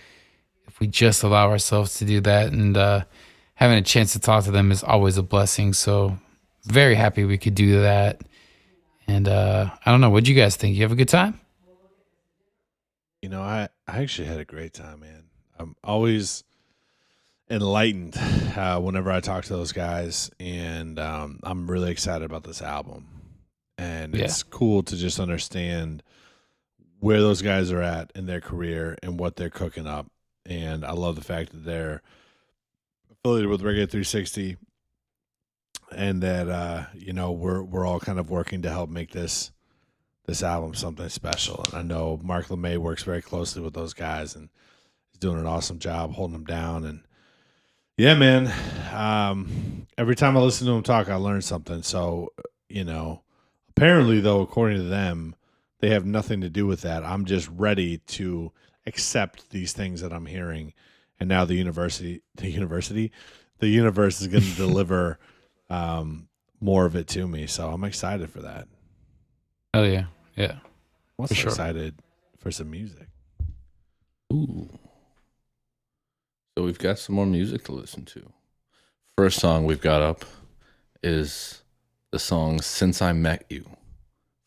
[0.73, 2.51] if we just allow ourselves to do that.
[2.51, 3.03] And uh,
[3.53, 5.73] having a chance to talk to them is always a blessing.
[5.73, 6.17] So
[6.65, 8.21] very happy we could do that.
[9.07, 10.75] And uh, I don't know, what'd you guys think?
[10.75, 11.39] You have a good time?
[13.21, 15.25] You know, I, I actually had a great time, man.
[15.59, 16.43] I'm always
[17.49, 18.17] enlightened
[18.57, 23.05] uh, whenever I talk to those guys, and um, I'm really excited about this album.
[23.77, 24.23] And Yeah.
[24.23, 26.01] it's cool to just understand
[26.99, 30.07] where those guys are at in their career and what they're cooking up.
[30.45, 32.01] And I love the fact that they're
[33.11, 34.57] affiliated with Reggae 360,
[35.95, 39.51] and that uh, you know we're we're all kind of working to help make this
[40.25, 41.63] this album something special.
[41.67, 44.49] And I know Mark LeMay works very closely with those guys and
[45.11, 46.85] he's doing an awesome job holding them down.
[46.85, 47.01] And
[47.97, 48.51] yeah, man,
[48.93, 51.83] um, every time I listen to him talk, I learn something.
[51.83, 52.31] So,
[52.69, 53.21] you know,
[53.69, 55.35] apparently, though, according to them,
[55.79, 57.03] they have nothing to do with that.
[57.03, 58.51] I'm just ready to
[58.85, 60.73] accept these things that I'm hearing.
[61.19, 63.11] And now the university, the university,
[63.59, 65.19] the universe is going to deliver
[65.69, 66.27] um,
[66.59, 67.47] more of it to me.
[67.47, 68.67] So I'm excited for that.
[69.73, 70.05] Oh, yeah.
[70.35, 70.53] Yeah.
[70.53, 70.61] I'm
[71.19, 71.49] also For sure.
[71.49, 71.95] excited
[72.37, 73.07] for some music.
[74.31, 74.69] Ooh.
[76.57, 78.31] So we've got some more music to listen to.
[79.17, 80.25] First song we've got up
[81.01, 81.63] is
[82.11, 83.63] the song Since I Met You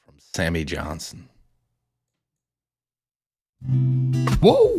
[0.05, 1.29] from Sammy Johnson.
[4.41, 4.77] Whoa.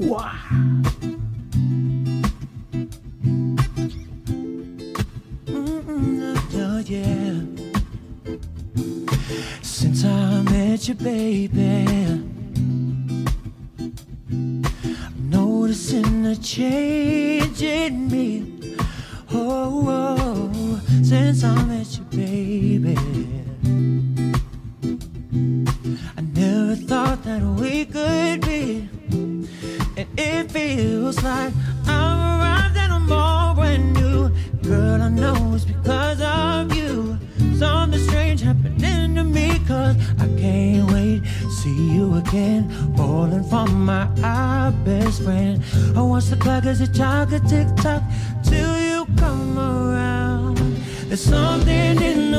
[9.62, 11.86] Since I met you, baby,
[14.30, 18.76] I'm noticing a change in me.
[19.34, 22.98] Oh, oh, since I met you, baby.
[26.18, 28.90] I never thought that we could be.
[29.98, 31.54] And it feels like
[31.86, 34.30] I'm arrived and I'm all brand new.
[34.64, 37.18] Girl, I know it's because of you.
[37.58, 41.24] Something strange happening to me, cause I can't wait.
[41.24, 45.64] To see you again, falling from my eye, best friend.
[45.96, 48.04] I watch the clock as a tick tock
[48.44, 50.58] till you come around.
[51.08, 52.37] There's something in the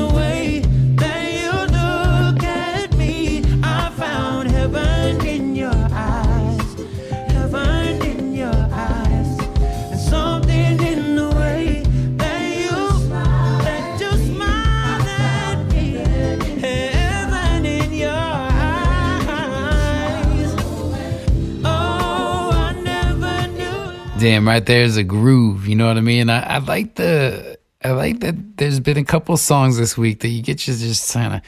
[24.19, 25.65] Damn, right there's a groove.
[25.65, 26.29] You know what I mean?
[26.29, 30.27] I, I like the I like that there's been a couple songs this week that
[30.27, 31.41] you get you just kind of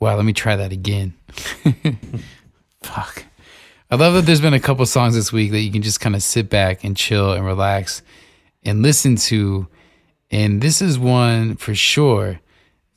[0.00, 1.14] Wow, let me try that again.
[2.82, 3.24] Fuck.
[3.90, 6.16] I love that there's been a couple songs this week that you can just kind
[6.16, 8.02] of sit back and chill and relax
[8.64, 9.68] and listen to.
[10.30, 12.40] And this is one for sure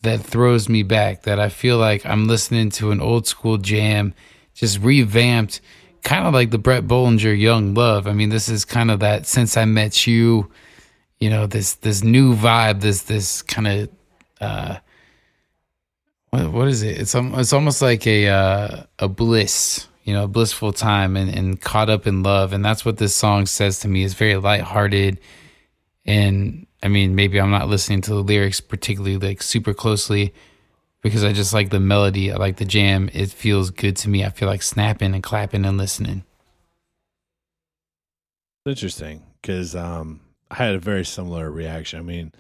[0.02, 4.14] that throws me back that I feel like I'm listening to an old school jam,
[4.54, 5.62] just revamped,
[6.04, 8.08] kind of like the Bret Bollinger Young Love.
[8.08, 10.52] I mean, this is kind of that since I met you,
[11.20, 13.90] you know, this this new vibe, this this kind of
[14.42, 14.78] uh
[16.30, 17.00] what, what is it?
[17.00, 21.62] It's it's almost like a uh, a bliss, you know, a blissful time and, and
[21.62, 24.04] caught up in love, and that's what this song says to me.
[24.04, 25.20] It's very lighthearted,
[26.06, 30.34] and I mean, maybe I'm not listening to the lyrics particularly like super closely
[31.04, 32.32] because I just like the melody.
[32.32, 33.10] I like the jam.
[33.14, 34.26] It feels good to me.
[34.26, 36.24] I feel like snapping and clapping and listening.
[38.66, 42.00] Interesting, because um, I had a very similar reaction.
[42.00, 42.32] I mean,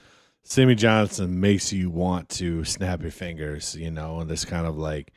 [0.43, 4.77] Sammy Johnson makes you want to snap your fingers, you know, and this kind of
[4.77, 5.11] like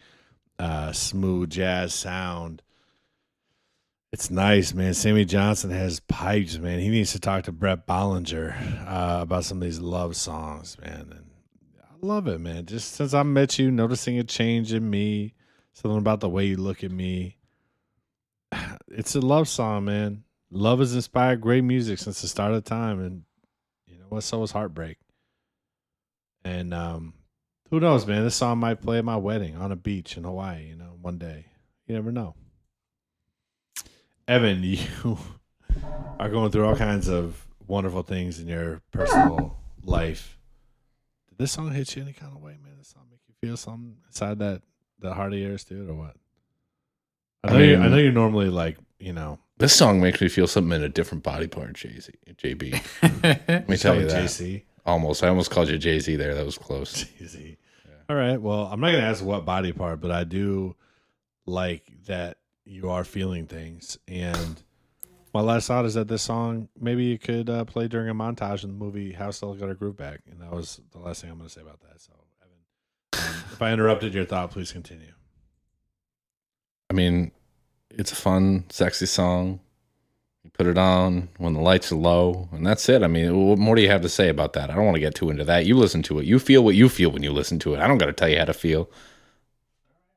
[0.59, 2.63] uh, smooth jazz sound.
[4.13, 4.95] It's nice, man.
[4.95, 6.81] Sammy Johnson has pipes, man.
[6.81, 8.55] He needs to talk to Bret Bollinger
[8.89, 11.09] uh, about some of these love songs, man.
[11.11, 11.26] And
[11.97, 12.67] I love it, man.
[12.67, 15.33] Just since I met you, noticing a change in me,
[15.73, 17.39] something about the way you look at me.
[18.89, 20.25] It's a love song, man.
[20.51, 23.25] Love has inspired great music since the start of time, and
[23.87, 24.23] you know what?
[24.23, 24.97] So is heartbreak.
[26.45, 27.15] And um,
[27.71, 28.23] who knows, man?
[28.23, 30.69] This song might play at my wedding on a beach in Hawaii.
[30.69, 31.47] You know, one day.
[31.87, 32.37] You never know.
[34.29, 35.19] Evan, you
[36.19, 40.36] are going through all kinds of wonderful things in your personal life.
[41.37, 42.73] Did this song hit you any kind of way, man?
[42.79, 44.63] This song make you feel something inside that
[44.99, 46.17] the heart of yours, dude, or what?
[47.45, 47.77] I I know you.
[47.77, 49.39] I mean- know you're normally like you know.
[49.59, 52.83] This song makes me feel something in a different body part, Jay Z, JB.
[53.49, 54.25] Let me tell you that.
[54.25, 54.63] JC.
[54.85, 56.35] Almost, I almost called you Jay Z there.
[56.35, 57.05] That was close.
[57.21, 57.57] Easy.
[58.09, 58.41] All right.
[58.41, 60.77] Well, I'm not going to ask what body part, but I do
[61.47, 63.99] like that you are feeling things.
[64.07, 64.63] And
[65.37, 68.65] my last thought is that this song maybe you could uh, play during a montage
[68.65, 70.21] in the movie How Stella Got Her Groove Back.
[70.31, 72.01] And that was the last thing I'm going to say about that.
[72.01, 75.13] So, Evan, um, if I interrupted your thought, please continue.
[76.89, 77.33] I mean,
[77.91, 79.61] it's a fun, sexy song.
[80.43, 83.03] You put it on when the lights are low, and that's it.
[83.03, 84.71] I mean, what more do you have to say about that?
[84.71, 85.67] I don't want to get too into that.
[85.67, 86.25] You listen to it.
[86.25, 87.81] You feel what you feel when you listen to it.
[87.81, 88.89] I don't got to tell you how to feel.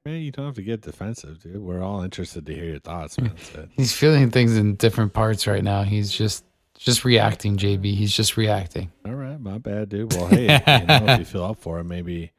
[0.10, 1.57] Man, you don't have to get defensive, dude.
[1.57, 3.36] We're all interested to hear your thoughts, man.
[3.77, 5.84] He's feeling things in different parts right now.
[5.84, 6.44] He's just
[6.76, 7.94] just reacting, JB.
[7.94, 8.91] He's just reacting.
[9.06, 10.11] All right, my bad, dude.
[10.14, 12.31] Well, hey, you know, if you feel up for it, maybe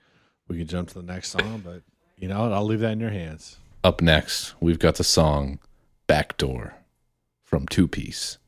[0.49, 1.63] we could jump to the next song.
[1.65, 1.83] But
[2.19, 3.59] you know, I'll leave that in your hands.
[3.85, 5.61] Up next, we've got the song
[6.09, 6.75] Backdoor
[7.45, 8.39] from Two Piece.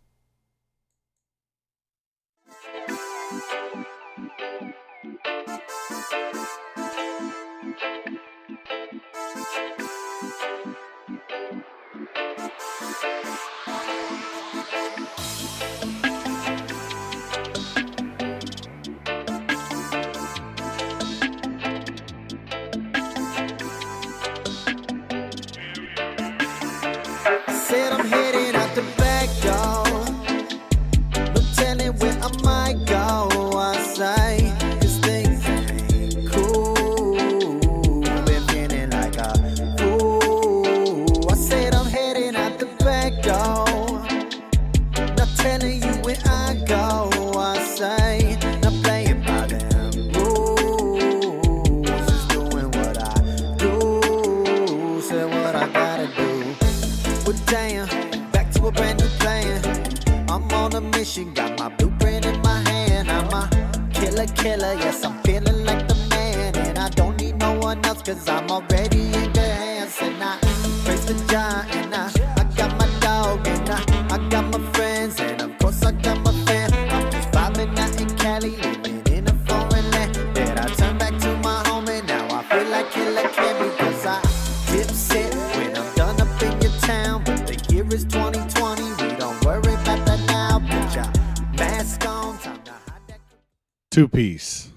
[93.93, 94.71] Two Piece,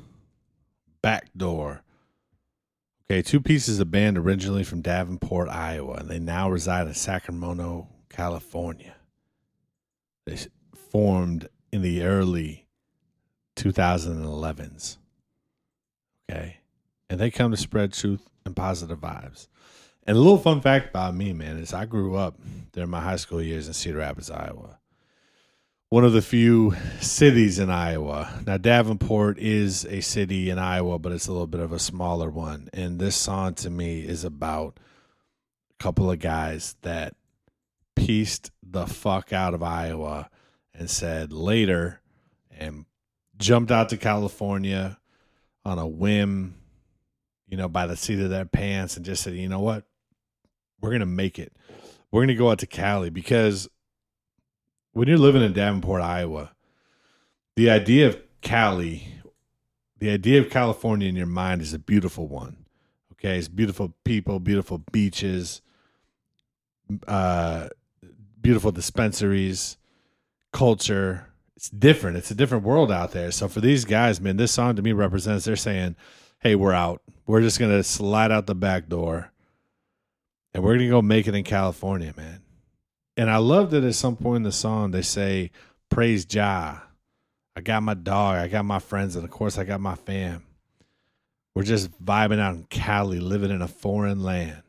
[1.01, 1.83] Backdoor.
[3.05, 6.93] Okay, Two Piece is a band originally from Davenport, Iowa, and they now reside in
[6.93, 8.93] Sacramento, California.
[10.25, 10.37] They
[10.91, 12.67] formed in the early
[13.55, 14.97] 2011s.
[16.29, 16.57] Okay,
[17.09, 19.47] and they come to spread truth and positive vibes.
[20.05, 22.37] And a little fun fact about me, man, is I grew up
[22.73, 24.77] during my high school years in Cedar Rapids, Iowa
[25.95, 28.43] one of the few cities in Iowa.
[28.45, 32.29] Now, Davenport is a city in Iowa, but it's a little bit of a smaller
[32.29, 32.67] one.
[32.73, 34.77] And this song to me is about
[35.71, 37.15] a couple of guys that
[37.95, 40.29] pieced the fuck out of Iowa
[40.73, 42.01] and said later
[42.51, 42.85] and
[43.37, 44.97] jumped out to California
[45.63, 46.55] on a whim,
[47.47, 49.85] you know, by the seat of their pants and just said, you know what?
[50.81, 51.53] We're going to make it.
[52.11, 53.69] We're going to go out to Cali because
[54.95, 56.51] when you're living in Davenport, Iowa,
[57.57, 59.05] the idea of Cali,
[59.99, 62.65] the idea of California in your mind is a beautiful one.
[63.11, 65.61] Okay, it's beautiful people, beautiful beaches,
[67.09, 67.67] uh,
[68.39, 69.75] beautiful dispensaries,
[70.53, 71.27] culture.
[71.57, 72.15] It's different.
[72.15, 73.31] It's a different world out there.
[73.31, 75.97] So for these guys, man, this song to me represents they're saying,
[76.39, 77.01] "Hey, we're out.
[77.27, 79.33] We're just gonna slide out the back door,
[80.53, 82.44] and we're gonna go make it in California, man."
[83.17, 85.51] And I love that at some point in the song they say,
[85.89, 86.81] "Praise Jah."
[87.55, 88.37] I got my dog.
[88.37, 90.43] I got my friends, and of course, I got my fam.
[91.55, 94.61] We're just vibing out in Cali, living in a foreign land.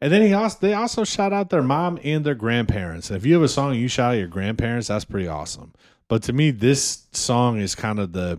[0.00, 3.10] And then he also they also shout out their mom and their grandparents.
[3.10, 5.72] And if you have a song you shout out your grandparents, that's pretty awesome.
[6.08, 8.38] But to me, this song is kind of the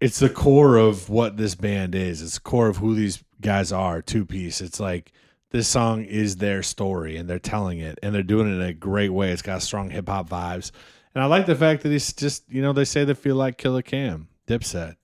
[0.00, 2.22] it's the core of what this band is.
[2.22, 4.60] It's the core of who these guys are, two piece.
[4.62, 5.12] It's like
[5.50, 8.72] this song is their story and they're telling it and they're doing it in a
[8.72, 9.32] great way.
[9.32, 10.70] It's got strong hip hop vibes.
[11.14, 13.58] And I like the fact that he's just, you know, they say they feel like
[13.58, 14.96] Killa Cam, Dipset.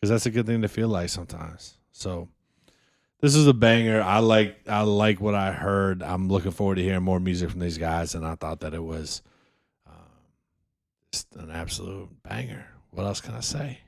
[0.00, 1.78] Because that's a good thing to feel like sometimes.
[1.92, 2.28] So
[3.20, 4.02] this is a banger.
[4.02, 6.02] I like I like what I heard.
[6.02, 8.82] I'm looking forward to hearing more music from these guys, and I thought that it
[8.82, 9.22] was
[9.86, 9.94] um,
[11.10, 12.66] just an absolute banger.
[12.90, 13.78] What else can I say?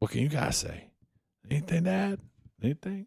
[0.00, 0.88] What can you guys say?
[1.50, 2.20] Anything to add?
[2.62, 3.06] Anything?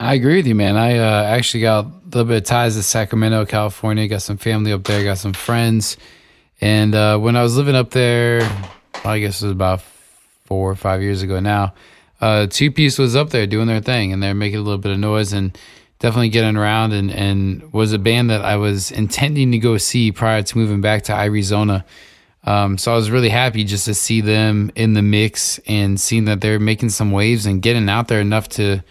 [0.00, 0.76] I agree with you, man.
[0.76, 4.08] I uh, actually got a little bit of ties to Sacramento, California.
[4.08, 5.04] Got some family up there.
[5.04, 5.96] Got some friends.
[6.60, 8.40] And uh, when I was living up there,
[9.04, 9.82] I guess it was about
[10.46, 11.74] four or five years ago now.
[12.20, 14.92] Uh, Two Piece was up there doing their thing, and they're making a little bit
[14.92, 15.56] of noise and
[16.00, 16.92] definitely getting around.
[16.92, 20.80] And, and was a band that I was intending to go see prior to moving
[20.80, 21.84] back to Arizona.
[22.42, 26.24] Um, so I was really happy just to see them in the mix and seeing
[26.24, 28.82] that they're making some waves and getting out there enough to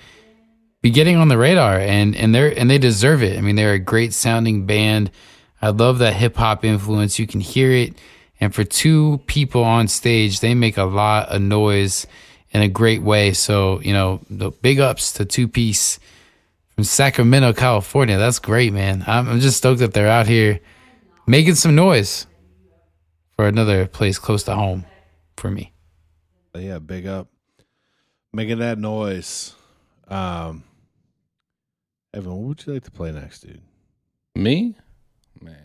[0.83, 3.37] be getting on the radar and and they're and they deserve it.
[3.37, 5.09] I mean, they're a great sounding band.
[5.61, 7.17] I love that hip hop influence.
[7.17, 7.97] You can hear it.
[8.39, 12.05] And for two people on stage, they make a lot of noise
[12.51, 13.31] in a great way.
[13.31, 15.99] So, you know, the big ups to two piece
[16.75, 18.17] from Sacramento, California.
[18.17, 19.05] That's great, man.
[19.07, 20.59] I'm, I'm just stoked that they're out here
[21.25, 22.27] making some noise
[23.37, 24.83] for another place close to home
[25.37, 25.71] for me.
[26.53, 27.29] Yeah, big up.
[28.33, 29.55] Making that noise.
[30.09, 30.65] Um
[32.13, 33.61] Evan, what would you like to play next, dude?
[34.35, 34.75] Me?
[35.41, 35.55] Man.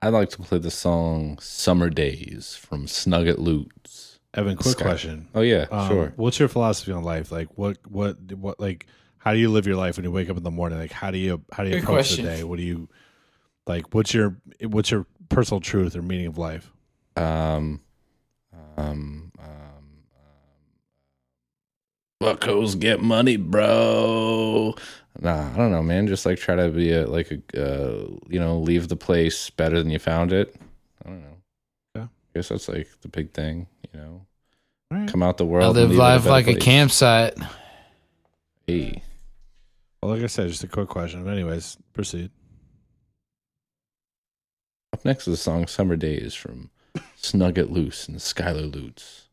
[0.00, 4.18] I'd like to play the song Summer Days from Snugget Loots.
[4.34, 5.28] Evan, quick Sky- question.
[5.34, 6.12] Oh yeah, Um, sure.
[6.16, 7.30] What's your philosophy on life?
[7.30, 8.86] Like, what, what, what, like,
[9.18, 10.78] how do you live your life when you wake up in the morning?
[10.78, 12.24] Like, how do you, how do you Good approach question.
[12.24, 12.44] the day?
[12.44, 12.88] What do you,
[13.66, 16.72] like, what's your, what's your personal truth or meaning of life?
[17.16, 17.80] Um
[18.78, 20.02] um um
[22.20, 24.74] Buckos get money, bro.
[25.20, 26.06] Nah, I don't know, man.
[26.06, 29.78] Just like try to be a like a uh, you know, leave the place better
[29.82, 30.56] than you found it.
[31.04, 31.36] I don't know.
[31.94, 32.02] Yeah.
[32.04, 34.26] I guess that's like the big thing, you know.
[34.90, 35.08] All right.
[35.08, 35.76] Come out the world.
[35.76, 37.36] and live life better like a campsite.
[38.66, 39.02] Hey.
[40.02, 41.24] Well, like I said, just a quick question.
[41.24, 42.30] But anyways, proceed.
[44.92, 46.70] Up next is the song Summer Days from
[47.16, 49.28] Snug It Loose and Skylar Lutz.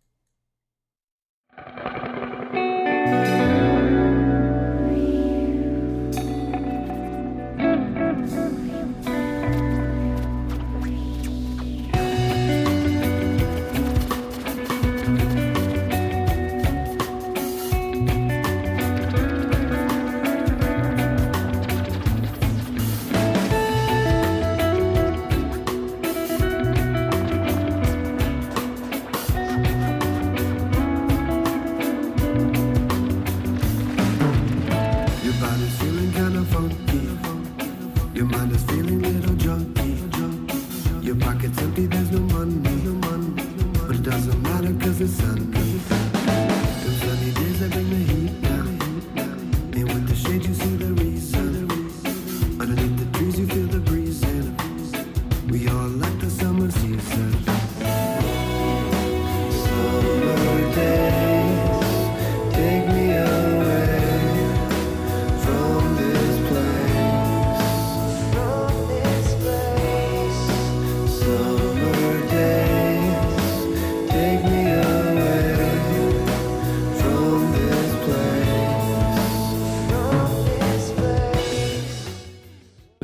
[45.00, 45.59] Matter cause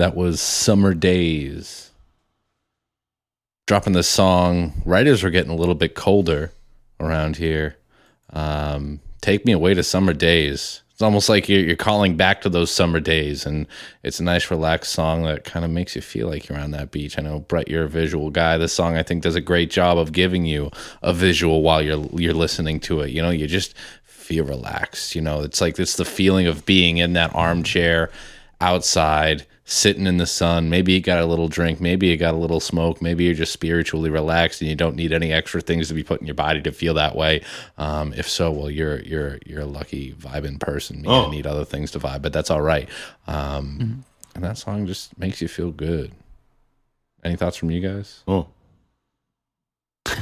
[0.05, 1.89] That was Summer Days.
[3.65, 6.51] Dropping the song Writers we're getting a little bit colder
[6.99, 7.77] around here.
[8.31, 10.83] Um, take me away to summer days.
[10.91, 13.65] It's almost like you're, you're calling back to those summer days, and
[14.03, 16.91] it's a nice, relaxed song that kind of makes you feel like you're on that
[16.91, 17.17] beach.
[17.17, 18.59] I know Brett, you're a visual guy.
[18.59, 20.69] This song, I think, does a great job of giving you
[21.01, 23.09] a visual while you're you're listening to it.
[23.09, 25.15] You know, you just feel relaxed.
[25.15, 28.11] You know, it's like it's the feeling of being in that armchair
[28.61, 30.69] outside sitting in the sun.
[30.69, 33.51] Maybe you got a little drink, maybe you got a little smoke, maybe you're just
[33.51, 36.61] spiritually relaxed and you don't need any extra things to be put in your body
[36.61, 37.41] to feel that way.
[37.77, 41.03] Um, if so, well, you're you're you're a lucky vibing person.
[41.03, 41.29] You Oh.
[41.31, 42.87] need other things to vibe, but that's all right.
[43.27, 44.03] Um,
[44.35, 46.11] And that song just makes you feel good.
[47.23, 48.21] Any thoughts from you guys?
[48.27, 48.47] Oh.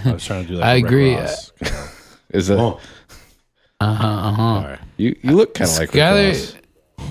[0.05, 0.63] I was trying to do that.
[0.71, 1.13] I agree.
[2.29, 2.57] Is it?
[2.57, 2.79] Oh.
[3.81, 4.07] Uh huh.
[4.07, 4.41] Uh huh.
[4.43, 4.79] All right.
[4.95, 6.53] You you look kind of like Rick Ross.
[6.53, 6.61] Skyler,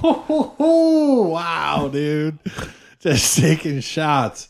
[0.02, 2.38] wow, dude.
[3.00, 4.48] Just taking shots.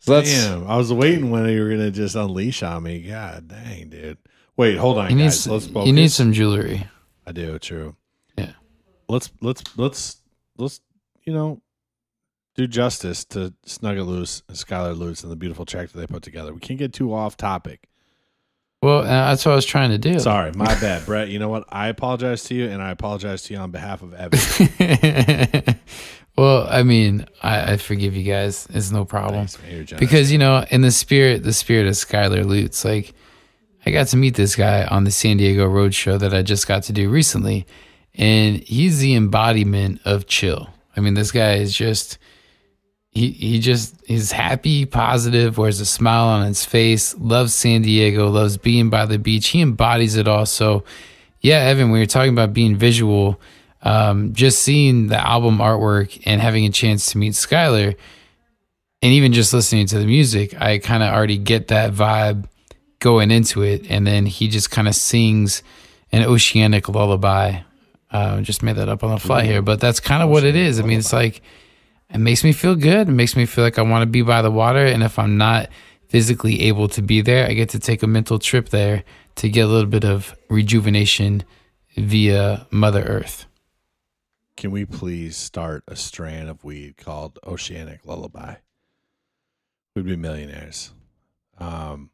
[0.00, 0.66] So that's Damn.
[0.66, 3.02] I was waiting when you were going to just unleash on me.
[3.02, 4.16] God dang, dude.
[4.56, 5.40] Wait, hold on, you need guys.
[5.40, 5.86] some, Let's focus.
[5.86, 6.86] you need some jewelry.
[7.26, 7.96] I do, true.
[8.38, 8.52] Yeah.
[9.08, 10.16] Let's let's let's
[10.56, 10.80] let's
[11.24, 11.60] you know
[12.54, 16.22] do justice to Snuggle Loose and Skylar Lutz and the beautiful track that they put
[16.22, 16.52] together.
[16.54, 17.86] We can't get too off topic.
[18.82, 20.18] Well, uh, that's what I was trying to do.
[20.18, 21.28] Sorry, my bad, Brett.
[21.28, 21.64] You know what?
[21.68, 25.78] I apologize to you, and I apologize to you on behalf of Evan.
[26.36, 28.66] well, I mean, I, I forgive you guys.
[28.70, 29.46] It's no problem.
[29.46, 29.70] Thanks, man.
[29.74, 30.00] You're generous.
[30.08, 33.12] because you know in the spirit the spirit of skylar lutz like
[33.84, 36.66] i got to meet this guy on the san diego road show that i just
[36.66, 37.66] got to do recently
[38.14, 42.18] and he's the embodiment of chill i mean this guy is just
[43.10, 48.28] he he just he's happy positive wears a smile on his face loves san diego
[48.28, 50.84] loves being by the beach he embodies it all so
[51.40, 53.40] yeah evan when you're talking about being visual
[53.82, 57.96] um, just seeing the album artwork and having a chance to meet skylar
[59.02, 62.46] and even just listening to the music, I kind of already get that vibe
[62.98, 63.86] going into it.
[63.90, 65.62] And then he just kind of sings
[66.12, 67.60] an oceanic lullaby.
[68.10, 70.56] Uh, just made that up on the fly here, but that's kind of what it
[70.56, 70.80] is.
[70.80, 71.42] I mean, it's like
[72.12, 73.08] it makes me feel good.
[73.08, 74.84] It makes me feel like I want to be by the water.
[74.84, 75.68] And if I'm not
[76.08, 79.04] physically able to be there, I get to take a mental trip there
[79.36, 81.44] to get a little bit of rejuvenation
[81.96, 83.46] via Mother Earth.
[84.56, 88.56] Can we please start a strand of weed called Oceanic Lullaby?
[89.94, 90.92] We'd be millionaires.
[91.58, 92.10] Um,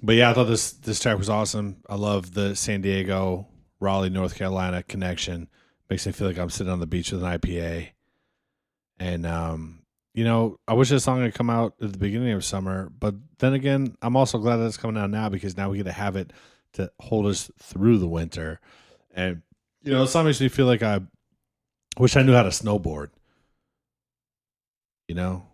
[0.00, 1.82] but yeah, I thought this this track was awesome.
[1.88, 3.46] I love the San Diego,
[3.78, 5.48] Raleigh, North Carolina connection.
[5.90, 7.90] Makes me feel like I'm sitting on the beach with an IPA.
[9.02, 9.80] And um,
[10.14, 13.16] you know, I wish this song had come out at the beginning of summer, but
[13.40, 15.92] then again, I'm also glad that it's coming out now because now we get to
[15.92, 16.32] have it
[16.74, 18.60] to hold us through the winter.
[19.12, 19.42] And
[19.82, 21.00] you know, some makes me feel like I
[21.98, 23.08] wish I knew how to snowboard.
[25.08, 25.46] You know,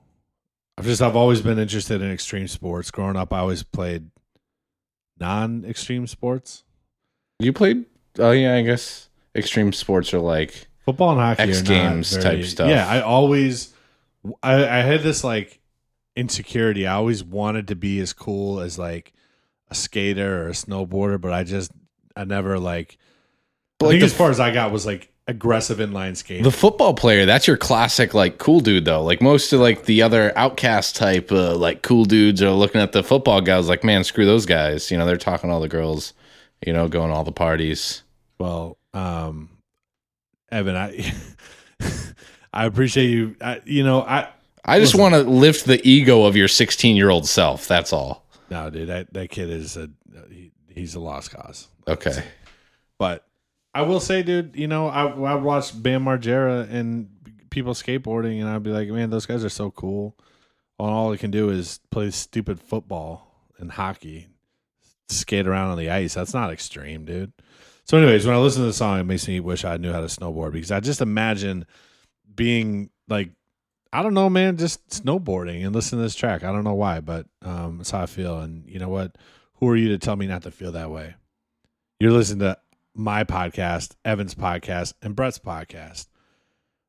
[0.77, 2.91] I've just I've always been interested in extreme sports.
[2.91, 4.11] Growing up, I always played
[5.19, 6.65] non-extreme sports.
[7.39, 7.87] You played?
[8.19, 12.45] Oh yeah, I guess extreme sports are like Football and hockey X Games very- type
[12.47, 12.69] stuff.
[12.71, 13.75] Yeah, I always,
[14.43, 15.61] I, I had this like
[16.17, 16.87] insecurity.
[16.87, 19.13] I always wanted to be as cool as like
[19.71, 21.71] a skater or a snowboarder, but I just,
[22.17, 22.97] I never like.
[23.81, 26.43] I Like think the- as far as I got was like aggressive inline skating.
[26.43, 29.03] The football player, that's your classic like cool dude though.
[29.05, 32.93] Like most of like the other outcast type uh, like cool dudes are looking at
[32.93, 34.91] the football guys like, man, screw those guys.
[34.91, 36.15] You know, they're talking to all the girls,
[36.67, 38.03] you know, going to all the parties.
[38.39, 39.51] Well, um,
[40.51, 41.13] Evan, I,
[42.53, 43.37] I appreciate you.
[43.41, 44.29] I, you know, I
[44.65, 47.67] I just want to lift the ego of your 16 year old self.
[47.69, 48.27] That's all.
[48.51, 49.91] no, dude, that that kid is a
[50.31, 51.69] he, he's a lost cause.
[51.87, 52.23] Okay.
[52.99, 53.25] But
[53.75, 57.09] I will say, dude, you know, I I watched Bam Margera and
[57.51, 60.17] people skateboarding, and I'd be like, man, those guys are so cool.
[60.79, 64.29] And all they can do is play stupid football and hockey,
[65.09, 66.15] skate around on the ice.
[66.15, 67.33] That's not extreme, dude.
[67.89, 70.01] So, anyways, when I listen to the song, it makes me wish I knew how
[70.01, 71.65] to snowboard because I just imagine
[72.35, 73.31] being like,
[73.95, 76.45] I don't know, man, just snowboarding and listening to this track.
[76.45, 78.41] I don't know why, but um, that's how I feel.
[78.41, 79.17] And you know what?
[79.55, 81.15] Who are you to tell me not to feel that way?
[81.99, 82.59] You're listening to
[82.95, 86.09] my podcast, Evan's podcast, and Brett's podcast.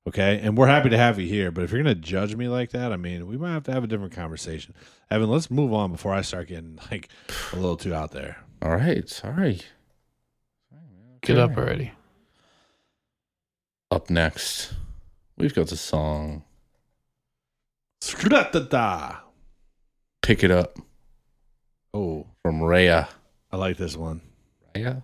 [0.06, 0.42] Okay.
[0.44, 1.50] And we're happy to have you here.
[1.50, 3.72] But if you're going to judge me like that, I mean, we might have to
[3.72, 4.76] have a different conversation.
[5.10, 7.08] Evan, let's move on before I start getting like
[7.54, 8.44] a little too out there.
[8.62, 9.08] All right.
[9.08, 9.62] Sorry.
[11.22, 11.92] Get up already.
[13.92, 14.74] Up next,
[15.38, 16.44] we've got the song
[18.02, 19.18] Skratata.
[20.22, 20.78] Pick It Up
[21.94, 23.08] Oh, from Raya.
[23.52, 24.22] I like this one.
[24.76, 25.04] Raya.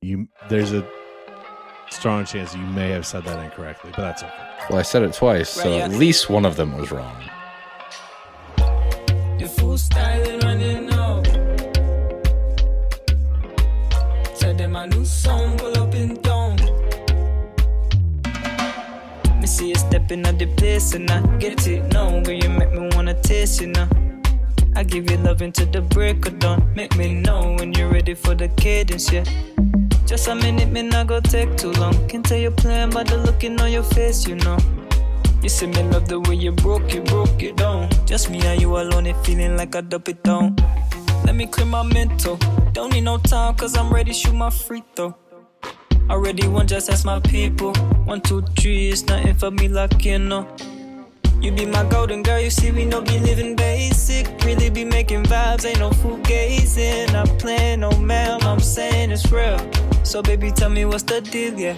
[0.00, 0.86] You there's a
[1.90, 4.48] strong chance you may have said that incorrectly, but that's okay.
[4.70, 7.22] Well, I said it twice, so Right, at least one of them was wrong.
[14.82, 16.56] A new song pull up in town.
[19.40, 22.72] Me see you stepping at the place and I get it No, Girl, you make
[22.72, 23.88] me wanna taste you now.
[24.74, 26.68] I give you love into the break of dawn.
[26.74, 29.24] Make me know when you're ready for the cadence, yeah.
[30.04, 31.94] Just a minute, me not go take too long.
[32.08, 34.58] Can tell you're playing by the looking on your face, you know.
[35.42, 37.88] You say me love the way you broke it, broke it down.
[38.04, 40.56] Just me and you alone, it feeling like I dump it down.
[41.32, 42.36] Let me clear my mental.
[42.74, 45.16] Don't need no time, cause I'm ready to shoot my free throw.
[45.62, 47.72] I already one, just ask my people.
[48.04, 50.46] One, two, three, it's nothing for me like you know.
[51.40, 54.26] You be my golden girl, you see we no be living basic.
[54.44, 57.10] Really be making vibes, ain't no fool gazing.
[57.14, 59.56] Not playing no ma'am, I'm saying it's real.
[60.02, 61.76] So baby, tell me what's the deal, yeah.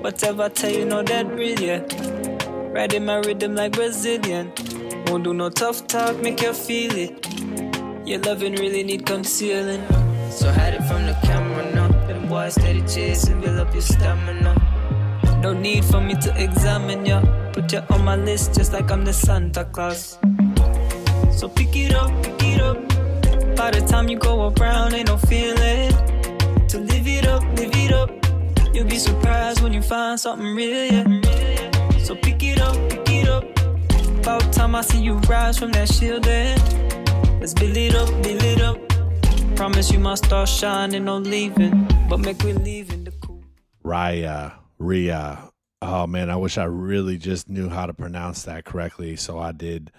[0.00, 1.80] Whatever I tell you, know that real, yeah.
[2.72, 4.54] Riding my rhythm like Brazilian.
[5.08, 7.53] Won't do no tough talk, make you feel it.
[8.04, 9.82] Your loving really need concealing.
[10.30, 11.88] So hide it from the camera now.
[12.06, 14.52] Them boys steady chasing, build up your stamina.
[15.40, 17.22] No need for me to examine ya.
[17.54, 20.18] Put you on my list just like I'm the Santa Claus.
[21.32, 22.76] So pick it up, pick it up.
[23.56, 25.90] By the time you go around, ain't no feeling.
[26.68, 28.10] To live it up, live it up.
[28.74, 32.00] You'll be surprised when you find something real, yeah.
[32.00, 33.44] So pick it up, pick it up.
[34.18, 36.93] About time I see you rise from that shielding.
[37.44, 38.78] Let's build it up, build it up.
[39.54, 41.86] Promise you my star shining, no leaving.
[42.08, 43.44] But make we leaving the cool.
[43.84, 45.50] Raya, Ria.
[45.82, 49.16] Oh man, I wish I really just knew how to pronounce that correctly.
[49.16, 49.92] So I did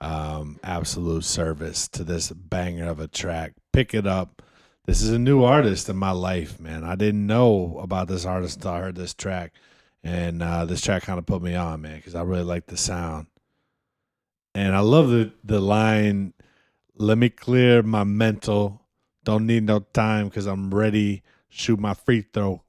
[0.00, 3.52] um, absolute service to this banger of a track.
[3.74, 4.40] Pick it up.
[4.86, 6.82] This is a new artist in my life, man.
[6.82, 9.52] I didn't know about this artist until I heard this track,
[10.02, 12.78] and uh, this track kind of put me on, man, because I really like the
[12.78, 13.26] sound.
[14.54, 16.32] And I love the the line.
[16.98, 18.80] Let me clear my mental.
[19.22, 21.22] Don't need no time because I'm ready.
[21.50, 22.62] Shoot my free throw.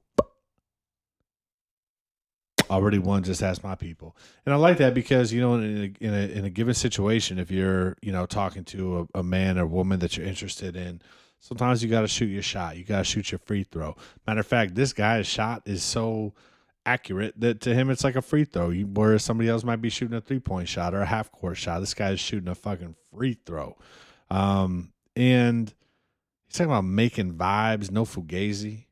[2.68, 4.14] Already won just ask my people.
[4.44, 7.38] And i like that because you know in a, in a, in a given situation
[7.38, 11.00] if you're you know talking to a, a man or woman that you're interested in
[11.40, 12.76] sometimes you got to shoot your shot.
[12.76, 13.96] You got to shoot your free throw.
[14.26, 16.34] Matter of fact this guy's shot is so
[16.84, 18.68] accurate that to him it's like a free throw.
[18.68, 21.56] You, whereas somebody else might be shooting a three point shot or a half court
[21.56, 21.80] shot.
[21.80, 23.78] This guy's shooting a fucking free throw
[24.30, 25.72] um and
[26.46, 28.84] he's talking about making vibes no fugazi.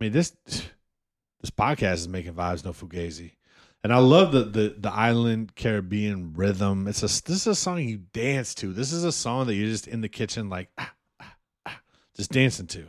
[0.00, 3.32] I mean this this podcast is making vibes no fugazi.
[3.82, 6.86] And i love the the the island caribbean rhythm.
[6.86, 8.72] It's a this is a song you dance to.
[8.72, 11.80] This is a song that you're just in the kitchen like ah, ah, ah,
[12.16, 12.86] just dancing to.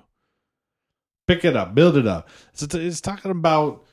[1.27, 2.29] Pick it up build it up.
[2.53, 3.85] It's, it's talking about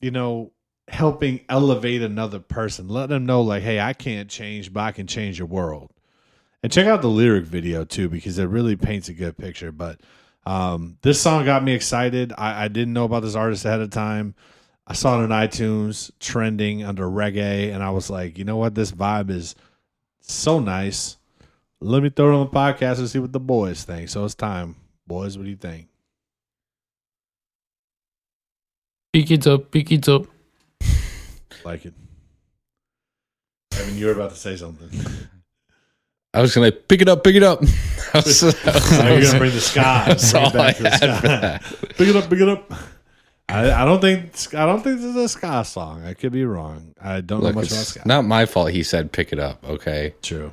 [0.00, 0.52] you know
[0.88, 5.06] helping elevate another person let them know like hey i can't change but i can
[5.06, 5.90] change your world
[6.66, 10.00] and check out the lyric video too because it really paints a good picture but
[10.46, 12.32] um, this song got me excited.
[12.36, 14.34] I, I didn't know about this artist ahead of time.
[14.86, 18.76] I saw it on iTunes trending under reggae, and I was like, you know what?
[18.76, 19.56] This vibe is
[20.20, 21.16] so nice.
[21.80, 24.08] Let me throw it on the podcast and see what the boys think.
[24.08, 24.76] So it's time.
[25.06, 25.88] Boys, what do you think?
[29.12, 30.26] Pick it up, pick it up.
[31.64, 31.94] Like it.
[33.72, 34.90] I mean, you were about to say something.
[36.36, 37.62] I was gonna pick it up, pick it up.
[38.14, 39.80] I was- I was- Now you're gonna bring the ska.
[40.06, 41.16] That's Bring all back I the had ska.
[41.20, 41.62] for that.
[41.96, 42.72] Pick it up, pick it up.
[43.48, 46.04] I, I don't think I don't think this is a ska song.
[46.04, 46.94] I could be wrong.
[47.00, 48.02] I don't Look, know much about it's ska.
[48.06, 48.70] not my fault.
[48.72, 49.64] He said pick it up.
[49.68, 50.14] Okay.
[50.20, 50.52] True.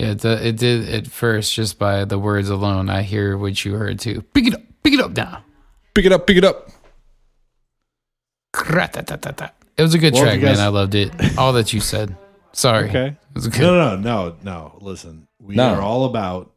[0.00, 2.88] Yeah, it, it did at first just by the words alone.
[2.90, 4.22] I hear what you heard too.
[4.34, 5.44] Pick it up, pick it up now.
[5.94, 6.68] Pick it up, pick it up.
[8.52, 10.66] It was a good Well, track, guys- man.
[10.66, 11.12] I loved it.
[11.38, 12.16] All that you said.
[12.52, 12.88] Sorry.
[12.88, 13.16] Okay.
[13.36, 13.58] It.
[13.58, 14.78] No, no, no, no.
[14.80, 15.74] Listen, we No.
[15.74, 16.52] are all about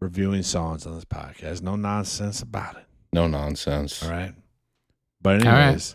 [0.00, 1.62] reviewing songs on this podcast.
[1.62, 2.84] No nonsense about it.
[3.12, 4.02] No nonsense.
[4.02, 4.34] All right.
[5.20, 5.62] But All right.
[5.64, 5.94] anyways,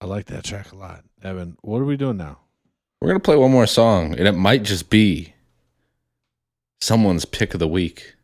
[0.00, 1.04] I like that track a lot.
[1.22, 2.38] Evan, what are we doing now?
[3.00, 5.34] We're gonna play one more song, and it might just be
[6.80, 8.14] someone's pick of the week.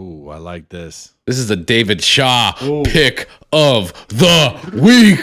[0.00, 1.12] Ooh, I like this.
[1.26, 2.82] This is the David Shaw Ooh.
[2.84, 5.20] pick of the week.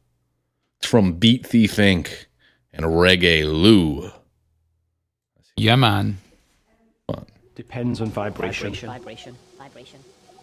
[0.80, 2.26] It's from Beat Thief Inc.
[2.74, 4.10] and Reggae Lou.
[5.56, 6.18] Yeah, man.
[7.54, 8.74] Depends on vibration.
[8.74, 10.00] Vibration, vibration,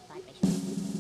[0.09, 0.45] vibration.
[0.45, 1.00] a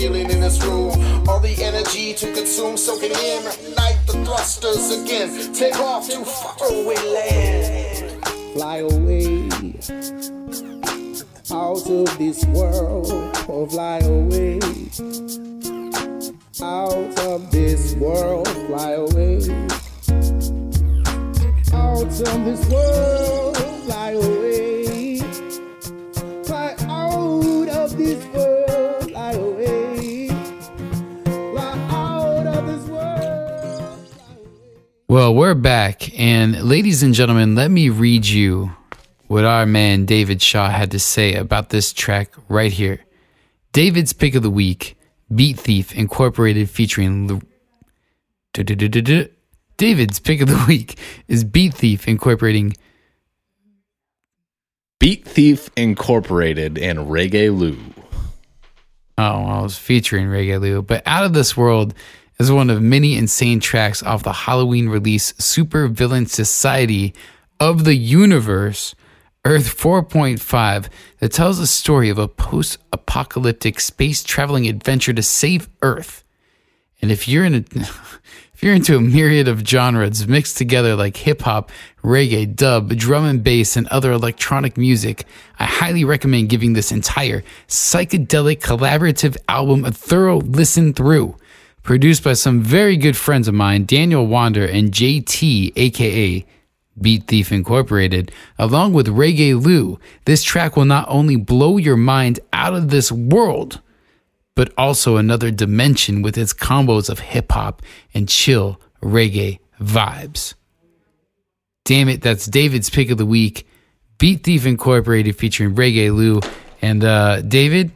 [0.00, 0.92] ceiling in this room.
[1.28, 3.44] All the energy to consume, soaking in,
[3.76, 5.52] like the thrusters again.
[5.52, 8.24] Take off to faraway land.
[8.54, 9.48] fly away
[11.52, 13.08] out of this world.
[13.46, 14.58] Oh, fly away
[16.62, 18.48] out of this world.
[18.48, 19.36] Fly away
[21.74, 23.39] out of this world.
[35.30, 36.18] Well, we're back.
[36.18, 38.74] And ladies and gentlemen, let me read you
[39.28, 43.04] what our man David Shaw had to say about this track right here.
[43.72, 44.98] David's pick of the week
[45.32, 47.40] Beat Thief Incorporated featuring.
[49.76, 50.98] David's pick of the week
[51.28, 52.72] is Beat Thief Incorporating.
[54.98, 57.78] Beat Thief Incorporated and Reggae Lou.
[59.16, 61.94] Oh, I was featuring Reggae Lou, but Out of This World
[62.40, 67.12] is one of many insane tracks off the Halloween release Super Villain Society
[67.60, 68.94] of the Universe,
[69.44, 70.88] Earth 4.5,
[71.18, 76.24] that tells the story of a post apocalyptic space traveling adventure to save Earth.
[77.02, 77.58] And if you're in a
[78.54, 81.70] if you're into a myriad of genres mixed together like hip hop,
[82.02, 85.26] reggae, dub, drum and bass, and other electronic music,
[85.58, 91.36] I highly recommend giving this entire psychedelic collaborative album a thorough listen through.
[91.90, 96.46] Produced by some very good friends of mine, Daniel Wander and JT, aka
[97.00, 98.30] Beat Thief Incorporated,
[98.60, 103.10] along with Reggae Lou, this track will not only blow your mind out of this
[103.10, 103.80] world,
[104.54, 107.82] but also another dimension with its combos of hip hop
[108.14, 110.54] and chill reggae vibes.
[111.84, 113.66] Damn it, that's David's pick of the week.
[114.18, 116.38] Beat Thief Incorporated featuring Reggae Lou.
[116.80, 117.90] And uh, David,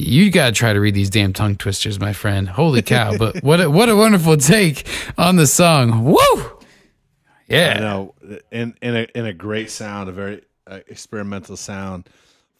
[0.00, 2.48] you gotta try to read these damn tongue twisters, my friend.
[2.48, 3.16] Holy cow!
[3.16, 4.86] but what a, what a wonderful take
[5.18, 6.04] on the song.
[6.04, 6.58] Woo!
[7.48, 7.74] Yeah.
[7.76, 8.14] I know,
[8.52, 12.08] in in a in a great sound, a very uh, experimental sound.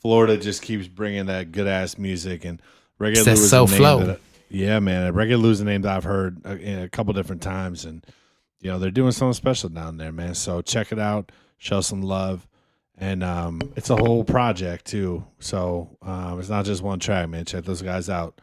[0.01, 2.61] Florida just keeps bringing that good ass music and
[2.99, 3.17] reggae.
[3.17, 3.99] That Lou is a soul name flow.
[4.01, 4.21] that I-
[4.53, 7.85] yeah, man, reggae Lou's a name that I've heard a, in a couple different times,
[7.85, 8.05] and
[8.61, 10.35] you know they're doing something special down there, man.
[10.35, 12.49] So check it out, show some love,
[13.01, 15.25] and um, it's a whole project too.
[15.41, 17.45] So um, it's not just one track, man.
[17.47, 18.41] Check those guys out.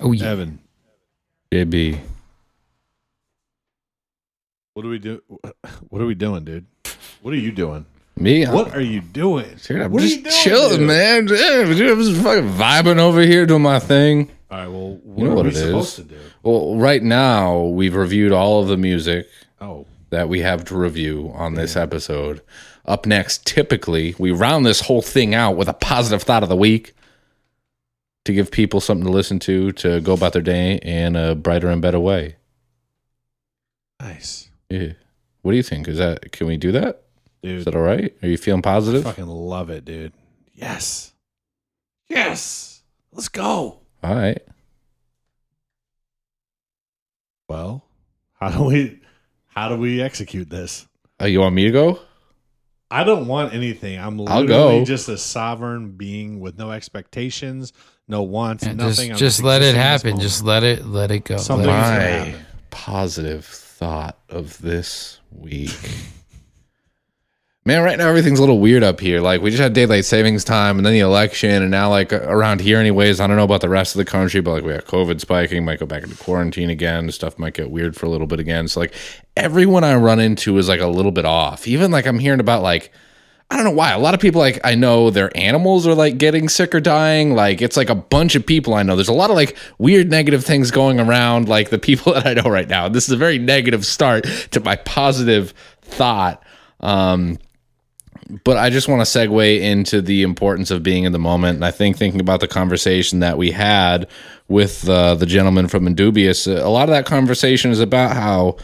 [0.00, 0.58] Oh yeah, Evan,
[1.52, 1.98] JB.
[4.74, 5.22] what do we do?
[5.88, 6.66] What are we doing, dude?
[7.22, 7.86] What are you doing?
[8.18, 8.44] Me?
[8.44, 9.56] What are you doing?
[9.64, 10.86] Dude, I'm what are just you doing, chilling, dude?
[10.88, 11.28] man.
[11.28, 14.30] Yeah, dude, I'm just fucking vibing over here doing my thing.
[14.50, 16.04] All right, well, what You know are what we it supposed is.
[16.06, 16.20] to do?
[16.42, 19.28] Well, right now we've reviewed all of the music
[19.60, 22.42] Oh, that we have to review on this episode.
[22.86, 26.56] Up next, typically we round this whole thing out with a positive thought of the
[26.56, 26.94] week
[28.24, 31.68] to give people something to listen to to go about their day in a brighter
[31.68, 32.36] and better way.
[34.00, 34.92] nice, Yeah.
[35.42, 35.86] What do you think?
[35.88, 37.02] Is that can we do that?
[37.42, 37.58] dude.
[37.60, 38.12] Is that all right?
[38.22, 39.06] Are you feeling positive?
[39.06, 40.12] I Fucking love it, dude.
[40.54, 41.12] Yes,
[42.08, 42.82] yes.
[43.12, 43.80] Let's go.
[44.02, 44.42] All right.
[47.48, 47.84] Well,
[48.40, 49.00] how do we
[49.46, 50.86] how do we execute this?
[51.20, 52.00] Uh, you want me to go?
[52.90, 53.98] I don't want anything.
[53.98, 54.84] I'm I'll literally go.
[54.84, 57.72] just a sovereign being with no expectations,
[58.06, 59.10] no wants, Yeah, nothing.
[59.12, 60.20] I'm just just let it existing in this happen.
[60.20, 61.36] Just let it let it go.
[61.38, 65.70] Something Let it- is gonna My positive thought of this week.
[67.66, 69.20] Man, right now everything's a little weird up here.
[69.20, 72.60] Like we just had daylight savings time, and then the election, and now like around
[72.60, 73.18] here, anyways.
[73.18, 75.64] I don't know about the rest of the country, but like we got COVID spiking,
[75.64, 77.10] might go back into quarantine again.
[77.10, 78.68] Stuff might get weird for a little bit again.
[78.68, 78.94] So like
[79.36, 81.66] everyone I run into is like a little bit off.
[81.66, 82.92] Even like I'm hearing about like
[83.50, 83.90] I don't know why.
[83.90, 87.34] A lot of people like I know their animals are like getting sick or dying.
[87.34, 88.94] Like it's like a bunch of people I know.
[88.94, 92.34] There's a lot of like weird negative things going around like the people that I
[92.34, 92.88] know right now.
[92.88, 94.22] This is a very negative start
[94.52, 95.52] to my positive
[95.82, 96.44] thought.
[96.78, 97.38] Um
[98.44, 101.56] but I just want to segue into the importance of being in the moment.
[101.56, 104.08] And I think thinking about the conversation that we had
[104.48, 108.56] with uh, the gentleman from Indubious, a lot of that conversation is about how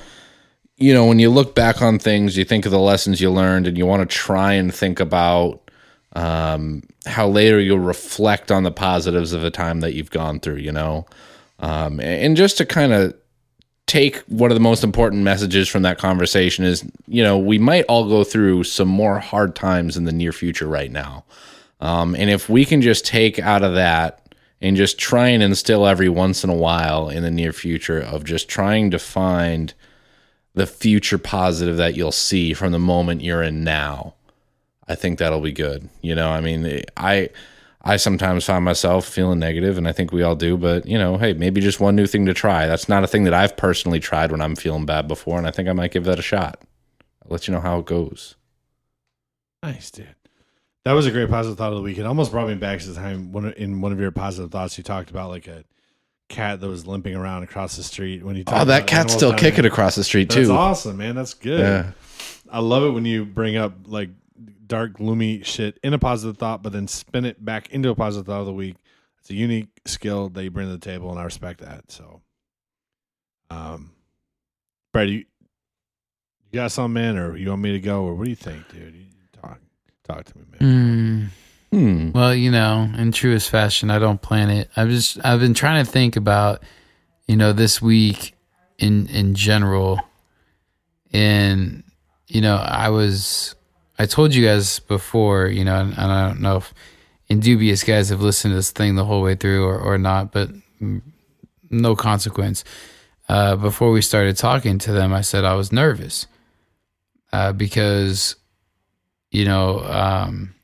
[0.82, 3.68] you know, when you look back on things, you think of the lessons you learned
[3.68, 5.70] and you want to try and think about
[6.14, 10.56] um, how later you'll reflect on the positives of the time that you've gone through,
[10.56, 11.06] you know?
[11.60, 13.14] Um, and just to kind of
[13.86, 17.84] take one of the most important messages from that conversation is, you know, we might
[17.84, 21.24] all go through some more hard times in the near future right now.
[21.80, 25.86] Um, and if we can just take out of that and just try and instill
[25.86, 29.74] every once in a while in the near future of just trying to find
[30.54, 34.14] the future positive that you'll see from the moment you're in now.
[34.86, 35.88] I think that'll be good.
[36.02, 37.30] You know, I mean, I
[37.84, 40.56] I sometimes find myself feeling negative, and I think we all do.
[40.56, 42.66] But you know, hey, maybe just one new thing to try.
[42.66, 45.50] That's not a thing that I've personally tried when I'm feeling bad before, and I
[45.50, 46.60] think I might give that a shot.
[47.24, 48.36] I'll let you know how it goes.
[49.62, 50.14] Nice, dude.
[50.84, 51.98] That was a great positive thought of the week.
[51.98, 54.76] It almost brought me back to the time of- in one of your positive thoughts
[54.76, 55.64] you talked about like a
[56.28, 59.64] cat that was limping around across the street when you Oh, that cat's still kicking
[59.64, 60.52] across the street That's too.
[60.52, 61.14] awesome, man.
[61.14, 61.60] That's good.
[61.60, 61.90] Yeah.
[62.50, 64.10] I love it when you bring up like
[64.72, 68.24] dark, gloomy shit in a positive thought, but then spin it back into a positive
[68.24, 68.76] thought of the week.
[69.20, 71.92] It's a unique skill that you bring to the table, and I respect that.
[71.92, 72.22] So,
[73.50, 73.92] um,
[74.90, 78.30] Brad, you, you got something, man, or you want me to go, or what do
[78.30, 78.94] you think, dude?
[78.94, 79.04] You
[79.42, 79.60] talk,
[80.04, 81.30] talk to me, man.
[81.70, 82.10] Hmm.
[82.12, 84.70] Well, you know, in truest fashion, I don't plan it.
[84.74, 86.62] I've just I've been trying to think about,
[87.26, 88.34] you know, this week
[88.78, 90.00] in in general,
[91.12, 91.84] and
[92.26, 93.54] you know, I was
[93.98, 96.74] I told you guys before, you know, and, and I don't know if
[97.28, 100.50] Indubious guys have listened to this thing the whole way through or or not, but
[100.80, 101.00] mm,
[101.70, 102.64] no consequence.
[103.28, 106.26] Uh, before we started talking to them, I said I was nervous
[107.32, 108.36] uh, because,
[109.30, 109.80] you know.
[109.80, 110.54] Um,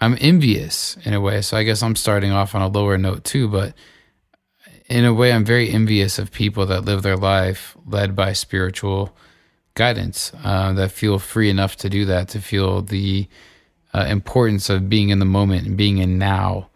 [0.00, 1.40] I'm envious in a way.
[1.40, 3.74] So I guess I'm starting off on a lower note too, but
[4.86, 9.16] in a way, I'm very envious of people that live their life led by spiritual
[9.74, 13.28] guidance, uh, that feel free enough to do that, to feel the
[13.92, 16.68] uh, importance of being in the moment and being in now.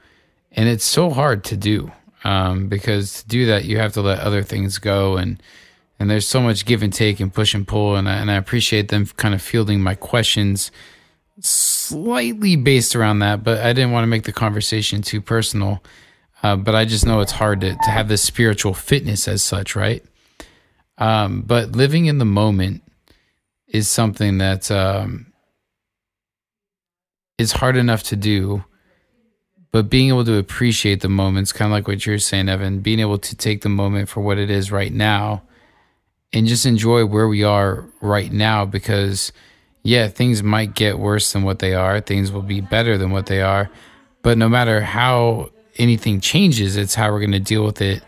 [0.52, 1.90] And it's so hard to do
[2.24, 5.16] um, because to do that, you have to let other things go.
[5.16, 5.42] And,
[5.98, 7.96] and there's so much give and take and push and pull.
[7.96, 10.70] And I, and I appreciate them kind of fielding my questions
[11.40, 15.82] slightly based around that, but I didn't want to make the conversation too personal.
[16.42, 19.74] Uh, but I just know it's hard to, to have this spiritual fitness as such,
[19.74, 20.04] right?
[20.98, 22.82] Um, but living in the moment
[23.68, 25.32] is something that um,
[27.38, 28.64] is hard enough to do.
[29.70, 33.00] But being able to appreciate the moments, kind of like what you're saying, Evan, being
[33.00, 35.42] able to take the moment for what it is right now
[36.32, 39.32] and just enjoy where we are right now because
[39.82, 42.00] yeah, things might get worse than what they are.
[42.00, 43.70] Things will be better than what they are.
[44.22, 48.02] But no matter how anything changes, it's how we're going to deal with it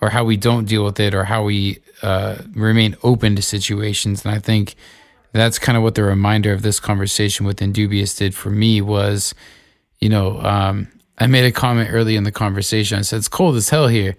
[0.00, 4.24] or how we don't deal with it or how we uh, remain open to situations.
[4.24, 4.74] And I think
[5.32, 9.34] that's kind of what the reminder of this conversation with Indubious did for me was,
[10.00, 10.88] you know, um,
[11.18, 12.98] I made a comment early in the conversation.
[12.98, 14.16] I said, it's cold as hell here.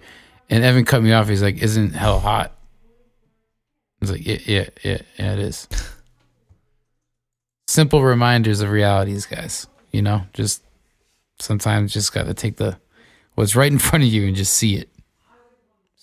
[0.48, 1.28] And Evan cut me off.
[1.28, 2.52] He's like, isn't hell hot?
[2.52, 5.68] I was like, yeah, yeah, yeah, yeah, it is
[7.66, 9.66] simple reminders of realities, guys.
[9.90, 10.62] You know, just
[11.38, 12.78] sometimes just got to take the
[13.34, 14.88] what's right in front of you and just see it.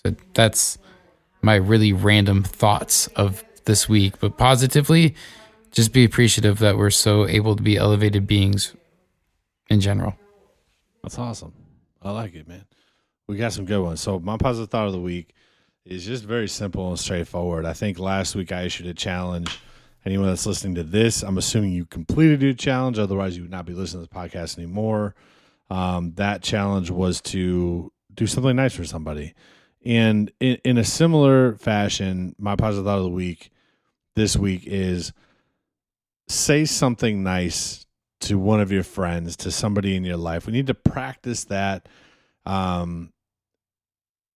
[0.03, 0.77] So that's
[1.41, 5.13] my really random thoughts of this week, but positively,
[5.69, 8.75] just be appreciative that we're so able to be elevated beings
[9.69, 10.15] in general.
[11.03, 11.53] That's awesome.
[12.01, 12.65] I like it, man.
[13.27, 14.01] We got some good ones.
[14.01, 15.35] So my positive thought of the week
[15.85, 17.67] is just very simple and straightforward.
[17.67, 19.59] I think last week I issued a challenge.
[20.03, 22.97] Anyone that's listening to this, I'm assuming you completed your challenge.
[22.97, 25.13] Otherwise, you would not be listening to the podcast anymore.
[25.69, 29.35] Um, that challenge was to do something nice for somebody.
[29.85, 33.51] And in, in a similar fashion, my positive thought of the week
[34.19, 35.13] this week is
[36.27, 37.85] say something nice
[38.21, 40.45] to one of your friends, to somebody in your life.
[40.45, 41.87] We need to practice that
[42.45, 43.13] um,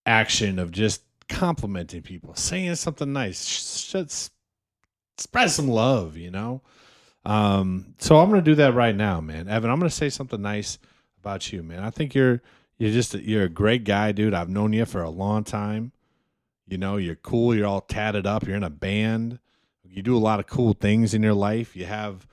[0.05, 4.31] action of just complimenting people, saying something nice, just
[5.17, 6.61] spread some love, you know.
[7.25, 9.49] Um, so I'm gonna do that right now, man.
[9.49, 10.79] Evan, I'm gonna say something nice
[11.19, 11.79] about you, man.
[11.83, 12.41] I think you're
[12.77, 14.33] you're just a, you're a great guy, dude.
[14.33, 15.91] I've known you for a long time.
[16.67, 17.53] You know, you're cool.
[17.53, 18.47] You're all tatted up.
[18.47, 19.39] You're in a band.
[19.93, 21.75] You do a lot of cool things in your life.
[21.75, 22.25] You have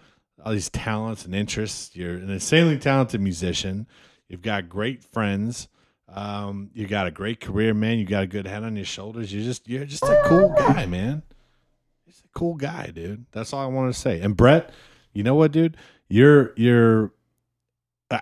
[0.45, 1.95] all these talents and interests.
[1.95, 3.87] You're an insanely talented musician.
[4.29, 5.69] You've got great friends.
[6.09, 7.99] Um, you got a great career, man.
[7.99, 9.33] You got a good head on your shoulders.
[9.33, 11.23] You're just you're just a cool guy, man.
[12.05, 13.27] He's a cool guy, dude.
[13.31, 14.21] That's all I want to say.
[14.21, 14.71] And Brett,
[15.13, 15.77] you know what, dude?
[16.09, 17.13] You're you're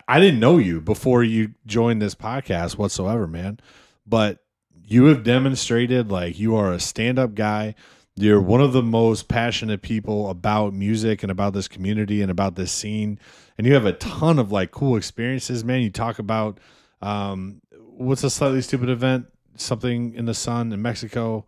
[0.07, 3.61] I didn't know you before you joined this podcast whatsoever, man.
[4.07, 4.45] But
[4.85, 7.75] you have demonstrated like you are a stand-up guy.
[8.21, 12.57] You're one of the most passionate people about music and about this community and about
[12.57, 13.19] this scene.
[13.57, 15.83] And you have a ton of like cool experiences, man.
[15.83, 16.59] You talk about
[17.01, 17.61] um
[17.97, 19.27] what's a Slightly Stoopid event?
[19.57, 21.47] Something in the sun in Mexico.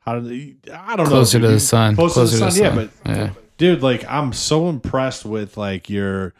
[0.00, 1.10] How did they, I don't know.
[1.10, 1.48] Closer know.
[1.48, 1.94] to the sun.
[1.94, 2.58] Closer, Closer to the to sun.
[2.58, 2.90] the Yeah, sun.
[3.04, 3.30] but Yeah.
[3.58, 6.34] dude, like I'm so impressed with like your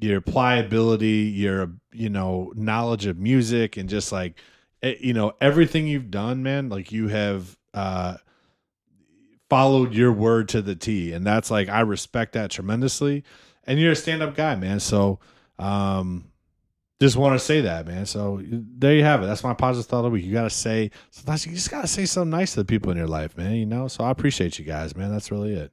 [0.00, 4.34] your pliability, your you know knowledge of music, and just like
[4.82, 6.68] eh, you know everything you've done, man.
[6.68, 8.16] Like you have uh,
[9.52, 13.22] followed your word to the T, and that's like I respect that tremendously.
[13.64, 14.80] And you're a stand up guy, man.
[14.80, 15.18] So
[15.58, 16.24] um,
[16.98, 18.06] just want to say that, man.
[18.06, 19.26] So there you have it.
[19.26, 20.24] That's my positive thought of the week.
[20.24, 22.90] You got to say sometimes you just got to say something nice to the people
[22.92, 23.56] in your life, man.
[23.56, 23.88] You know.
[23.88, 25.12] So I appreciate you guys, man.
[25.12, 25.70] That's really it.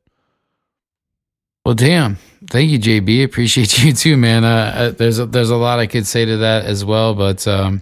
[1.66, 2.18] Well, damn.
[2.50, 3.24] Thank you, JB.
[3.24, 4.44] Appreciate you too, man.
[4.44, 7.48] Uh, uh, there's a, there's a lot I could say to that as well, but
[7.48, 7.82] um,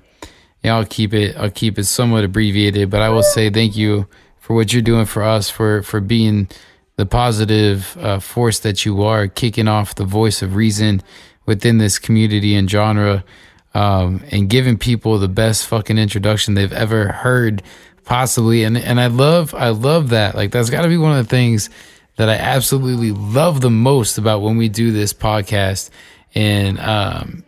[0.63, 2.91] yeah, I'll keep it I'll keep it somewhat abbreviated.
[2.91, 4.07] But I will say thank you
[4.47, 6.47] for what you're doing for us, for for being
[6.95, 11.01] the positive uh, force that you are, kicking off the voice of reason
[11.45, 13.25] within this community and genre,
[13.73, 17.61] um, and giving people the best fucking introduction they've ever heard,
[18.05, 18.63] possibly.
[18.63, 20.33] And and I love I love that.
[20.33, 21.69] Like that's got to be one of the things
[22.15, 25.89] that I absolutely love the most about when we do this podcast.
[26.33, 27.43] And um,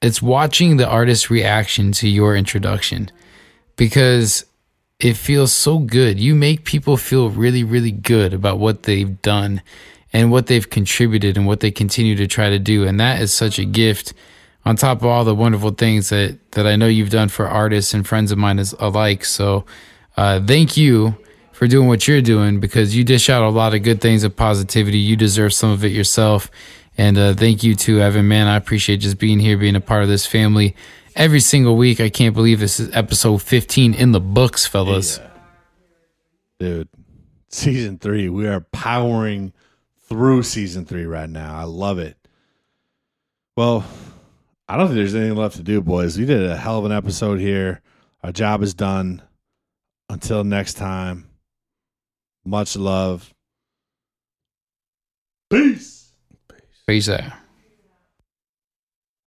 [0.00, 3.10] it's watching the artist's reaction to your introduction
[3.76, 4.46] because
[5.00, 6.18] it feels so good.
[6.18, 9.62] You make people feel really, really good about what they've done
[10.12, 12.86] and what they've contributed and what they continue to try to do.
[12.86, 14.12] And that is such a gift
[14.64, 17.94] on top of all the wonderful things that, that I know you've done for artists
[17.94, 19.24] and friends of mine as alike.
[19.24, 19.64] So
[20.16, 21.16] uh, thank you
[21.52, 24.34] for doing what you're doing because you dish out a lot of good things of
[24.34, 24.98] positivity.
[24.98, 26.50] You deserve some of it yourself.
[26.96, 28.48] And uh, thank you to Evan, man.
[28.48, 30.74] I appreciate just being here, being a part of this family
[31.18, 32.00] every single week.
[32.00, 35.20] I can't believe this is episode 15 in the books, fellas.
[36.58, 36.88] Dude,
[37.50, 38.30] season three.
[38.30, 39.52] We are powering
[40.08, 41.54] through season three right now.
[41.54, 42.16] I love it.
[43.56, 43.84] Well,
[44.68, 46.16] I don't think there's anything left to do, boys.
[46.16, 47.82] We did a hell of an episode here.
[48.22, 49.22] Our job is done.
[50.10, 51.28] Until next time,
[52.42, 53.34] much love.
[55.50, 56.12] Peace.
[56.86, 57.37] Peace out.